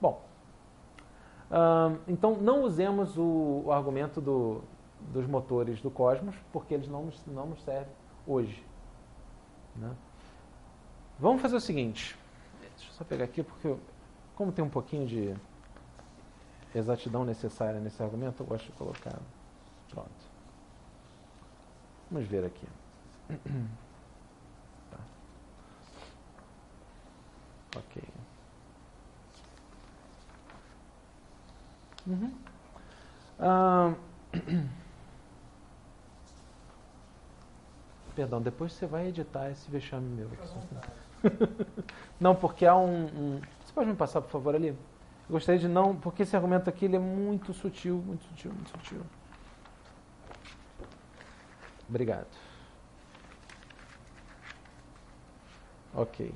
Bom, 0.00 0.22
hum, 1.50 1.98
então 2.06 2.36
não 2.36 2.62
usemos 2.62 3.18
o, 3.18 3.64
o 3.66 3.72
argumento 3.72 4.20
do, 4.20 4.62
dos 5.12 5.26
motores 5.26 5.80
do 5.80 5.90
cosmos, 5.90 6.36
porque 6.52 6.72
eles 6.72 6.86
não 6.86 7.06
nos, 7.06 7.26
não 7.26 7.46
nos 7.46 7.60
servem 7.64 7.97
hoje. 8.28 8.62
Né? 9.74 9.96
Vamos 11.18 11.40
fazer 11.40 11.56
o 11.56 11.60
seguinte. 11.60 12.16
Deixa 12.60 12.90
eu 12.90 12.94
só 12.94 13.04
pegar 13.04 13.24
aqui, 13.24 13.42
porque 13.42 13.66
eu, 13.66 13.80
como 14.36 14.52
tem 14.52 14.64
um 14.64 14.68
pouquinho 14.68 15.06
de 15.06 15.34
exatidão 16.74 17.24
necessária 17.24 17.80
nesse 17.80 18.00
argumento, 18.02 18.42
eu 18.42 18.46
gosto 18.46 18.66
de 18.66 18.72
colocar. 18.72 19.18
Pronto. 19.90 20.10
Vamos 22.10 22.28
ver 22.28 22.44
aqui. 22.44 22.66
Tá. 24.90 24.98
Ok. 27.76 28.02
Uhum. 32.06 32.32
Ah, 33.38 33.94
Perdão, 38.18 38.42
depois 38.42 38.72
você 38.72 38.84
vai 38.84 39.06
editar 39.06 39.48
esse 39.48 39.70
vexame 39.70 40.08
meu. 40.08 40.28
Não, 42.18 42.34
porque 42.34 42.66
há 42.66 42.74
um, 42.74 43.04
um, 43.04 43.40
Você 43.64 43.72
pode 43.72 43.88
me 43.88 43.94
passar, 43.94 44.20
por 44.20 44.28
favor, 44.28 44.56
ali? 44.56 44.70
Eu 44.70 44.76
gostaria 45.28 45.60
de 45.60 45.68
não. 45.68 45.94
Porque 45.94 46.24
esse 46.24 46.34
argumento 46.34 46.68
aqui 46.68 46.86
ele 46.86 46.96
é 46.96 46.98
muito 46.98 47.54
sutil, 47.54 48.02
muito 48.04 48.24
sutil, 48.24 48.50
muito 48.52 48.70
sutil. 48.70 49.02
Obrigado. 51.88 52.26
Ok. 55.94 56.34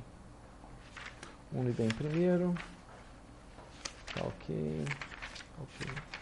Um 1.53 1.65
vem 1.65 1.89
primeiro. 1.89 2.55
Ok. 4.21 4.85
Ok. 5.61 6.22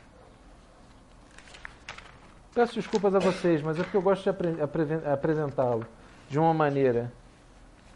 Peço 2.55 2.75
desculpas 2.75 3.15
a 3.15 3.21
vocês, 3.21 3.63
mas 3.63 3.79
é 3.79 3.83
porque 3.83 3.97
eu 3.97 4.03
gosto 4.03 4.25
de 4.25 4.31
apre 4.31 4.93
apresentá-lo 5.13 5.87
de 6.29 6.39
uma 6.39 6.53
maneira 6.53 7.13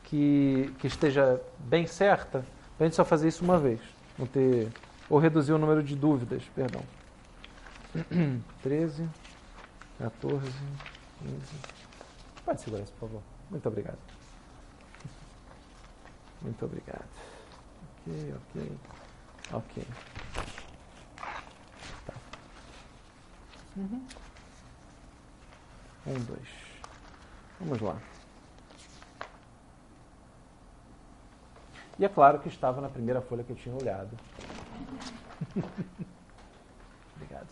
que, 0.04 0.72
que 0.78 0.86
esteja 0.86 1.40
bem 1.58 1.86
certa, 1.86 2.44
para 2.76 2.84
a 2.84 2.88
gente 2.88 2.94
só 2.94 3.04
fazer 3.04 3.28
isso 3.28 3.42
uma 3.42 3.58
vez. 3.58 3.80
Não 4.16 4.26
ter, 4.26 4.68
ou 5.10 5.18
reduzir 5.18 5.52
o 5.52 5.58
número 5.58 5.82
de 5.82 5.96
dúvidas, 5.96 6.42
perdão. 6.54 6.82
13, 8.62 9.08
14, 9.98 10.38
15. 11.20 11.36
Pode 12.44 12.60
segurar 12.60 12.82
isso, 12.82 12.92
por 12.92 13.08
favor. 13.08 13.22
Muito 13.50 13.68
obrigado. 13.68 13.98
Muito 16.42 16.64
obrigado. 16.64 17.08
Ok, 18.06 18.34
ok. 18.36 18.78
Ok. 19.52 19.84
Tá. 22.06 22.14
Uhum. 23.76 24.06
Um, 26.06 26.14
dois. 26.24 26.48
Vamos 27.60 27.80
lá. 27.80 27.96
E 31.98 32.04
é 32.04 32.08
claro 32.08 32.40
que 32.40 32.48
estava 32.48 32.80
na 32.80 32.88
primeira 32.88 33.22
folha 33.22 33.44
que 33.44 33.50
eu 33.50 33.56
tinha 33.56 33.74
olhado. 33.74 34.10
Obrigado. 37.16 37.48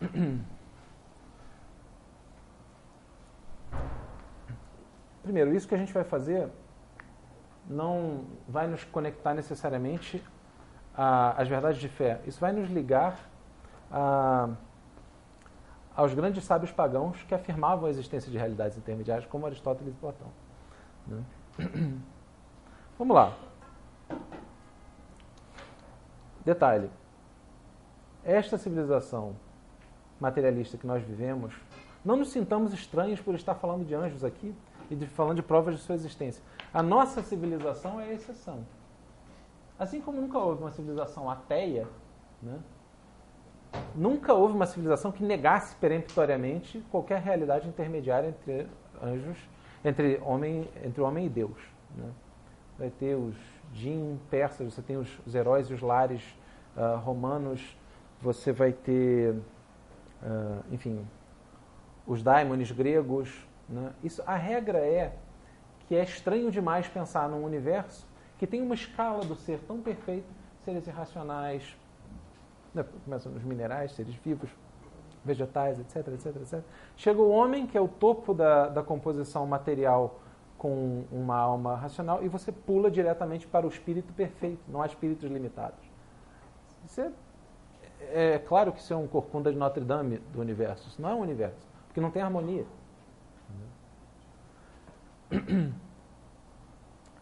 Primeiro, 5.22 5.54
isso 5.54 5.66
que 5.66 5.74
a 5.74 5.78
gente 5.78 5.92
vai 5.92 6.04
fazer 6.04 6.48
não 7.68 8.24
vai 8.46 8.66
nos 8.66 8.84
conectar 8.84 9.34
necessariamente 9.34 10.22
às 10.94 11.48
verdades 11.48 11.80
de 11.80 11.88
fé. 11.88 12.20
Isso 12.26 12.38
vai 12.40 12.52
nos 12.52 12.70
ligar 12.70 13.18
a 13.90 14.50
aos 15.96 16.12
grandes 16.12 16.44
sábios 16.44 16.70
pagãos 16.70 17.22
que 17.22 17.34
afirmavam 17.34 17.86
a 17.86 17.90
existência 17.90 18.30
de 18.30 18.36
realidades 18.36 18.76
intermediárias, 18.76 19.26
como 19.26 19.46
Aristóteles 19.46 19.94
e 19.94 19.96
Platão. 19.96 20.28
Né? 21.06 21.24
Vamos 22.98 23.14
lá. 23.14 23.34
Detalhe: 26.44 26.90
esta 28.22 28.58
civilização 28.58 29.34
materialista 30.20 30.76
que 30.76 30.86
nós 30.86 31.02
vivemos, 31.02 31.54
não 32.04 32.16
nos 32.16 32.30
sintamos 32.30 32.72
estranhos 32.72 33.20
por 33.20 33.34
estar 33.34 33.54
falando 33.54 33.84
de 33.84 33.94
anjos 33.94 34.22
aqui 34.22 34.54
e 34.90 34.94
de, 34.94 35.06
falando 35.06 35.36
de 35.36 35.42
provas 35.42 35.76
de 35.76 35.80
sua 35.80 35.94
existência. 35.94 36.42
A 36.72 36.82
nossa 36.82 37.22
civilização 37.22 38.00
é 38.00 38.10
a 38.10 38.12
exceção. 38.12 38.66
Assim 39.78 40.00
como 40.00 40.20
nunca 40.20 40.38
houve 40.38 40.62
uma 40.62 40.70
civilização 40.70 41.30
ateia, 41.30 41.86
né? 42.42 42.58
Nunca 43.94 44.34
houve 44.34 44.54
uma 44.54 44.66
civilização 44.66 45.10
que 45.10 45.24
negasse 45.24 45.74
peremptoriamente 45.76 46.84
qualquer 46.90 47.20
realidade 47.20 47.68
intermediária 47.68 48.28
entre 48.28 48.66
anjos, 49.02 49.38
entre 49.84 50.20
homem, 50.22 50.68
entre 50.84 51.00
homem 51.00 51.26
e 51.26 51.28
Deus. 51.28 51.58
Né? 51.96 52.10
Vai 52.78 52.90
ter 52.90 53.14
os 53.14 53.34
Jin 53.72 54.18
persas, 54.30 54.74
você 54.74 54.82
tem 54.82 54.96
os, 54.96 55.18
os 55.26 55.34
heróis 55.34 55.68
e 55.68 55.74
os 55.74 55.80
lares 55.80 56.22
uh, 56.76 56.98
romanos, 56.98 57.76
você 58.20 58.52
vai 58.52 58.72
ter, 58.72 59.32
uh, 59.32 60.64
enfim, 60.70 61.06
os 62.06 62.22
daimones 62.22 62.70
gregos. 62.70 63.46
Né? 63.68 63.92
Isso, 64.02 64.22
a 64.26 64.36
regra 64.36 64.78
é 64.78 65.14
que 65.86 65.94
é 65.94 66.02
estranho 66.02 66.50
demais 66.50 66.88
pensar 66.88 67.28
num 67.28 67.44
universo 67.44 68.06
que 68.38 68.46
tem 68.46 68.60
uma 68.60 68.74
escala 68.74 69.24
do 69.24 69.34
ser 69.34 69.58
tão 69.60 69.80
perfeito, 69.80 70.26
seres 70.64 70.86
irracionais, 70.86 71.76
né, 72.76 72.84
começam 73.04 73.32
nos 73.32 73.42
minerais, 73.42 73.92
seres 73.92 74.14
vivos, 74.14 74.50
vegetais, 75.24 75.80
etc, 75.80 76.08
etc, 76.08 76.36
etc. 76.36 76.60
Chega 76.96 77.20
o 77.20 77.30
homem, 77.30 77.66
que 77.66 77.76
é 77.76 77.80
o 77.80 77.88
topo 77.88 78.32
da, 78.32 78.68
da 78.68 78.82
composição 78.82 79.46
material 79.46 80.20
com 80.56 81.04
uma 81.10 81.36
alma 81.36 81.76
racional, 81.76 82.22
e 82.24 82.28
você 82.28 82.50
pula 82.50 82.90
diretamente 82.90 83.46
para 83.46 83.66
o 83.66 83.68
espírito 83.68 84.12
perfeito, 84.12 84.62
não 84.68 84.80
há 84.80 84.86
espíritos 84.86 85.30
limitados. 85.30 85.78
Isso 86.84 87.00
é, 87.00 87.10
é 88.34 88.38
claro 88.38 88.72
que 88.72 88.80
isso 88.80 88.92
é 88.92 88.96
um 88.96 89.06
corcunda 89.06 89.52
de 89.52 89.58
Notre 89.58 89.84
Dame 89.84 90.18
do 90.32 90.40
universo, 90.40 90.88
isso 90.88 91.02
não 91.02 91.10
é 91.10 91.14
um 91.14 91.20
universo, 91.20 91.66
porque 91.88 92.00
não 92.00 92.10
tem 92.10 92.22
harmonia. 92.22 92.64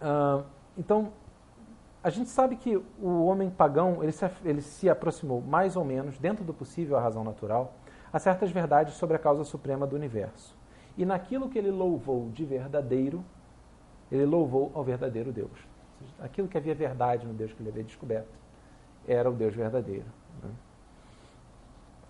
Uh, 0.00 0.44
então, 0.76 1.12
a 2.04 2.10
gente 2.10 2.28
sabe 2.28 2.56
que 2.56 2.76
o 3.00 3.24
homem 3.24 3.48
pagão 3.48 4.02
ele 4.02 4.12
se, 4.12 4.30
ele 4.44 4.60
se 4.60 4.90
aproximou 4.90 5.40
mais 5.40 5.74
ou 5.74 5.82
menos, 5.82 6.18
dentro 6.18 6.44
do 6.44 6.52
possível 6.52 6.98
à 6.98 7.00
razão 7.00 7.24
natural, 7.24 7.72
a 8.12 8.18
certas 8.18 8.50
verdades 8.50 8.92
sobre 8.94 9.16
a 9.16 9.18
causa 9.18 9.42
suprema 9.42 9.86
do 9.86 9.96
universo. 9.96 10.54
E 10.98 11.06
naquilo 11.06 11.48
que 11.48 11.58
ele 11.58 11.70
louvou 11.70 12.28
de 12.28 12.44
verdadeiro, 12.44 13.24
ele 14.12 14.26
louvou 14.26 14.70
ao 14.74 14.84
verdadeiro 14.84 15.32
Deus. 15.32 15.50
Aquilo 16.20 16.46
que 16.46 16.58
havia 16.58 16.74
verdade 16.74 17.26
no 17.26 17.32
Deus 17.32 17.54
que 17.54 17.62
ele 17.62 17.70
havia 17.70 17.82
descoberto 17.82 18.34
era 19.08 19.30
o 19.30 19.32
Deus 19.32 19.54
verdadeiro. 19.54 20.04
Né? 20.42 20.50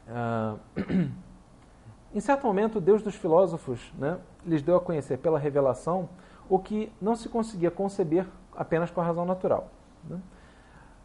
Ah, 0.08 0.56
em 2.12 2.20
certo 2.20 2.44
momento, 2.44 2.78
o 2.78 2.80
Deus 2.80 3.00
dos 3.00 3.14
filósofos 3.14 3.92
né, 3.96 4.18
lhes 4.44 4.60
deu 4.60 4.74
a 4.74 4.80
conhecer 4.80 5.18
pela 5.18 5.38
revelação 5.38 6.08
o 6.48 6.58
que 6.58 6.92
não 7.00 7.14
se 7.14 7.28
conseguia 7.28 7.70
conceber 7.70 8.26
apenas 8.56 8.90
com 8.90 9.00
a 9.00 9.04
razão 9.04 9.24
natural. 9.24 9.70
Né? 10.08 10.20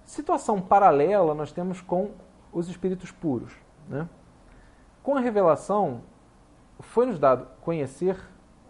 Situação 0.06 0.62
paralela 0.62 1.34
nós 1.34 1.52
temos 1.52 1.82
com 1.82 2.12
os 2.52 2.68
espíritos 2.68 3.12
puros. 3.12 3.54
Né? 3.88 4.08
Com 5.04 5.16
a 5.16 5.20
revelação, 5.20 6.02
foi-nos 6.80 7.20
dado 7.20 7.47
conhecer 7.62 8.18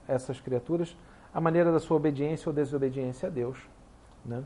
essas 0.07 0.39
criaturas, 0.41 0.95
a 1.33 1.39
maneira 1.39 1.71
da 1.71 1.79
sua 1.79 1.97
obediência 1.97 2.49
ou 2.49 2.53
desobediência 2.53 3.27
a 3.27 3.31
Deus. 3.31 3.57
Né? 4.25 4.43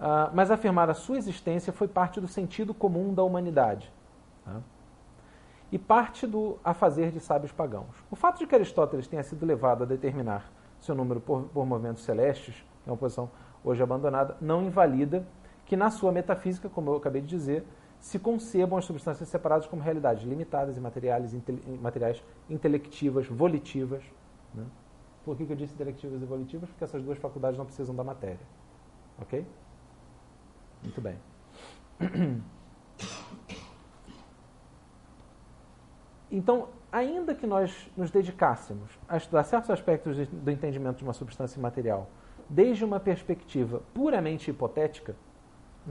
Ah, 0.00 0.30
mas 0.32 0.50
afirmar 0.50 0.88
a 0.88 0.94
sua 0.94 1.18
existência 1.18 1.72
foi 1.72 1.86
parte 1.86 2.20
do 2.20 2.28
sentido 2.28 2.72
comum 2.72 3.12
da 3.12 3.22
humanidade. 3.22 3.92
Tá? 4.44 4.60
E 5.70 5.78
parte 5.78 6.26
do 6.26 6.58
afazer 6.64 7.10
de 7.10 7.20
sábios 7.20 7.52
pagãos. 7.52 7.94
O 8.10 8.16
fato 8.16 8.38
de 8.38 8.46
que 8.46 8.54
Aristóteles 8.54 9.06
tenha 9.06 9.22
sido 9.22 9.44
levado 9.44 9.82
a 9.84 9.86
determinar 9.86 10.50
seu 10.80 10.94
número 10.94 11.20
por, 11.20 11.42
por 11.42 11.66
movimentos 11.66 12.02
celestes, 12.02 12.64
é 12.86 12.90
uma 12.90 12.96
posição 12.96 13.30
hoje 13.64 13.82
abandonada, 13.82 14.36
não 14.40 14.62
invalida 14.62 15.24
que 15.66 15.76
na 15.76 15.90
sua 15.90 16.10
metafísica, 16.10 16.68
como 16.68 16.90
eu 16.90 16.96
acabei 16.96 17.22
de 17.22 17.28
dizer, 17.28 17.64
se 18.00 18.18
concebam 18.18 18.78
as 18.78 18.84
substâncias 18.84 19.28
separadas 19.28 19.66
como 19.66 19.82
realidades 19.82 20.24
limitadas 20.24 20.76
e 20.76 20.80
materiais, 20.80 21.32
materiais 21.80 22.24
intelectivas, 22.48 23.26
volitivas. 23.26 24.02
Né? 24.54 24.64
Por 25.24 25.36
que, 25.36 25.44
que 25.44 25.52
eu 25.52 25.56
disse 25.56 25.74
intelectivas 25.74 26.22
e 26.22 26.24
volitivas? 26.24 26.68
Porque 26.70 26.82
essas 26.82 27.02
duas 27.02 27.18
faculdades 27.18 27.58
não 27.58 27.66
precisam 27.66 27.94
da 27.94 28.02
matéria. 28.02 28.40
Ok? 29.20 29.46
Muito 30.82 31.00
bem. 31.00 31.16
Então, 36.32 36.68
ainda 36.92 37.34
que 37.34 37.44
nós 37.44 37.90
nos 37.96 38.10
dedicássemos 38.12 38.96
a 39.08 39.16
estudar 39.16 39.42
certos 39.42 39.68
aspectos 39.68 40.28
do 40.28 40.48
entendimento 40.48 40.98
de 40.98 41.02
uma 41.02 41.12
substância 41.12 41.60
material 41.60 42.08
desde 42.50 42.84
uma 42.84 42.98
perspectiva 42.98 43.80
puramente 43.94 44.50
hipotética, 44.50 45.14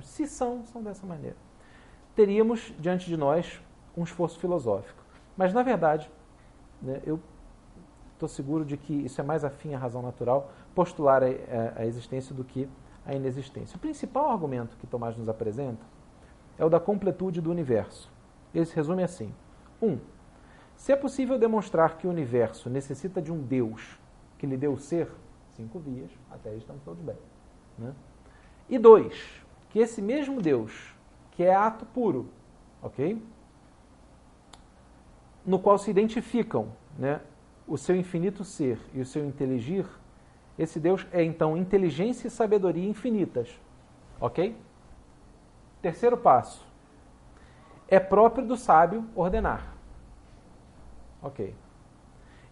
se 0.02 0.28
são, 0.28 0.66
são 0.66 0.84
dessa 0.84 1.08
maneira, 1.08 1.38
teríamos 2.16 2.74
diante 2.78 3.08
de 3.08 3.16
nós 3.16 3.62
um 3.96 4.04
esforço 4.04 4.38
filosófico. 4.40 5.02
Mas, 5.36 5.54
na 5.54 5.64
verdade, 5.64 6.12
né, 6.82 7.02
eu 7.06 7.20
estou 8.14 8.28
seguro 8.28 8.66
de 8.66 8.76
que 8.76 8.94
isso 8.94 9.20
é 9.22 9.24
mais 9.24 9.46
afim 9.46 9.74
à 9.74 9.78
razão 9.78 10.02
natural 10.02 10.52
postular 10.76 11.24
a, 11.24 11.28
a, 11.28 11.82
a 11.82 11.86
existência 11.86 12.36
do 12.36 12.44
que 12.44 12.68
a 13.06 13.16
inexistência. 13.16 13.78
O 13.78 13.80
principal 13.80 14.30
argumento 14.30 14.76
que 14.78 14.86
Tomás 14.86 15.16
nos 15.16 15.30
apresenta 15.30 15.86
é 16.58 16.66
o 16.66 16.70
da 16.70 16.80
completude 16.80 17.40
do 17.40 17.50
universo. 17.50 18.12
Ele 18.54 18.66
se 18.66 18.76
resume 18.76 19.02
assim: 19.02 19.34
1. 19.82 19.88
Um, 19.88 20.00
se 20.76 20.92
é 20.92 20.96
possível 20.96 21.40
demonstrar 21.40 21.98
que 21.98 22.06
o 22.06 22.10
universo 22.10 22.70
necessita 22.70 23.22
de 23.22 23.32
um 23.32 23.42
Deus 23.42 24.00
que 24.38 24.46
lhe 24.46 24.58
deu 24.58 24.78
ser, 24.78 25.10
cinco 25.60 25.78
vias, 25.78 26.10
até 26.32 26.52
aí 26.52 26.58
estamos 26.58 26.82
todos 26.84 27.04
bem. 27.04 27.18
Né? 27.78 27.94
E 28.70 28.80
dois, 28.80 29.14
que 29.70 29.80
esse 29.80 30.02
mesmo 30.02 30.42
Deus, 30.42 30.96
que 31.32 31.44
é 31.44 31.54
ato 31.54 31.86
puro, 31.86 32.30
ok? 32.82 33.22
No 35.46 35.60
qual 35.60 35.78
se 35.78 35.92
identificam 35.92 36.72
né, 36.98 37.20
o 37.68 37.78
seu 37.78 37.96
infinito 37.96 38.46
ser 38.46 38.80
e 38.94 39.02
o 39.02 39.06
seu 39.06 39.26
inteligir, 39.26 39.86
esse 40.58 40.80
Deus 40.80 41.06
é 41.12 41.24
então 41.24 41.58
inteligência 41.58 42.28
e 42.28 42.32
sabedoria 42.32 42.88
infinitas, 42.88 43.50
ok? 44.20 44.56
Terceiro 45.82 46.18
passo. 46.18 46.66
É 47.88 48.00
próprio 48.00 48.46
do 48.46 48.56
sábio 48.56 49.06
ordenar. 49.14 49.74
Ok. 51.22 51.54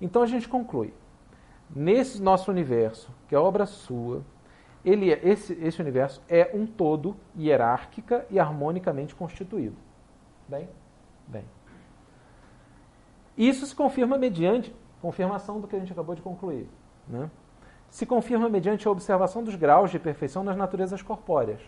Então 0.01 0.21
a 0.21 0.25
gente 0.25 0.49
conclui. 0.49 0.93
Nesse 1.75 2.21
nosso 2.21 2.49
universo, 2.49 3.11
que 3.27 3.35
é 3.35 3.39
obra 3.39 3.65
sua, 3.65 4.23
ele 4.83 5.11
é, 5.11 5.19
esse, 5.27 5.53
esse 5.53 5.81
universo 5.81 6.21
é 6.29 6.49
um 6.53 6.65
todo 6.65 7.15
hierárquica 7.37 8.25
e 8.29 8.39
harmonicamente 8.39 9.13
constituído. 9.13 9.75
Bem? 10.47 10.69
Bem. 11.27 11.43
Isso 13.37 13.65
se 13.65 13.75
confirma 13.75 14.17
mediante 14.17 14.73
confirmação 15.01 15.59
do 15.59 15.67
que 15.67 15.75
a 15.75 15.79
gente 15.79 15.91
acabou 15.91 16.15
de 16.15 16.21
concluir. 16.21 16.67
Né? 17.07 17.29
Se 17.89 18.05
confirma 18.05 18.49
mediante 18.49 18.87
a 18.87 18.91
observação 18.91 19.43
dos 19.43 19.55
graus 19.55 19.91
de 19.91 19.99
perfeição 19.99 20.43
nas 20.43 20.57
naturezas 20.57 21.01
corpóreas. 21.01 21.61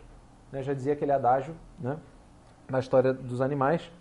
Né? 0.52 0.64
Já 0.64 0.74
dizia 0.74 0.94
aquele 0.94 1.12
adágio 1.12 1.56
né? 1.78 1.98
na 2.70 2.80
história 2.80 3.14
dos 3.14 3.42
animais: 3.42 3.92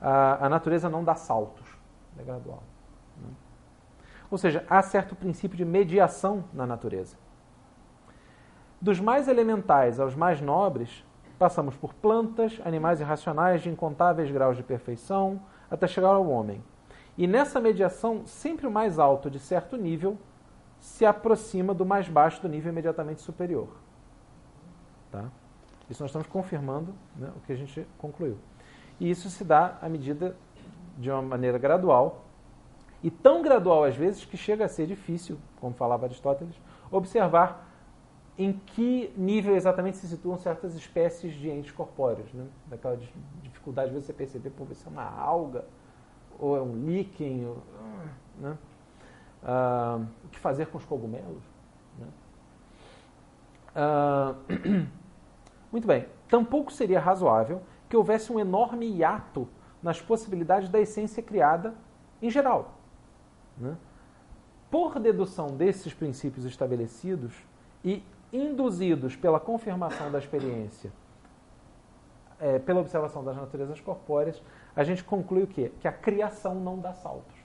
a, 0.00 0.46
a 0.46 0.48
natureza 0.48 0.88
não 0.88 1.04
dá 1.04 1.14
saltos 1.14 1.78
é 2.18 2.22
gradual. 2.24 2.62
Ou 4.30 4.38
seja, 4.38 4.64
há 4.68 4.82
certo 4.82 5.16
princípio 5.16 5.56
de 5.56 5.64
mediação 5.64 6.44
na 6.52 6.66
natureza. 6.66 7.16
Dos 8.80 9.00
mais 9.00 9.26
elementais 9.26 9.98
aos 9.98 10.14
mais 10.14 10.40
nobres, 10.40 11.04
passamos 11.38 11.76
por 11.76 11.94
plantas, 11.94 12.60
animais 12.64 13.00
irracionais 13.00 13.62
de 13.62 13.68
incontáveis 13.68 14.30
graus 14.30 14.56
de 14.56 14.62
perfeição, 14.62 15.40
até 15.70 15.86
chegar 15.86 16.10
ao 16.10 16.28
homem. 16.28 16.62
E 17.16 17.26
nessa 17.26 17.60
mediação, 17.60 18.26
sempre 18.26 18.66
o 18.66 18.70
mais 18.70 18.98
alto 18.98 19.30
de 19.30 19.38
certo 19.38 19.76
nível 19.76 20.16
se 20.78 21.04
aproxima 21.04 21.74
do 21.74 21.84
mais 21.84 22.08
baixo 22.08 22.40
do 22.40 22.48
nível 22.48 22.70
imediatamente 22.70 23.20
superior. 23.20 23.68
Tá? 25.10 25.24
Isso 25.90 26.02
nós 26.02 26.10
estamos 26.10 26.28
confirmando 26.28 26.94
né, 27.16 27.30
o 27.36 27.40
que 27.40 27.52
a 27.52 27.56
gente 27.56 27.86
concluiu. 27.98 28.38
E 29.00 29.10
isso 29.10 29.30
se 29.30 29.42
dá 29.42 29.78
à 29.80 29.88
medida 29.88 30.36
de 30.96 31.10
uma 31.10 31.22
maneira 31.22 31.58
gradual, 31.58 32.24
e 33.02 33.10
tão 33.10 33.42
gradual 33.42 33.84
às 33.84 33.96
vezes 33.96 34.24
que 34.24 34.36
chega 34.36 34.64
a 34.64 34.68
ser 34.68 34.86
difícil, 34.86 35.38
como 35.60 35.74
falava 35.74 36.06
Aristóteles, 36.06 36.54
observar 36.90 37.66
em 38.36 38.52
que 38.52 39.12
nível 39.16 39.56
exatamente 39.56 39.96
se 39.96 40.06
situam 40.06 40.38
certas 40.38 40.74
espécies 40.74 41.34
de 41.34 41.50
entes 41.50 41.72
corpóreos. 41.72 42.32
Né? 42.32 42.46
Daquela 42.66 42.96
dificuldade 43.42 43.90
de 43.90 44.00
você 44.00 44.12
perceber, 44.12 44.50
pô, 44.50 44.64
isso 44.70 44.88
é 44.88 44.90
uma 44.90 45.02
alga, 45.02 45.64
ou 46.38 46.56
é 46.56 46.60
um 46.60 46.74
líquen, 46.86 47.46
ou, 47.46 47.58
né? 48.38 48.56
ah, 49.42 50.00
o 50.24 50.28
que 50.28 50.38
fazer 50.38 50.66
com 50.66 50.78
os 50.78 50.84
cogumelos. 50.84 51.42
Né? 51.98 52.06
Ah, 53.74 54.34
muito 55.72 55.86
bem, 55.86 56.06
tampouco 56.28 56.72
seria 56.72 57.00
razoável 57.00 57.60
que 57.88 57.96
houvesse 57.96 58.32
um 58.32 58.38
enorme 58.38 58.86
hiato 58.86 59.48
nas 59.82 60.00
possibilidades 60.00 60.68
da 60.68 60.78
essência 60.80 61.22
criada 61.22 61.74
em 62.22 62.30
geral. 62.30 62.77
Né? 63.58 63.76
Por 64.70 64.98
dedução 64.98 65.56
desses 65.56 65.94
princípios 65.94 66.44
estabelecidos 66.44 67.34
e 67.84 68.02
induzidos 68.32 69.16
pela 69.16 69.40
confirmação 69.40 70.10
da 70.10 70.18
experiência, 70.18 70.92
é, 72.38 72.58
pela 72.58 72.80
observação 72.80 73.24
das 73.24 73.36
naturezas 73.36 73.80
corpóreas, 73.80 74.40
a 74.76 74.84
gente 74.84 75.02
conclui 75.02 75.42
o 75.42 75.46
quê? 75.46 75.72
Que 75.80 75.88
a 75.88 75.92
criação 75.92 76.54
não 76.54 76.78
dá 76.78 76.92
saltos. 76.92 77.36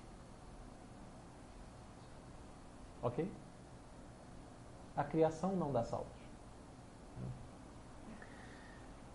Ok? 3.01 3.30
A 4.95 5.03
criação 5.03 5.55
não 5.55 5.72
dá 5.72 5.84
saltos. 5.84 6.24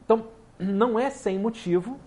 Então, 0.04 0.26
não 0.58 0.98
é 0.98 1.10
sem 1.10 1.38
motivo 1.38 1.98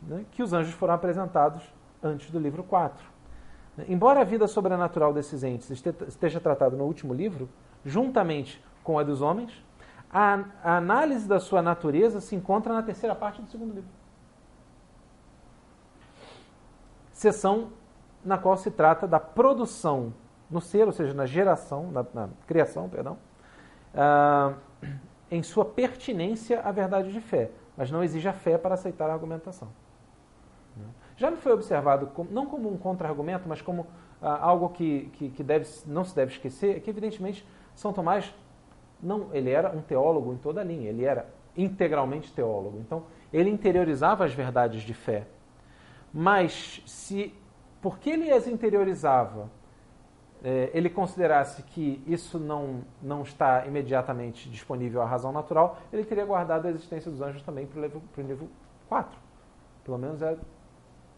né, 0.00 0.24
que 0.30 0.42
os 0.42 0.52
anjos 0.52 0.72
foram 0.72 0.94
apresentados 0.94 1.62
antes 2.02 2.30
do 2.30 2.38
livro 2.38 2.62
4. 2.62 3.04
Embora 3.88 4.20
a 4.20 4.24
vida 4.24 4.46
sobrenatural 4.46 5.12
desses 5.12 5.42
entes 5.42 5.70
esteja 5.70 6.40
tratada 6.40 6.76
no 6.76 6.84
último 6.84 7.14
livro, 7.14 7.48
juntamente 7.84 8.62
com 8.82 8.98
a 8.98 9.02
dos 9.02 9.22
homens, 9.22 9.64
a, 10.12 10.44
a 10.62 10.76
análise 10.76 11.26
da 11.26 11.38
sua 11.38 11.62
natureza 11.62 12.20
se 12.20 12.34
encontra 12.34 12.74
na 12.74 12.82
terceira 12.82 13.14
parte 13.14 13.40
do 13.40 13.48
segundo 13.48 13.74
livro. 13.74 13.90
Seção 17.12 17.72
na 18.24 18.36
qual 18.36 18.56
se 18.56 18.70
trata 18.70 19.06
da 19.06 19.20
produção 19.20 20.12
no 20.50 20.60
ser, 20.60 20.86
ou 20.86 20.92
seja, 20.92 21.14
na 21.14 21.26
geração, 21.26 21.90
na, 21.90 22.04
na 22.12 22.28
criação, 22.46 22.88
perdão, 22.88 23.16
uh, 23.94 24.54
em 25.30 25.42
sua 25.42 25.64
pertinência 25.64 26.60
à 26.60 26.72
verdade 26.72 27.12
de 27.12 27.20
fé, 27.20 27.50
mas 27.76 27.90
não 27.90 28.02
exige 28.02 28.28
a 28.28 28.32
fé 28.32 28.58
para 28.58 28.74
aceitar 28.74 29.08
a 29.08 29.12
argumentação. 29.12 29.68
Já 31.20 31.30
me 31.30 31.36
foi 31.36 31.52
observado, 31.52 32.06
como, 32.06 32.30
não 32.30 32.46
como 32.46 32.72
um 32.72 32.78
contra-argumento, 32.78 33.46
mas 33.46 33.60
como 33.60 33.86
ah, 34.22 34.38
algo 34.40 34.70
que, 34.70 35.10
que, 35.12 35.28
que 35.28 35.42
deve, 35.42 35.68
não 35.84 36.02
se 36.02 36.16
deve 36.16 36.32
esquecer, 36.32 36.78
é 36.78 36.80
que, 36.80 36.88
evidentemente, 36.88 37.46
São 37.74 37.92
Tomás, 37.92 38.34
não, 39.02 39.28
ele 39.34 39.50
era 39.50 39.70
um 39.70 39.82
teólogo 39.82 40.32
em 40.32 40.38
toda 40.38 40.62
a 40.62 40.64
linha, 40.64 40.88
ele 40.88 41.04
era 41.04 41.28
integralmente 41.54 42.32
teólogo. 42.32 42.78
Então, 42.78 43.04
ele 43.30 43.50
interiorizava 43.50 44.24
as 44.24 44.32
verdades 44.32 44.80
de 44.80 44.94
fé. 44.94 45.26
Mas, 46.10 46.82
se 46.86 47.34
porque 47.82 48.08
ele 48.08 48.32
as 48.32 48.46
interiorizava, 48.46 49.50
eh, 50.42 50.70
ele 50.72 50.88
considerasse 50.88 51.62
que 51.64 52.02
isso 52.06 52.38
não, 52.38 52.80
não 53.02 53.20
está 53.20 53.66
imediatamente 53.66 54.48
disponível 54.48 55.02
à 55.02 55.04
razão 55.04 55.32
natural, 55.32 55.76
ele 55.92 56.02
teria 56.02 56.24
guardado 56.24 56.64
a 56.64 56.70
existência 56.70 57.10
dos 57.10 57.20
anjos 57.20 57.42
também 57.42 57.66
para 57.66 57.78
o 57.78 58.26
livro 58.26 58.48
4. 58.88 59.18
Pelo 59.84 59.98
menos 59.98 60.22
é 60.22 60.38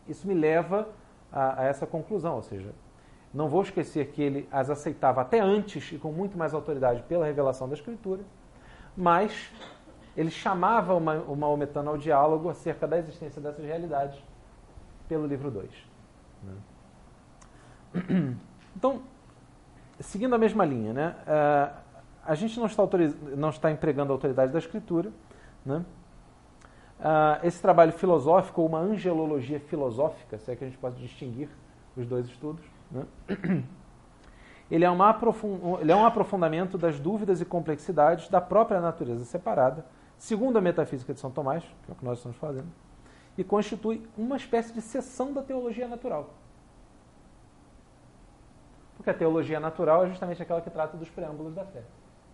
isso 0.09 0.27
me 0.27 0.35
leva 0.35 0.89
a, 1.31 1.63
a 1.63 1.65
essa 1.65 1.87
conclusão, 1.87 2.37
ou 2.37 2.43
seja, 2.43 2.73
não 3.33 3.49
vou 3.49 3.63
esquecer 3.63 4.09
que 4.09 4.23
ele 4.23 4.49
as 4.51 4.69
aceitava 4.69 5.23
até 5.23 5.41
antes 5.41 5.93
e 5.93 5.99
com 5.99 6.13
muito 6.13 6.37
mais 6.37 6.53
autoridade 6.53 7.03
pela 7.05 7.25
revelação 7.25 7.69
da 7.69 7.75
Escritura, 7.75 8.23
mas 8.97 9.51
ele 10.17 10.31
chamava 10.31 10.95
uma, 10.95 11.15
o 11.23 11.35
Maometano 11.35 11.91
ao 11.91 11.97
diálogo 11.97 12.51
acerca 12.51 12.87
da 12.87 12.99
existência 12.99 13.41
dessas 13.41 13.65
realidades 13.65 14.23
pelo 15.09 15.27
livro 15.27 15.51
2. 15.51 15.71
Né? 16.43 16.55
Então, 18.75 19.03
seguindo 20.01 20.35
a 20.35 20.39
mesma 20.39 20.65
linha, 20.65 20.95
né? 20.95 21.15
Uh, 21.27 21.83
a 22.25 22.35
gente 22.35 22.59
não 22.59 22.65
está, 22.65 22.83
não 23.37 23.51
está 23.51 23.71
empregando 23.71 24.13
a 24.13 24.15
autoridade 24.15 24.51
da 24.51 24.59
Escritura, 24.59 25.13
né? 25.65 25.85
Uh, 27.03 27.45
esse 27.45 27.61
trabalho 27.61 27.93
filosófico, 27.93 28.63
ou 28.63 28.69
uma 28.69 28.79
angelologia 28.79 29.61
filosófica, 29.61 30.39
se 30.39 30.51
é 30.51 30.57
que 30.57 30.65
a 30.65 30.67
gente 30.67 30.79
pode 30.79 30.97
distinguir 30.97 31.49
os 31.97 32.07
dois 32.07 32.27
estudos, 32.27 32.65
né? 32.91 33.05
ele, 34.71 34.85
é 34.85 34.91
uma 34.91 35.19
ele 35.81 35.93
é 35.93 35.97
um 35.97 36.07
aprofundamento 36.07 36.79
das 36.79 36.99
dúvidas 36.99 37.41
e 37.41 37.45
complexidades 37.45 38.29
da 38.29 38.41
própria 38.41 38.81
natureza 38.81 39.25
separada, 39.25 39.85
segundo 40.17 40.57
a 40.57 40.61
metafísica 40.61 41.13
de 41.13 41.21
São 41.21 41.31
Tomás, 41.31 41.63
que 41.63 41.91
é 41.91 41.93
o 41.93 41.97
que 41.97 42.05
nós 42.05 42.19
estamos 42.19 42.39
fazendo, 42.39 42.69
e 43.37 43.43
constitui 43.43 44.07
uma 44.17 44.37
espécie 44.37 44.73
de 44.73 44.81
seção 44.81 45.33
da 45.33 45.43
teologia 45.43 45.89
natural. 45.89 46.31
Porque 48.97 49.11
a 49.11 49.15
teologia 49.15 49.59
natural 49.59 50.05
é 50.05 50.09
justamente 50.09 50.41
aquela 50.41 50.61
que 50.61 50.71
trata 50.71 50.97
dos 50.97 51.11
preâmbulos 51.11 51.55
da 51.55 51.65
fé, 51.65 51.83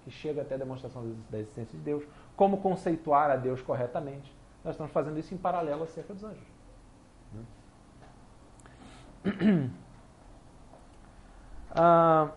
que 0.04 0.10
chega 0.10 0.42
até 0.42 0.54
a 0.54 0.58
demonstração 0.58 1.14
da 1.30 1.38
existência 1.38 1.78
de 1.78 1.82
Deus, 1.82 2.04
como 2.36 2.58
conceituar 2.58 3.30
a 3.30 3.36
Deus 3.36 3.62
corretamente. 3.62 4.37
Nós 4.64 4.74
estamos 4.74 4.92
fazendo 4.92 5.18
isso 5.18 5.34
em 5.34 5.38
paralelo 5.38 5.84
acerca 5.84 6.14
dos 6.14 6.24
anjos. 6.24 6.46
Ah, 11.80 12.30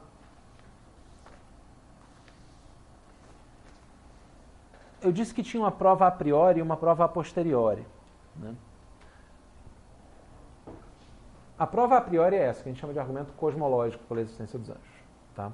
eu 5.01 5.11
disse 5.11 5.33
que 5.33 5.41
tinha 5.41 5.63
uma 5.63 5.71
prova 5.71 6.05
a 6.05 6.11
priori 6.11 6.59
e 6.59 6.61
uma 6.61 6.77
prova 6.77 7.05
a 7.05 7.07
posteriori. 7.07 7.87
Né? 8.35 8.53
A 11.57 11.65
prova 11.65 11.97
a 11.97 12.01
priori 12.01 12.35
é 12.35 12.43
essa, 12.43 12.61
que 12.61 12.69
a 12.69 12.71
gente 12.71 12.81
chama 12.81 12.93
de 12.93 12.99
argumento 12.99 13.33
cosmológico 13.33 14.03
pela 14.03 14.21
existência 14.21 14.59
dos 14.59 14.69
anjos. 14.69 15.03
Tá? 15.33 15.51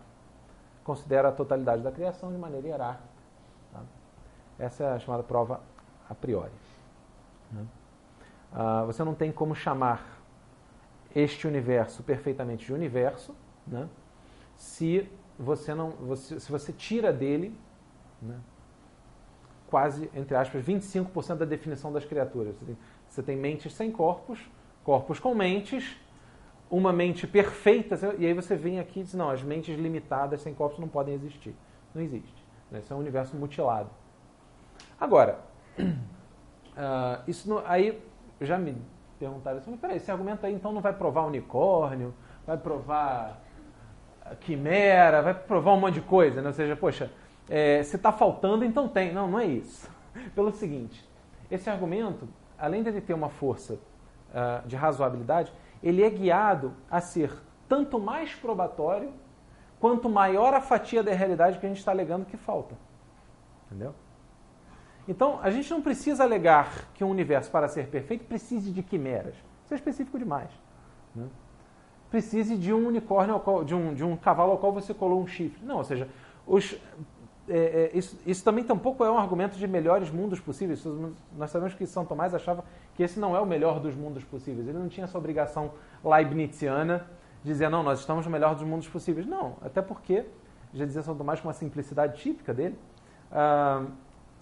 Considera 0.84 1.30
a 1.30 1.32
totalidade 1.32 1.84
da 1.84 1.92
criação 1.92 2.32
de 2.32 2.38
maneira 2.38 2.68
hierárquica. 2.68 3.10
Tá? 3.72 3.82
Essa 4.58 4.84
é 4.84 4.94
a 4.94 5.00
chamada 5.00 5.24
prova 5.24 5.62
a 6.10 6.16
priori. 6.16 6.52
Né? 7.52 7.66
Ah, 8.54 8.84
você 8.86 9.04
não 9.04 9.14
tem 9.14 9.32
como 9.32 9.56
chamar 9.56 10.22
este 11.16 11.48
universo 11.48 12.04
perfeitamente 12.04 12.66
de 12.66 12.74
universo 12.74 13.36
né? 13.66 13.90
se 14.56 15.10
você 15.40 15.74
não 15.74 15.92
você, 15.92 16.40
se 16.40 16.52
você 16.52 16.72
tira 16.72 17.12
dele 17.12 17.58
né? 18.22 18.38
quase, 19.68 20.10
entre 20.14 20.36
aspas, 20.36 20.64
25% 20.64 21.36
da 21.36 21.46
definição 21.46 21.92
das 21.92 22.06
criaturas. 22.06 22.56
Você 22.56 22.66
tem, 22.66 22.78
você 23.08 23.24
tem 23.24 23.38
mentes 23.38 23.74
sem 23.74 23.92
corpos, 23.92 24.40
corpos 24.84 25.20
com 25.20 25.36
mentes, 25.36 25.98
uma 26.70 26.92
mente 26.92 27.28
perfeita, 27.28 27.98
e 28.18 28.26
aí 28.26 28.34
você 28.34 28.56
vem 28.56 28.80
aqui 28.80 29.02
e 29.02 29.04
diz, 29.04 29.14
não, 29.14 29.30
as 29.30 29.42
mentes 29.44 29.78
limitadas 29.78 30.42
sem 30.42 30.54
corpos 30.54 30.80
não 30.80 30.88
podem 30.88 31.14
existir. 31.14 31.56
Não 31.94 32.02
existe. 32.02 32.46
Né? 32.72 32.80
Isso 32.80 32.92
é 32.92 32.96
um 32.96 33.00
universo 33.00 33.36
mutilado. 33.36 33.90
Agora, 35.00 35.40
uh, 35.80 37.24
isso 37.28 37.50
não, 37.50 37.64
aí 37.66 38.02
já 38.42 38.58
me 38.58 38.78
perguntaram 39.20 39.58
assim, 39.58 39.72
mas 39.72 39.80
peraí, 39.80 39.98
esse 39.98 40.12
argumento 40.12 40.46
aí 40.46 40.54
então 40.54 40.72
não 40.72 40.82
vai 40.82 40.94
provar 40.94 41.26
unicórnio, 41.26 42.14
vai 42.46 42.58
provar 42.58 43.42
quimera, 44.36 45.22
vai 45.22 45.34
provar 45.34 45.74
um 45.74 45.80
monte 45.80 45.96
de 45.96 46.02
coisa, 46.02 46.42
né? 46.42 46.48
Ou 46.48 46.54
seja, 46.54 46.76
poxa, 46.76 47.12
é, 47.50 47.82
se 47.84 47.96
está 47.96 48.12
faltando, 48.12 48.66
então 48.66 48.88
tem. 48.88 49.14
Não, 49.14 49.28
não 49.28 49.40
é 49.40 49.46
isso. 49.46 49.90
Pelo 50.36 50.52
seguinte, 50.52 51.08
esse 51.50 51.70
argumento, 51.70 52.28
além 52.58 52.84
de 52.84 52.90
ele 52.90 53.02
ter 53.02 53.14
uma 53.14 53.30
força 53.30 53.76
uh, 53.76 54.68
de 54.68 54.76
razoabilidade, 54.76 55.52
ele 55.82 56.04
é 56.04 56.10
guiado 56.10 56.74
a 56.90 57.00
ser 57.00 57.32
tanto 57.70 58.00
mais 58.00 58.34
probatório 58.34 59.12
quanto 59.80 60.10
maior 60.10 60.54
a 60.54 60.62
fatia 60.62 61.04
da 61.04 61.12
realidade 61.14 61.60
que 61.60 61.66
a 61.66 61.70
gente 61.70 61.80
está 61.80 61.92
alegando 61.92 62.26
que 62.26 62.38
falta. 62.38 62.76
Entendeu? 63.68 63.94
Então, 65.08 65.40
a 65.42 65.50
gente 65.50 65.70
não 65.72 65.82
precisa 65.82 66.24
alegar 66.24 66.90
que 66.94 67.04
um 67.04 67.10
universo, 67.10 67.50
para 67.50 67.68
ser 67.68 67.88
perfeito, 67.88 68.26
precise 68.26 68.72
de 68.72 68.84
quimeras. 68.84 69.36
Isso 69.64 69.74
é 69.74 69.78
específico 69.78 70.20
demais. 70.20 70.50
Né? 71.16 71.26
Precise 72.10 72.58
de 72.58 72.74
um 72.74 72.88
unicórnio, 72.88 73.40
qual, 73.40 73.64
de, 73.64 73.74
um, 73.74 73.94
de 73.94 74.04
um 74.04 74.18
cavalo 74.18 74.52
ao 74.52 74.58
qual 74.58 74.74
você 74.74 74.94
colou 74.94 75.22
um 75.22 75.28
chifre. 75.28 75.66
Não, 75.66 75.78
ou 75.78 75.84
seja, 75.84 76.10
os, 76.46 76.78
é, 77.50 77.92
é, 77.94 77.98
isso, 77.98 78.20
isso, 78.26 78.44
também 78.44 78.64
tampouco 78.64 79.04
é 79.04 79.12
um 79.12 79.18
argumento 79.18 79.58
de 79.58 79.66
melhores 79.66 80.10
mundos 80.10 80.40
possíveis. 80.40 80.84
Nós 81.38 81.52
sabemos 81.52 81.74
que 81.74 81.86
São 81.86 82.06
Tomás 82.06 82.34
achava 82.36 82.64
que 82.94 83.04
esse 83.04 83.20
não 83.20 83.36
é 83.36 83.40
o 83.40 83.46
melhor 83.46 83.80
dos 83.80 83.96
mundos 83.96 84.24
possíveis. 84.26 84.68
Ele 84.68 84.78
não 84.78 84.90
tinha 84.90 85.06
essa 85.06 85.18
obrigação 85.18 85.72
leibniziana 86.04 87.08
de 87.44 87.52
dizer, 87.52 87.70
não, 87.70 87.84
nós 87.84 88.00
estamos 88.00 88.26
no 88.26 88.32
melhor 88.32 88.56
dos 88.56 88.64
mundos 88.64 88.88
possíveis. 88.90 89.26
Não, 89.26 89.56
até 89.62 89.82
porque, 89.82 90.26
já 90.74 90.86
dizia 90.86 91.02
São 91.02 91.16
Tomás 91.16 91.40
com 91.40 91.48
uma 91.48 91.54
simplicidade 91.54 92.22
típica 92.22 92.54
dele, 92.54 92.78
ah, 93.32 93.86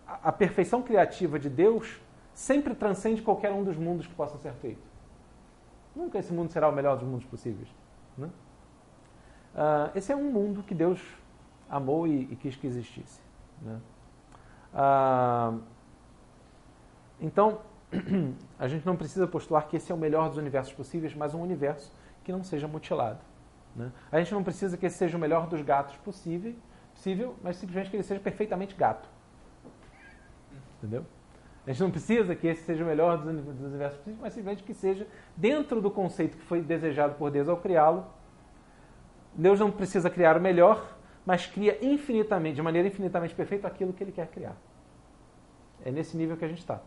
a 0.07 0.31
perfeição 0.31 0.81
criativa 0.81 1.39
de 1.39 1.49
Deus 1.49 1.99
sempre 2.33 2.75
transcende 2.75 3.21
qualquer 3.21 3.51
um 3.51 3.63
dos 3.63 3.77
mundos 3.77 4.05
que 4.05 4.13
possa 4.13 4.37
ser 4.37 4.53
feito. 4.53 4.81
Nunca 5.95 6.19
esse 6.19 6.33
mundo 6.33 6.51
será 6.51 6.67
o 6.67 6.71
melhor 6.71 6.97
dos 6.97 7.07
mundos 7.07 7.25
possíveis. 7.25 7.69
Né? 8.17 8.29
Ah, 9.55 9.89
esse 9.95 10.11
é 10.11 10.15
um 10.15 10.29
mundo 10.31 10.61
que 10.61 10.75
Deus 10.75 11.01
amou 11.69 12.05
e, 12.05 12.23
e 12.23 12.35
quis 12.35 12.55
que 12.55 12.67
existisse. 12.67 13.21
Né? 13.61 13.79
Ah, 14.73 15.53
então, 17.19 17.59
a 18.59 18.67
gente 18.67 18.85
não 18.85 18.97
precisa 18.97 19.25
postular 19.25 19.67
que 19.67 19.77
esse 19.77 19.91
é 19.91 19.95
o 19.95 19.97
melhor 19.97 20.27
dos 20.27 20.37
universos 20.37 20.73
possíveis, 20.73 21.15
mas 21.15 21.33
um 21.33 21.41
universo 21.41 21.91
que 22.23 22.31
não 22.31 22.43
seja 22.43 22.67
mutilado. 22.67 23.19
Né? 23.73 23.91
A 24.11 24.19
gente 24.19 24.33
não 24.33 24.43
precisa 24.43 24.77
que 24.77 24.85
esse 24.85 24.97
seja 24.97 25.17
o 25.17 25.19
melhor 25.19 25.47
dos 25.47 25.61
gatos 25.61 25.95
possível, 25.97 26.53
possível, 26.93 27.35
mas 27.41 27.55
simplesmente 27.55 27.89
que 27.89 27.95
ele 27.95 28.03
seja 28.03 28.19
perfeitamente 28.19 28.75
gato. 28.75 29.07
Entendeu? 30.85 31.05
A 31.65 31.71
gente 31.71 31.81
não 31.81 31.89
precisa 31.89 32.35
que 32.35 32.45
esse 32.45 32.61
seja 32.61 32.83
o 32.83 32.87
melhor 32.87 33.17
dos 33.17 33.59
universos 33.59 33.97
possíveis, 33.97 34.21
mas 34.21 34.33
simplesmente 34.33 34.63
que 34.63 34.73
seja 34.73 35.07
dentro 35.35 35.81
do 35.81 35.89
conceito 35.89 36.37
que 36.37 36.43
foi 36.43 36.61
desejado 36.61 37.15
por 37.15 37.31
Deus 37.31 37.49
ao 37.49 37.57
criá-lo. 37.57 38.05
Deus 39.33 39.59
não 39.59 39.71
precisa 39.71 40.09
criar 40.09 40.37
o 40.37 40.41
melhor, 40.41 40.95
mas 41.25 41.47
cria 41.47 41.83
infinitamente, 41.83 42.55
de 42.57 42.61
maneira 42.61 42.87
infinitamente 42.87 43.33
perfeita, 43.33 43.67
aquilo 43.67 43.93
que 43.93 44.03
ele 44.03 44.11
quer 44.11 44.27
criar. 44.27 44.55
É 45.83 45.91
nesse 45.91 46.15
nível 46.15 46.37
que 46.37 46.45
a 46.45 46.47
gente 46.47 46.59
está. 46.59 46.79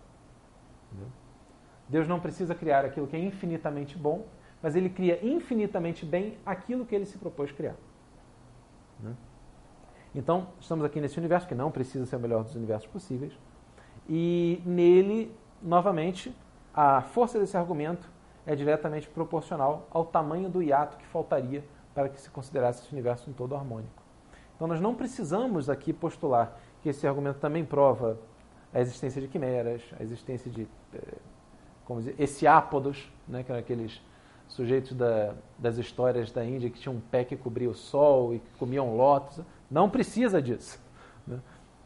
Deus 1.88 2.06
não 2.06 2.20
precisa 2.20 2.54
criar 2.54 2.84
aquilo 2.84 3.08
que 3.08 3.16
é 3.16 3.18
infinitamente 3.18 3.98
bom, 3.98 4.28
mas 4.62 4.76
ele 4.76 4.88
cria 4.88 5.18
infinitamente 5.26 6.06
bem 6.06 6.38
aquilo 6.46 6.86
que 6.86 6.94
ele 6.94 7.04
se 7.04 7.18
propôs 7.18 7.50
criar. 7.50 7.74
Né? 9.00 9.12
Então, 10.14 10.48
estamos 10.60 10.84
aqui 10.84 11.00
nesse 11.00 11.18
universo 11.18 11.48
que 11.48 11.54
não 11.54 11.70
precisa 11.70 12.06
ser 12.06 12.16
o 12.16 12.20
melhor 12.20 12.44
dos 12.44 12.54
universos 12.54 12.88
possíveis, 12.88 13.32
e 14.08 14.62
nele, 14.64 15.32
novamente, 15.62 16.34
a 16.74 17.02
força 17.02 17.38
desse 17.38 17.56
argumento 17.56 18.08
é 18.46 18.54
diretamente 18.56 19.08
proporcional 19.08 19.86
ao 19.90 20.04
tamanho 20.04 20.48
do 20.48 20.62
hiato 20.62 20.96
que 20.96 21.06
faltaria 21.06 21.62
para 21.94 22.08
que 22.08 22.20
se 22.20 22.30
considerasse 22.30 22.82
esse 22.82 22.92
universo 22.92 23.28
um 23.28 23.32
todo 23.32 23.54
harmônico. 23.54 24.02
Então 24.56 24.66
nós 24.66 24.80
não 24.80 24.94
precisamos 24.94 25.68
aqui 25.68 25.92
postular 25.92 26.58
que 26.82 26.88
esse 26.88 27.06
argumento 27.06 27.38
também 27.38 27.64
prova 27.64 28.18
a 28.72 28.80
existência 28.80 29.20
de 29.20 29.28
quimeras, 29.28 29.82
a 29.98 30.02
existência 30.02 30.50
de, 30.50 30.66
eh, 30.94 31.14
como 31.84 32.00
dizer, 32.00 32.14
essiápodos, 32.18 33.10
né, 33.26 33.42
que 33.42 33.50
eram 33.50 33.60
aqueles 33.60 34.00
sujeitos 34.48 34.92
da, 34.96 35.34
das 35.58 35.76
histórias 35.76 36.32
da 36.32 36.44
Índia 36.44 36.70
que 36.70 36.78
tinham 36.78 36.96
um 36.96 37.00
pé 37.00 37.24
que 37.24 37.36
cobria 37.36 37.68
o 37.68 37.74
sol 37.74 38.34
e 38.34 38.38
que 38.38 38.50
comiam 38.58 38.96
lótus. 38.96 39.40
Não 39.70 39.90
precisa 39.90 40.40
disso. 40.40 40.80
Né? 41.26 41.38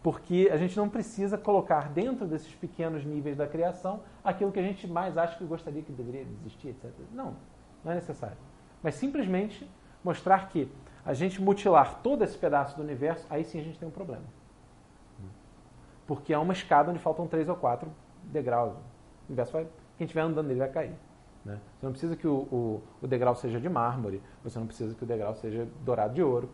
Porque 0.03 0.49
a 0.53 0.57
gente 0.57 0.77
não 0.77 0.89
precisa 0.89 1.39
colocar 1.39 1.89
dentro 1.89 2.27
desses 2.27 2.53
pequenos 2.55 3.05
níveis 3.05 3.37
da 3.37 3.47
criação 3.47 4.01
aquilo 4.25 4.51
que 4.51 4.59
a 4.59 4.63
gente 4.63 4.87
mais 4.89 5.17
acha 5.17 5.37
que 5.37 5.45
gostaria 5.45 5.83
que 5.83 5.93
deveria 5.93 6.23
existir, 6.23 6.71
etc. 6.71 6.91
Não, 7.13 7.37
não 7.85 7.93
é 7.93 7.95
necessário. 7.95 8.37
Mas 8.83 8.97
simplesmente 8.97 9.69
mostrar 10.03 10.49
que 10.49 10.69
a 11.05 11.15
gente 11.15 11.41
mutilar 11.41 12.01
todo 12.03 12.25
esse 12.25 12.37
pedaço 12.37 12.77
do 12.77 12.83
universo, 12.83 13.27
aí 13.31 13.45
sim 13.45 13.61
a 13.61 13.63
gente 13.63 13.79
tem 13.79 13.89
um 13.89 13.93
problema. 13.93 14.25
Porque 16.07 16.33
é 16.33 16.39
uma 16.39 16.53
escada 16.53 16.91
onde 16.91 16.99
faltam 16.99 17.27
três 17.27 17.49
ou 17.49 17.57
quatro 17.57 17.91
degraus. 18.25 18.75
O 18.75 19.29
universo 19.29 19.53
vai, 19.53 19.67
quem 19.97 20.05
estiver 20.05 20.23
andando 20.23 20.47
nele 20.47 20.59
vai 20.59 20.69
cair. 20.69 20.95
Né? 21.45 21.59
Você 21.79 21.87
não 21.87 21.93
precisa 21.93 22.17
que 22.17 22.27
o, 22.27 22.35
o, 22.35 22.83
o, 23.01 23.07
degrau 23.07 23.35
seja 23.35 23.61
de 23.61 23.69
mármore, 23.69 24.23
você 24.45 24.59
não 24.59 24.67
precisa 24.67 24.95
que 24.95 25.03
o 25.03 25.07
degrau 25.07 25.35
seja 25.35 25.67
dourado 25.85 26.15
de 26.15 26.23
ouro, 26.23 26.51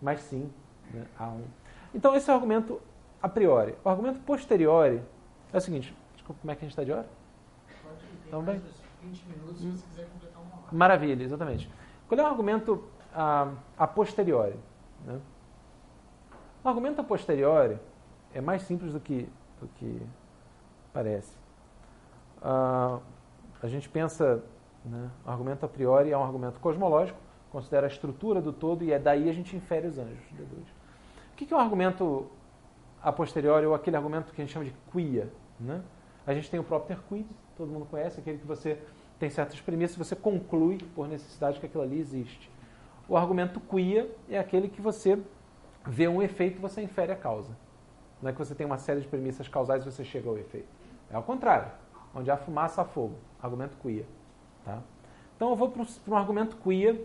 mas 0.00 0.20
sim 0.20 0.50
né, 0.92 1.04
há 1.18 1.28
um. 1.28 1.44
Então 1.94 2.14
esse 2.14 2.30
é 2.30 2.32
o 2.32 2.36
argumento 2.36 2.80
a 3.22 3.28
priori. 3.28 3.74
O 3.84 3.88
argumento 3.88 4.20
posteriori 4.20 5.02
é 5.52 5.56
o 5.56 5.60
seguinte. 5.60 5.94
Desculpa, 6.14 6.40
como 6.40 6.50
é 6.50 6.54
que 6.54 6.60
a 6.60 6.68
gente 6.68 6.72
está 6.72 6.84
de 6.84 6.92
hora? 6.92 7.08
Pode, 7.82 8.04
então, 8.26 8.42
bem? 8.42 8.62
20 9.02 9.24
minutos 9.24 9.60
se 9.60 9.70
você 9.70 9.86
quiser 9.88 10.06
completar 10.08 10.42
uma 10.42 10.54
hora. 10.56 10.68
Maravilha, 10.72 11.22
exatamente. 11.22 11.70
Qual 12.08 12.20
é 12.20 12.22
o 12.22 12.26
argumento 12.26 12.84
a, 13.14 13.52
a 13.76 13.86
posteriori. 13.86 14.58
Né? 15.04 15.20
O 16.62 16.68
argumento 16.68 17.00
a 17.00 17.04
posteriori 17.04 17.78
é 18.34 18.40
mais 18.40 18.62
simples 18.62 18.92
do 18.92 19.00
que, 19.00 19.28
do 19.60 19.68
que 19.76 20.00
parece. 20.92 21.34
Uh, 22.42 23.00
a 23.62 23.68
gente 23.68 23.88
pensa, 23.88 24.42
né, 24.84 25.10
o 25.24 25.30
argumento 25.30 25.64
a 25.64 25.68
priori 25.68 26.10
é 26.10 26.16
um 26.16 26.24
argumento 26.24 26.58
cosmológico, 26.60 27.18
considera 27.50 27.86
a 27.86 27.88
estrutura 27.88 28.40
do 28.40 28.52
todo 28.52 28.84
e 28.84 28.92
é 28.92 28.98
daí 28.98 29.28
a 29.28 29.32
gente 29.32 29.56
infere 29.56 29.86
os 29.86 29.98
anjos. 29.98 30.18
O 31.32 31.36
que 31.36 31.52
é 31.52 31.56
um 31.56 31.60
argumento 31.60 32.30
a 33.02 33.12
posteriori 33.12 33.66
ou 33.66 33.74
aquele 33.74 33.96
argumento 33.96 34.32
que 34.32 34.40
a 34.40 34.44
gente 34.44 34.52
chama 34.52 34.64
de 34.64 34.74
quia? 34.92 35.30
Né? 35.58 35.82
A 36.26 36.34
gente 36.34 36.50
tem 36.50 36.60
o 36.60 36.64
próprio 36.64 36.96
ter 36.96 37.26
todo 37.56 37.70
mundo 37.70 37.86
conhece, 37.86 38.20
aquele 38.20 38.38
que 38.38 38.46
você 38.46 38.78
tem 39.18 39.28
certas 39.28 39.60
premissas, 39.60 39.96
você 39.96 40.16
conclui 40.16 40.78
por 40.94 41.06
necessidade 41.06 41.60
que 41.60 41.66
aquilo 41.66 41.82
ali 41.82 41.98
existe. 41.98 42.50
O 43.08 43.16
argumento 43.16 43.60
quia 43.60 44.10
é 44.28 44.38
aquele 44.38 44.68
que 44.68 44.80
você 44.80 45.20
vê 45.86 46.08
um 46.08 46.22
efeito 46.22 46.58
e 46.58 46.60
você 46.60 46.82
infere 46.82 47.12
a 47.12 47.16
causa. 47.16 47.50
Não 48.22 48.30
é 48.30 48.32
que 48.32 48.38
você 48.38 48.54
tem 48.54 48.66
uma 48.66 48.78
série 48.78 49.00
de 49.00 49.08
premissas 49.08 49.48
causais 49.48 49.82
e 49.82 49.90
você 49.90 50.04
chega 50.04 50.28
ao 50.28 50.38
efeito. 50.38 50.68
É 51.10 51.16
ao 51.16 51.22
contrário. 51.22 51.70
Onde 52.14 52.30
há 52.30 52.36
fumaça, 52.36 52.82
há 52.82 52.84
fogo. 52.84 53.16
Argumento 53.42 53.76
queer. 53.78 54.06
Tá? 54.64 54.82
Então 55.36 55.50
eu 55.50 55.56
vou 55.56 55.70
para 55.70 55.84
um 56.08 56.16
argumento 56.16 56.56
queer 56.56 57.04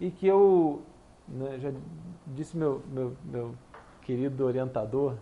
e 0.00 0.10
que 0.10 0.26
eu 0.26 0.82
né, 1.26 1.58
já 1.58 1.72
disse 2.26 2.56
meu, 2.56 2.82
meu, 2.88 3.16
meu 3.24 3.54
querido 4.02 4.44
orientador, 4.44 5.16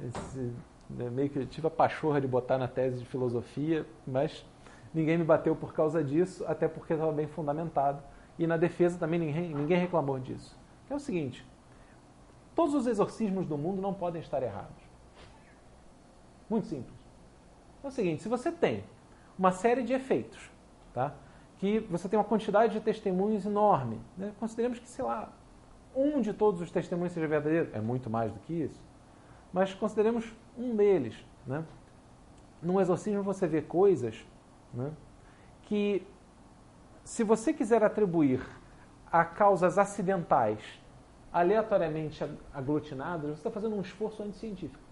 esse, 0.00 0.52
né, 0.90 1.10
meio 1.10 1.30
que 1.30 1.44
tive 1.46 1.66
a 1.66 1.70
pachorra 1.70 2.20
de 2.20 2.26
botar 2.26 2.58
na 2.58 2.68
tese 2.68 2.98
de 2.98 3.04
filosofia, 3.04 3.86
mas 4.06 4.44
ninguém 4.92 5.18
me 5.18 5.24
bateu 5.24 5.54
por 5.54 5.72
causa 5.72 6.02
disso, 6.02 6.44
até 6.46 6.68
porque 6.68 6.92
estava 6.92 7.12
bem 7.12 7.26
fundamentado. 7.26 8.02
E 8.38 8.46
na 8.46 8.56
defesa 8.56 8.98
também 8.98 9.18
ninguém, 9.18 9.54
ninguém 9.54 9.78
reclamou 9.78 10.18
disso. 10.18 10.56
é 10.88 10.94
o 10.94 10.98
seguinte: 10.98 11.44
todos 12.54 12.74
os 12.74 12.86
exorcismos 12.86 13.46
do 13.46 13.58
mundo 13.58 13.82
não 13.82 13.92
podem 13.92 14.20
estar 14.20 14.42
errados. 14.42 14.88
Muito 16.48 16.66
simples. 16.66 16.98
É 17.82 17.86
o 17.86 17.90
seguinte: 17.90 18.22
se 18.22 18.28
você 18.28 18.52
tem 18.52 18.84
uma 19.38 19.52
série 19.52 19.82
de 19.82 19.92
efeitos, 19.92 20.50
tá? 20.92 21.14
que 21.58 21.80
você 21.80 22.08
tem 22.08 22.18
uma 22.18 22.24
quantidade 22.24 22.72
de 22.72 22.80
testemunhos 22.80 23.44
enorme, 23.44 24.00
né? 24.16 24.32
consideremos 24.38 24.78
que, 24.78 24.88
sei 24.88 25.04
lá, 25.04 25.32
um 25.98 26.20
de 26.20 26.32
todos 26.32 26.60
os 26.60 26.70
testemunhos 26.70 27.12
seja 27.12 27.26
verdadeiro, 27.26 27.70
é 27.72 27.80
muito 27.80 28.08
mais 28.08 28.32
do 28.32 28.38
que 28.40 28.52
isso, 28.52 28.80
mas 29.52 29.74
consideremos 29.74 30.32
um 30.56 30.76
deles. 30.76 31.16
Né? 31.46 31.64
Num 32.62 32.80
exorcismo 32.80 33.22
você 33.22 33.46
vê 33.46 33.60
coisas 33.60 34.24
né, 34.72 34.92
que, 35.62 36.06
se 37.04 37.24
você 37.24 37.52
quiser 37.52 37.82
atribuir 37.82 38.40
a 39.10 39.24
causas 39.24 39.78
acidentais 39.78 40.60
aleatoriamente 41.32 42.24
aglutinadas, 42.54 43.30
você 43.30 43.36
está 43.36 43.50
fazendo 43.50 43.76
um 43.76 43.80
esforço 43.80 44.22
anticientífico. 44.22 44.82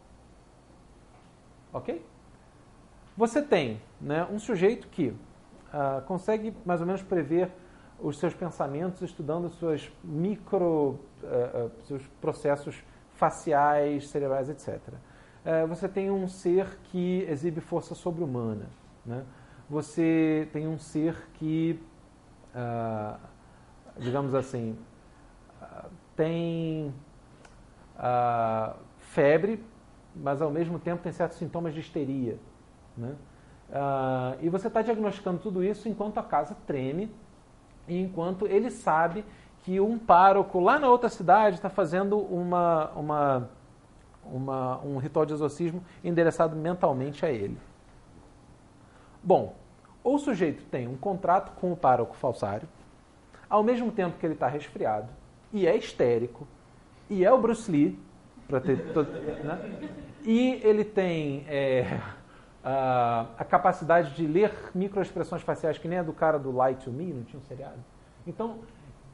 Ok? 1.73 2.05
Você 3.17 3.43
tem 3.43 3.81
né, 4.01 4.27
um 4.31 4.39
sujeito 4.39 4.89
que 4.89 5.09
uh, 5.09 6.03
consegue 6.07 6.55
mais 6.65 6.81
ou 6.81 6.87
menos 6.87 7.03
prever 7.03 7.51
os 8.01 8.19
seus 8.19 8.35
pensamentos 8.35 9.03
estudando 9.03 9.49
suas 9.49 9.91
micro, 10.05 10.99
uh, 11.23 11.67
uh, 11.67 11.71
seus 11.85 12.07
processos 12.21 12.83
faciais, 13.15 14.09
cerebrais, 14.09 14.51
etc. 14.51 14.79
você 15.69 15.89
tem 15.89 16.11
um 16.11 16.29
ser 16.29 16.79
que 16.85 17.23
exibe 17.23 17.63
força 17.63 17.95
sobre-humana. 17.95 18.67
Né? 19.07 19.25
Você 19.71 20.47
tem 20.53 20.69
um 20.69 20.79
ser 20.79 21.17
que, 21.33 21.81
digamos 23.97 24.35
assim, 24.35 24.77
tem 26.15 26.93
febre, 28.99 29.65
mas 30.15 30.43
ao 30.43 30.51
mesmo 30.51 30.79
tempo 30.79 31.03
tem 31.03 31.13
certos 31.13 31.39
sintomas 31.39 31.73
de 31.73 31.81
histeria. 31.81 32.39
Né? 32.95 33.17
Uh, 33.69 34.45
e 34.45 34.49
você 34.49 34.69
está 34.69 34.81
diagnosticando 34.81 35.39
tudo 35.39 35.63
isso 35.63 35.89
enquanto 35.89 36.19
a 36.19 36.23
casa 36.23 36.57
treme 36.67 37.11
enquanto 37.89 38.47
ele 38.47 38.71
sabe 38.71 39.25
que 39.65 39.81
um 39.81 39.99
pároco 39.99 40.61
lá 40.61 40.79
na 40.79 40.89
outra 40.89 41.09
cidade 41.09 41.57
está 41.57 41.69
fazendo 41.69 42.19
uma, 42.19 42.91
uma, 42.91 43.51
uma, 44.25 44.81
um 44.85 44.97
ritual 44.99 45.27
de 45.27 45.33
exorcismo 45.33 45.83
endereçado 46.05 46.55
mentalmente 46.55 47.27
a 47.27 47.31
ele. 47.31 47.59
Bom, 49.23 49.57
o 50.05 50.19
sujeito 50.19 50.65
tem 50.65 50.87
um 50.87 50.97
contrato 50.97 51.53
com 51.61 51.73
o 51.73 51.77
pároco 51.77 52.15
falsário, 52.15 52.69
ao 53.51 53.63
mesmo 53.63 53.91
tempo 53.91 54.19
que 54.19 54.27
ele 54.27 54.35
está 54.35 54.47
resfriado, 54.47 55.09
e 55.53 55.67
é 55.67 55.77
histérico, 55.77 56.47
e 57.11 57.25
é 57.25 57.33
o 57.33 57.39
Bruce 57.39 57.71
Lee, 57.71 57.99
para 58.47 58.61
ter. 58.61 58.77
Né? 58.77 59.59
E 60.25 60.61
ele 60.63 60.85
tem. 60.85 61.45
É, 61.49 62.01
a, 62.69 63.27
a 63.39 63.45
capacidade 63.45 64.13
de 64.17 64.27
ler 64.27 64.53
microexpressões 64.75 65.41
faciais, 65.43 65.79
que 65.79 65.87
nem 65.87 66.01
a 66.01 66.03
do 66.03 66.13
cara 66.13 66.37
do 66.37 66.51
Light 66.51 66.85
to 66.85 66.91
Me, 66.91 67.13
não 67.13 67.23
tinha 67.23 67.39
um 67.39 67.45
seriado. 67.45 67.79
Então, 68.27 68.57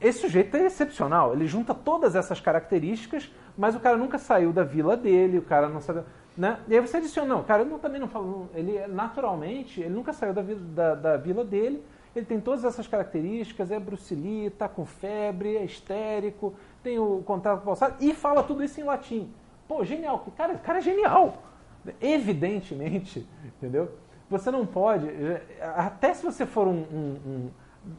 esse 0.01 0.21
sujeito 0.21 0.57
é 0.57 0.65
excepcional. 0.65 1.33
Ele 1.33 1.45
junta 1.45 1.71
todas 1.71 2.15
essas 2.15 2.41
características, 2.41 3.31
mas 3.55 3.75
o 3.75 3.79
cara 3.79 3.95
nunca 3.95 4.17
saiu 4.17 4.51
da 4.51 4.63
vila 4.63 4.97
dele, 4.97 5.37
o 5.37 5.43
cara 5.43 5.69
não 5.69 5.79
sabe. 5.79 6.01
Né? 6.35 6.57
E 6.67 6.73
aí 6.73 6.81
você 6.81 6.97
adiciona, 6.97 7.27
não, 7.27 7.43
cara, 7.43 7.63
não, 7.63 7.77
também 7.77 8.01
não 8.01 8.07
falo. 8.07 8.49
Ele 8.55 8.87
naturalmente, 8.87 9.81
ele 9.81 9.93
nunca 9.93 10.13
saiu 10.13 10.33
da, 10.33 10.41
da, 10.41 10.95
da 10.95 11.17
vila 11.17 11.45
dele, 11.45 11.83
ele 12.15 12.25
tem 12.25 12.41
todas 12.41 12.65
essas 12.65 12.87
características, 12.87 13.69
é 13.69 13.79
Bruce 13.79 14.15
Lee, 14.15 14.49
tá 14.49 14.67
com 14.67 14.83
febre, 14.83 15.57
é 15.57 15.63
histérico, 15.63 16.55
tem 16.81 16.97
o 16.97 17.21
contrato 17.23 17.63
falsado 17.63 17.95
e 17.99 18.15
fala 18.15 18.41
tudo 18.41 18.63
isso 18.63 18.81
em 18.81 18.83
latim. 18.83 19.31
Pô, 19.67 19.85
genial, 19.85 20.25
cara, 20.35 20.55
cara 20.55 20.79
é 20.79 20.81
genial. 20.81 21.37
Evidentemente, 22.01 23.27
entendeu? 23.45 23.91
Você 24.29 24.49
não 24.49 24.65
pode, 24.65 25.07
até 25.75 26.13
se 26.13 26.23
você 26.23 26.45
for 26.45 26.67
um, 26.67 26.85
um, 26.91 27.19
um 27.25 27.49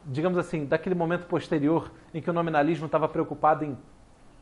digamos 0.05 0.37
assim, 0.37 0.65
daquele 0.65 0.95
momento 0.95 1.27
posterior 1.27 1.91
em 2.13 2.21
que 2.21 2.29
o 2.29 2.33
nominalismo 2.33 2.87
estava 2.87 3.07
preocupado 3.07 3.63
em, 3.63 3.77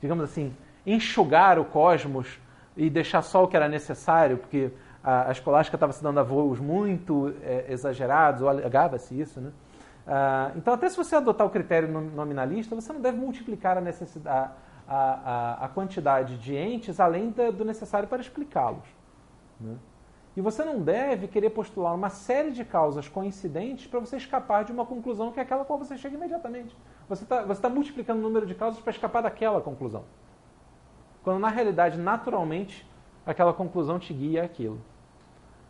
digamos 0.01 0.23
assim, 0.23 0.55
enxugar 0.85 1.59
o 1.59 1.65
cosmos 1.65 2.39
e 2.75 2.89
deixar 2.89 3.21
só 3.21 3.43
o 3.43 3.47
que 3.47 3.55
era 3.55 3.67
necessário, 3.67 4.37
porque 4.37 4.71
a, 5.03 5.29
a 5.29 5.31
escolástica 5.31 5.75
estava 5.75 5.91
se 5.91 6.01
dando 6.01 6.19
a 6.19 6.23
voos 6.23 6.59
muito 6.59 7.33
é, 7.43 7.65
exagerados, 7.69 8.41
ou 8.41 8.49
alegava-se 8.49 9.19
isso, 9.19 9.39
né? 9.41 9.51
Ah, 10.05 10.51
então, 10.55 10.73
até 10.73 10.89
se 10.89 10.97
você 10.97 11.15
adotar 11.15 11.47
o 11.47 11.49
critério 11.49 11.87
nominalista, 11.89 12.75
você 12.75 12.91
não 12.91 12.99
deve 12.99 13.17
multiplicar 13.17 13.77
a, 13.77 13.81
necessidade, 13.81 14.51
a, 14.87 14.95
a, 14.95 15.65
a 15.65 15.67
quantidade 15.69 16.37
de 16.37 16.55
entes 16.55 16.99
além 16.99 17.31
da, 17.31 17.51
do 17.51 17.63
necessário 17.63 18.07
para 18.07 18.21
explicá-los. 18.21 18.83
Né? 19.63 19.77
E 20.35 20.41
você 20.41 20.65
não 20.65 20.81
deve 20.81 21.27
querer 21.27 21.51
postular 21.51 21.93
uma 21.93 22.09
série 22.09 22.51
de 22.51 22.65
causas 22.65 23.07
coincidentes 23.07 23.85
para 23.85 23.99
você 23.99 24.17
escapar 24.17 24.63
de 24.63 24.71
uma 24.71 24.85
conclusão 24.85 25.31
que 25.31 25.39
é 25.39 25.43
aquela 25.43 25.63
qual 25.63 25.77
você 25.77 25.95
chega 25.95 26.15
imediatamente. 26.15 26.75
Você 27.07 27.23
está 27.23 27.43
tá 27.43 27.69
multiplicando 27.69 28.19
o 28.19 28.23
número 28.23 28.45
de 28.45 28.55
causas 28.55 28.81
para 28.81 28.91
escapar 28.91 29.21
daquela 29.21 29.61
conclusão. 29.61 30.03
Quando 31.23 31.39
na 31.39 31.49
realidade, 31.49 31.99
naturalmente, 31.99 32.85
aquela 33.25 33.53
conclusão 33.53 33.99
te 33.99 34.11
guia 34.11 34.43
aquilo. 34.43 34.81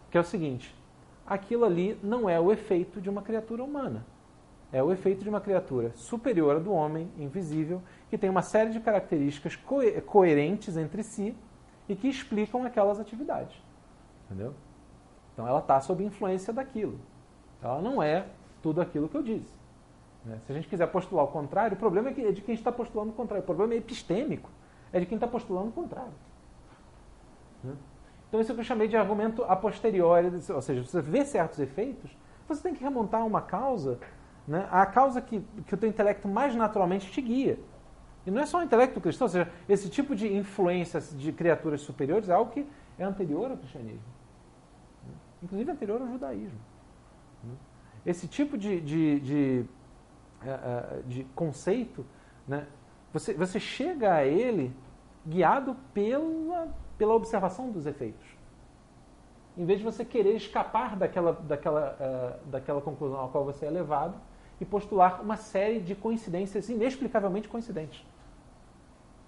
Que 0.10 0.18
é 0.18 0.22
o 0.22 0.24
seguinte: 0.24 0.74
aquilo 1.28 1.66
ali 1.66 2.00
não 2.02 2.30
é 2.30 2.40
o 2.40 2.52
efeito 2.52 3.02
de 3.02 3.10
uma 3.10 3.22
criatura 3.22 3.64
humana. 3.64 4.06
É 4.72 4.82
o 4.82 4.92
efeito 4.92 5.24
de 5.24 5.30
uma 5.30 5.42
criatura 5.42 5.92
superior 5.94 6.60
do 6.60 6.72
homem, 6.72 7.12
invisível, 7.20 7.82
que 8.10 8.18
tem 8.18 8.30
uma 8.30 8.42
série 8.42 8.72
de 8.72 8.80
características 8.80 9.56
co 9.56 9.80
coerentes 10.06 10.78
entre 10.78 11.04
si 11.04 11.36
e 11.88 11.96
que 11.96 12.08
explicam 12.08 12.64
aquelas 12.64 13.00
atividades. 13.00 13.62
Entendeu? 14.34 14.54
Então 15.34 15.48
ela 15.48 15.60
está 15.60 15.80
sob 15.80 16.04
influência 16.04 16.52
daquilo. 16.52 17.00
Ela 17.62 17.82
não 17.82 18.02
é 18.02 18.26
tudo 18.62 18.82
aquilo 18.82 19.08
que 19.08 19.16
eu 19.16 19.22
disse. 19.22 19.54
Né? 20.26 20.40
Se 20.46 20.52
a 20.52 20.56
gente 20.56 20.68
quiser 20.68 20.88
postular 20.88 21.26
o 21.26 21.28
contrário, 21.28 21.76
o 21.76 21.80
problema 21.80 22.10
é, 22.10 22.30
é 22.30 22.32
de 22.32 22.42
quem 22.42 22.56
está 22.56 22.72
postulando 22.72 23.12
o 23.12 23.14
contrário. 23.14 23.44
O 23.44 23.46
problema 23.46 23.74
é 23.74 23.78
epistêmico. 23.78 24.50
É 24.92 25.00
de 25.00 25.06
quem 25.06 25.16
está 25.16 25.28
postulando 25.28 25.70
o 25.70 25.72
contrário. 25.72 26.14
Né? 27.64 27.74
Então 28.28 28.42
isso 28.42 28.52
é 28.52 28.54
o 28.54 28.56
que 28.56 28.62
eu 28.62 28.66
chamei 28.66 28.88
de 28.88 28.98
argumento 28.98 29.44
a 29.44 29.56
posteriori. 29.56 30.32
Ou 30.50 30.62
seja, 30.62 30.84
você 30.84 31.02
vê 31.02 31.24
certos 31.24 31.60
efeitos, 31.60 32.12
você 32.48 32.64
tem 32.64 32.74
que 32.74 32.84
remontar 32.84 33.26
uma 33.26 33.42
causa, 33.42 34.00
né? 34.48 34.68
a 34.72 34.86
causa 34.86 35.22
que, 35.22 35.42
que 35.68 35.76
o 35.76 35.78
teu 35.78 35.88
intelecto 35.88 36.28
mais 36.28 36.56
naturalmente 36.56 37.12
te 37.12 37.22
guia. 37.22 37.60
E 38.26 38.32
não 38.32 38.42
é 38.42 38.46
só 38.46 38.60
o 38.60 38.64
intelecto 38.64 39.02
cristão, 39.02 39.26
ou 39.26 39.30
seja, 39.30 39.52
esse 39.68 39.90
tipo 39.90 40.16
de 40.16 40.34
influência 40.34 41.00
de 41.00 41.32
criaturas 41.32 41.82
superiores 41.82 42.30
é 42.30 42.34
algo 42.34 42.52
que 42.52 42.66
é 42.98 43.04
anterior 43.04 43.52
ao 43.52 43.58
cristianismo. 43.58 44.23
Inclusive 45.44 45.72
anterior 45.72 46.02
ao 46.02 46.08
judaísmo. 46.08 46.60
Esse 48.06 48.28
tipo 48.28 48.58
de, 48.58 48.80
de, 48.82 49.20
de, 49.20 49.66
eh, 50.46 50.48
eh, 50.50 51.02
de 51.06 51.24
conceito, 51.36 52.06
né, 52.48 52.68
você, 53.12 53.34
você 53.34 53.60
chega 53.60 54.14
a 54.14 54.26
ele 54.26 54.74
guiado 55.26 55.76
pela, 55.94 56.74
pela 56.98 57.14
observação 57.14 57.72
dos 57.72 57.86
efeitos. 57.86 58.26
Em 59.58 59.66
vez 59.66 59.80
de 59.80 59.86
você 59.86 60.04
querer 60.04 60.36
escapar 60.36 60.96
daquela, 60.96 61.34
daquela, 61.34 61.96
uh, 62.00 62.48
daquela 62.50 62.82
conclusão 62.82 63.24
a 63.24 63.30
qual 63.30 63.46
você 63.46 63.68
é 63.68 63.70
levado 63.70 64.16
e 64.60 64.66
postular 64.66 65.22
uma 65.22 65.38
série 65.38 65.80
de 65.80 65.94
coincidências 65.94 66.68
inexplicavelmente 66.70 67.48
coincidentes. 67.48 68.04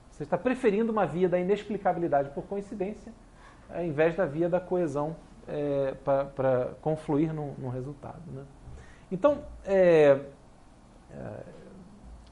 Você 0.09 0.24
está 0.24 0.38
preferindo 0.38 0.91
uma 0.91 1.05
via 1.05 1.30
da 1.30 1.38
inexplicabilidade 1.38 2.32
por 2.32 2.45
coincidência 2.45 3.13
ao 3.70 3.84
invés 3.84 4.16
da 4.16 4.26
via 4.26 4.49
da 4.49 4.59
coesão 4.59 5.16
é, 5.47 5.93
para 6.03 6.73
confluir 6.81 7.33
num, 7.33 7.53
num 7.57 7.69
resultado. 7.69 8.21
Né? 8.31 8.43
Então, 9.11 9.43
é, 9.65 10.19
é, 11.11 11.43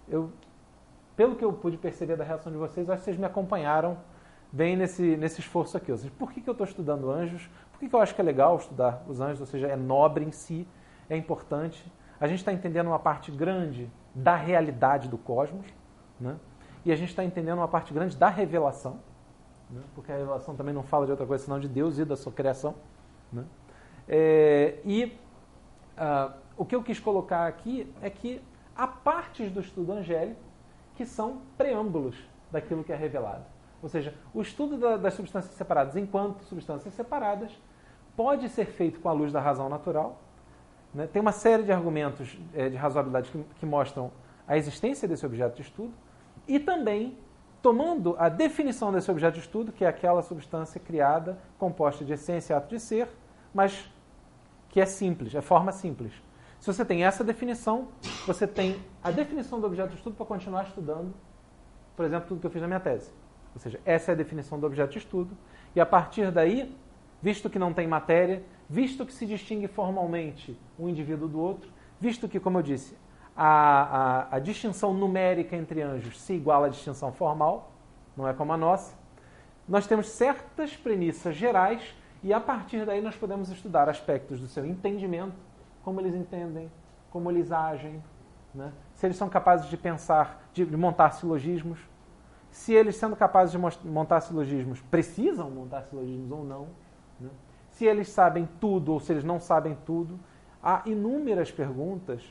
eu, 0.07 0.31
pelo 1.15 1.35
que 1.35 1.45
eu 1.45 1.53
pude 1.53 1.77
perceber 1.77 2.15
da 2.15 2.23
reação 2.23 2.51
de 2.51 2.57
vocês, 2.57 2.89
acho 2.89 2.99
que 2.99 3.05
vocês 3.05 3.17
me 3.17 3.25
acompanharam 3.25 3.97
bem 4.51 4.75
nesse, 4.75 5.17
nesse 5.17 5.39
esforço 5.39 5.77
aqui. 5.77 5.91
Ou 5.91 5.97
seja, 5.97 6.11
por 6.17 6.31
que, 6.31 6.41
que 6.41 6.49
eu 6.49 6.53
estou 6.53 6.65
estudando 6.65 7.09
anjos? 7.09 7.49
Por 7.71 7.79
que, 7.79 7.89
que 7.89 7.95
eu 7.95 7.99
acho 7.99 8.13
que 8.13 8.21
é 8.21 8.23
legal 8.23 8.55
estudar 8.57 9.03
os 9.07 9.19
anjos? 9.19 9.41
Ou 9.41 9.47
seja, 9.47 9.67
é 9.67 9.75
nobre 9.75 10.23
em 10.25 10.31
si, 10.31 10.67
é 11.09 11.17
importante. 11.17 11.91
A 12.19 12.27
gente 12.27 12.39
está 12.39 12.53
entendendo 12.53 12.87
uma 12.87 12.99
parte 12.99 13.31
grande 13.31 13.91
da 14.13 14.35
realidade 14.35 15.09
do 15.09 15.17
cosmos, 15.17 15.65
né? 16.19 16.37
e 16.85 16.91
a 16.91 16.95
gente 16.95 17.09
está 17.09 17.23
entendendo 17.23 17.57
uma 17.57 17.67
parte 17.67 17.93
grande 17.93 18.15
da 18.15 18.29
revelação, 18.29 18.99
né? 19.69 19.81
porque 19.95 20.11
a 20.11 20.17
revelação 20.17 20.55
também 20.55 20.73
não 20.73 20.83
fala 20.83 21.05
de 21.05 21.11
outra 21.11 21.25
coisa 21.25 21.43
senão 21.43 21.59
de 21.59 21.67
Deus 21.67 21.97
e 21.97 22.05
da 22.05 22.15
sua 22.15 22.31
criação. 22.31 22.75
Né? 23.33 23.43
É, 24.07 24.79
e 24.85 25.17
uh, 25.97 26.33
o 26.57 26.65
que 26.65 26.75
eu 26.75 26.83
quis 26.83 26.99
colocar 26.99 27.47
aqui 27.47 27.91
é 28.01 28.09
que 28.09 28.41
há 28.75 28.87
partes 28.87 29.51
do 29.51 29.59
estudo 29.59 29.91
angélico 29.91 30.41
que 30.95 31.05
são 31.05 31.41
preâmbulos 31.57 32.15
daquilo 32.51 32.83
que 32.83 32.93
é 32.93 32.95
revelado. 32.95 33.45
Ou 33.81 33.89
seja, 33.89 34.13
o 34.33 34.41
estudo 34.41 34.77
da, 34.77 34.97
das 34.97 35.13
substâncias 35.13 35.53
separadas 35.55 35.97
enquanto 35.97 36.43
substâncias 36.43 36.93
separadas 36.93 37.51
pode 38.15 38.47
ser 38.49 38.65
feito 38.65 38.99
com 38.99 39.09
a 39.09 39.11
luz 39.11 39.31
da 39.31 39.41
razão 39.41 39.67
natural. 39.67 40.19
Né? 40.93 41.07
Tem 41.07 41.21
uma 41.21 41.31
série 41.31 41.63
de 41.63 41.71
argumentos 41.71 42.37
é, 42.53 42.69
de 42.69 42.75
razoabilidade 42.75 43.31
que, 43.31 43.43
que 43.59 43.65
mostram 43.65 44.11
a 44.47 44.55
existência 44.57 45.07
desse 45.07 45.25
objeto 45.25 45.55
de 45.55 45.63
estudo 45.63 45.93
e 46.47 46.59
também 46.59 47.17
tomando 47.61 48.15
a 48.19 48.27
definição 48.27 48.91
desse 48.91 49.09
objeto 49.09 49.35
de 49.35 49.39
estudo, 49.39 49.71
que 49.71 49.85
é 49.85 49.87
aquela 49.87 50.21
substância 50.21 50.79
criada, 50.79 51.39
composta 51.57 52.03
de 52.03 52.13
essência 52.13 52.53
e 52.53 52.57
ato 52.57 52.67
de 52.67 52.79
ser, 52.79 53.07
mas 53.53 53.89
que 54.69 54.81
é 54.81 54.85
simples, 54.85 55.35
é 55.35 55.41
forma 55.41 55.71
simples. 55.71 56.11
Se 56.59 56.67
você 56.67 56.83
tem 56.83 57.03
essa 57.03 57.23
definição, 57.23 57.89
você 58.25 58.47
tem 58.47 58.81
a 59.03 59.11
definição 59.11 59.59
do 59.59 59.67
objeto 59.67 59.89
de 59.89 59.97
estudo 59.97 60.15
para 60.15 60.25
continuar 60.25 60.63
estudando, 60.63 61.13
por 61.95 62.05
exemplo, 62.05 62.27
tudo 62.27 62.39
que 62.39 62.47
eu 62.47 62.51
fiz 62.51 62.61
na 62.61 62.67
minha 62.67 62.79
tese. 62.79 63.11
Ou 63.53 63.59
seja, 63.59 63.79
essa 63.85 64.11
é 64.11 64.13
a 64.13 64.15
definição 64.15 64.59
do 64.59 64.65
objeto 64.65 64.93
de 64.93 64.97
estudo, 64.97 65.37
e 65.75 65.79
a 65.79 65.85
partir 65.85 66.31
daí, 66.31 66.75
visto 67.21 67.49
que 67.49 67.59
não 67.59 67.73
tem 67.73 67.87
matéria, 67.87 68.43
visto 68.69 69.05
que 69.05 69.13
se 69.13 69.25
distingue 69.25 69.67
formalmente 69.67 70.57
um 70.79 70.89
indivíduo 70.89 71.27
do 71.27 71.39
outro, 71.39 71.69
visto 71.99 72.27
que, 72.27 72.39
como 72.39 72.57
eu 72.57 72.63
disse, 72.63 72.97
a, 73.35 74.27
a, 74.31 74.35
a 74.37 74.39
distinção 74.39 74.93
numérica 74.93 75.55
entre 75.55 75.81
anjos 75.81 76.19
se 76.19 76.33
iguala 76.33 76.67
à 76.67 76.69
distinção 76.69 77.11
formal, 77.11 77.71
não 78.15 78.27
é 78.27 78.33
como 78.33 78.53
a 78.53 78.57
nossa. 78.57 78.95
Nós 79.67 79.87
temos 79.87 80.07
certas 80.07 80.75
premissas 80.75 81.35
gerais 81.35 81.95
e 82.23 82.33
a 82.33 82.39
partir 82.39 82.85
daí 82.85 83.01
nós 83.01 83.15
podemos 83.15 83.49
estudar 83.49 83.89
aspectos 83.89 84.39
do 84.39 84.47
seu 84.47 84.65
entendimento, 84.65 85.35
como 85.83 85.99
eles 85.99 86.15
entendem, 86.15 86.71
como 87.11 87.29
eles 87.29 87.51
agem, 87.51 88.01
né? 88.55 88.71
se 88.93 89.05
eles 89.05 89.17
são 89.17 89.27
capazes 89.27 89.69
de 89.69 89.75
pensar, 89.75 90.41
de, 90.53 90.65
de 90.65 90.77
montar 90.77 91.11
silogismos, 91.11 91.79
se 92.49 92.73
eles 92.73 92.95
sendo 92.95 93.15
capazes 93.15 93.51
de 93.51 93.87
montar 93.87 94.21
silogismos 94.21 94.79
precisam 94.81 95.49
montar 95.49 95.83
silogismos 95.83 96.31
ou 96.31 96.45
não, 96.45 96.67
né? 97.19 97.29
se 97.71 97.85
eles 97.85 98.07
sabem 98.07 98.47
tudo 98.59 98.93
ou 98.93 98.99
se 98.99 99.11
eles 99.11 99.23
não 99.23 99.39
sabem 99.39 99.77
tudo. 99.85 100.19
Há 100.61 100.83
inúmeras 100.85 101.51
perguntas 101.51 102.23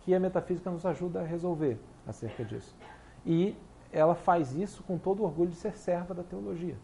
que 0.00 0.14
a 0.14 0.20
metafísica 0.20 0.70
nos 0.70 0.86
ajuda 0.86 1.20
a 1.20 1.24
resolver 1.24 1.78
acerca 2.06 2.42
disso. 2.42 2.74
E 3.24 3.54
ela 3.92 4.14
faz 4.14 4.54
isso 4.54 4.82
com 4.84 4.96
todo 4.96 5.20
o 5.20 5.24
orgulho 5.24 5.50
de 5.50 5.56
ser 5.56 5.76
serva 5.76 6.14
da 6.14 6.22
teologia. 6.22 6.76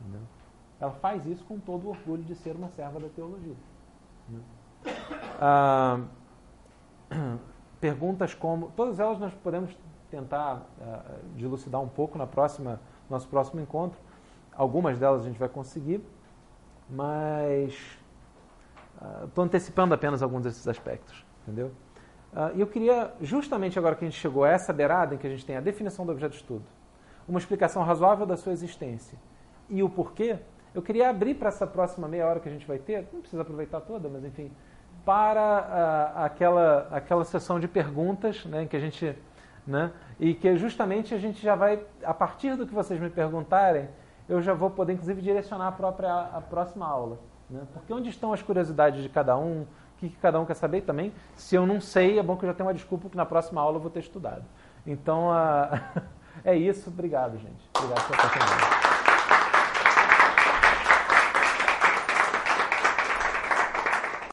Entendeu? 0.00 0.22
Ela 0.82 0.90
faz 0.90 1.24
isso 1.26 1.44
com 1.44 1.60
todo 1.60 1.86
o 1.86 1.90
orgulho 1.90 2.24
de 2.24 2.34
ser 2.34 2.56
uma 2.56 2.68
serva 2.68 2.98
da 2.98 3.08
teologia. 3.08 3.54
Ah, 5.40 6.00
perguntas 7.80 8.34
como. 8.34 8.72
Todas 8.72 8.98
elas 8.98 9.16
nós 9.20 9.32
podemos 9.32 9.78
tentar 10.10 10.66
ah, 10.80 11.18
dilucidar 11.36 11.80
um 11.80 11.88
pouco 11.88 12.18
na 12.18 12.26
próxima, 12.26 12.80
no 13.08 13.14
nosso 13.14 13.28
próximo 13.28 13.60
encontro. 13.60 13.96
Algumas 14.56 14.98
delas 14.98 15.22
a 15.22 15.24
gente 15.26 15.38
vai 15.38 15.48
conseguir, 15.48 16.04
mas 16.90 17.72
estou 19.24 19.44
ah, 19.44 19.46
antecipando 19.46 19.94
apenas 19.94 20.20
alguns 20.20 20.42
desses 20.42 20.66
aspectos. 20.66 21.24
Entendeu? 21.42 21.70
E 22.56 22.60
eu 22.60 22.66
queria, 22.66 23.14
justamente 23.20 23.78
agora 23.78 23.94
que 23.94 24.04
a 24.04 24.08
gente 24.08 24.18
chegou 24.18 24.42
a 24.42 24.48
essa 24.48 24.72
beirada, 24.72 25.14
em 25.14 25.18
que 25.18 25.26
a 25.28 25.30
gente 25.30 25.46
tem 25.46 25.56
a 25.56 25.60
definição 25.60 26.04
do 26.04 26.10
objeto 26.10 26.32
de 26.32 26.38
estudo, 26.38 26.64
uma 27.28 27.38
explicação 27.38 27.84
razoável 27.84 28.26
da 28.26 28.36
sua 28.36 28.52
existência 28.52 29.16
e 29.68 29.82
o 29.82 29.88
porquê, 29.88 30.38
eu 30.74 30.82
queria 30.82 31.10
abrir 31.10 31.34
para 31.34 31.48
essa 31.48 31.66
próxima 31.66 32.08
meia 32.08 32.26
hora 32.26 32.40
que 32.40 32.48
a 32.48 32.52
gente 32.52 32.66
vai 32.66 32.78
ter, 32.78 33.08
não 33.12 33.20
precisa 33.20 33.42
aproveitar 33.42 33.80
toda, 33.80 34.08
mas 34.08 34.24
enfim, 34.24 34.50
para 35.04 36.14
uh, 36.16 36.24
aquela, 36.24 36.88
aquela 36.90 37.24
sessão 37.24 37.60
de 37.60 37.68
perguntas, 37.68 38.44
né, 38.44 38.66
que 38.66 38.76
a 38.76 38.80
gente, 38.80 39.16
né, 39.66 39.92
e 40.18 40.34
que 40.34 40.56
justamente 40.56 41.14
a 41.14 41.18
gente 41.18 41.42
já 41.42 41.54
vai, 41.54 41.84
a 42.02 42.14
partir 42.14 42.56
do 42.56 42.66
que 42.66 42.74
vocês 42.74 43.00
me 43.00 43.10
perguntarem, 43.10 43.88
eu 44.28 44.40
já 44.40 44.54
vou 44.54 44.70
poder 44.70 44.94
inclusive 44.94 45.20
direcionar 45.20 45.68
a 45.68 45.72
própria 45.72 46.12
a 46.12 46.40
próxima 46.40 46.86
aula, 46.86 47.18
né, 47.50 47.62
porque 47.72 47.92
onde 47.92 48.08
estão 48.08 48.32
as 48.32 48.40
curiosidades 48.40 49.02
de 49.02 49.08
cada 49.08 49.36
um, 49.36 49.66
que 49.98 50.16
cada 50.20 50.40
um 50.40 50.44
quer 50.44 50.54
saber 50.54 50.82
também. 50.82 51.12
Se 51.36 51.54
eu 51.54 51.66
não 51.66 51.80
sei, 51.80 52.18
é 52.18 52.22
bom 52.22 52.36
que 52.36 52.44
eu 52.44 52.48
já 52.48 52.54
tenha 52.54 52.66
uma 52.66 52.74
desculpa 52.74 53.08
que 53.08 53.16
na 53.16 53.26
próxima 53.26 53.60
aula 53.60 53.76
eu 53.76 53.80
vou 53.80 53.90
ter 53.90 54.00
estudado. 54.00 54.44
Então, 54.86 55.28
uh, 55.28 56.02
é 56.44 56.56
isso. 56.56 56.90
Obrigado, 56.90 57.38
gente. 57.38 57.70
Obrigado 57.76 58.08
pela. 58.08 58.81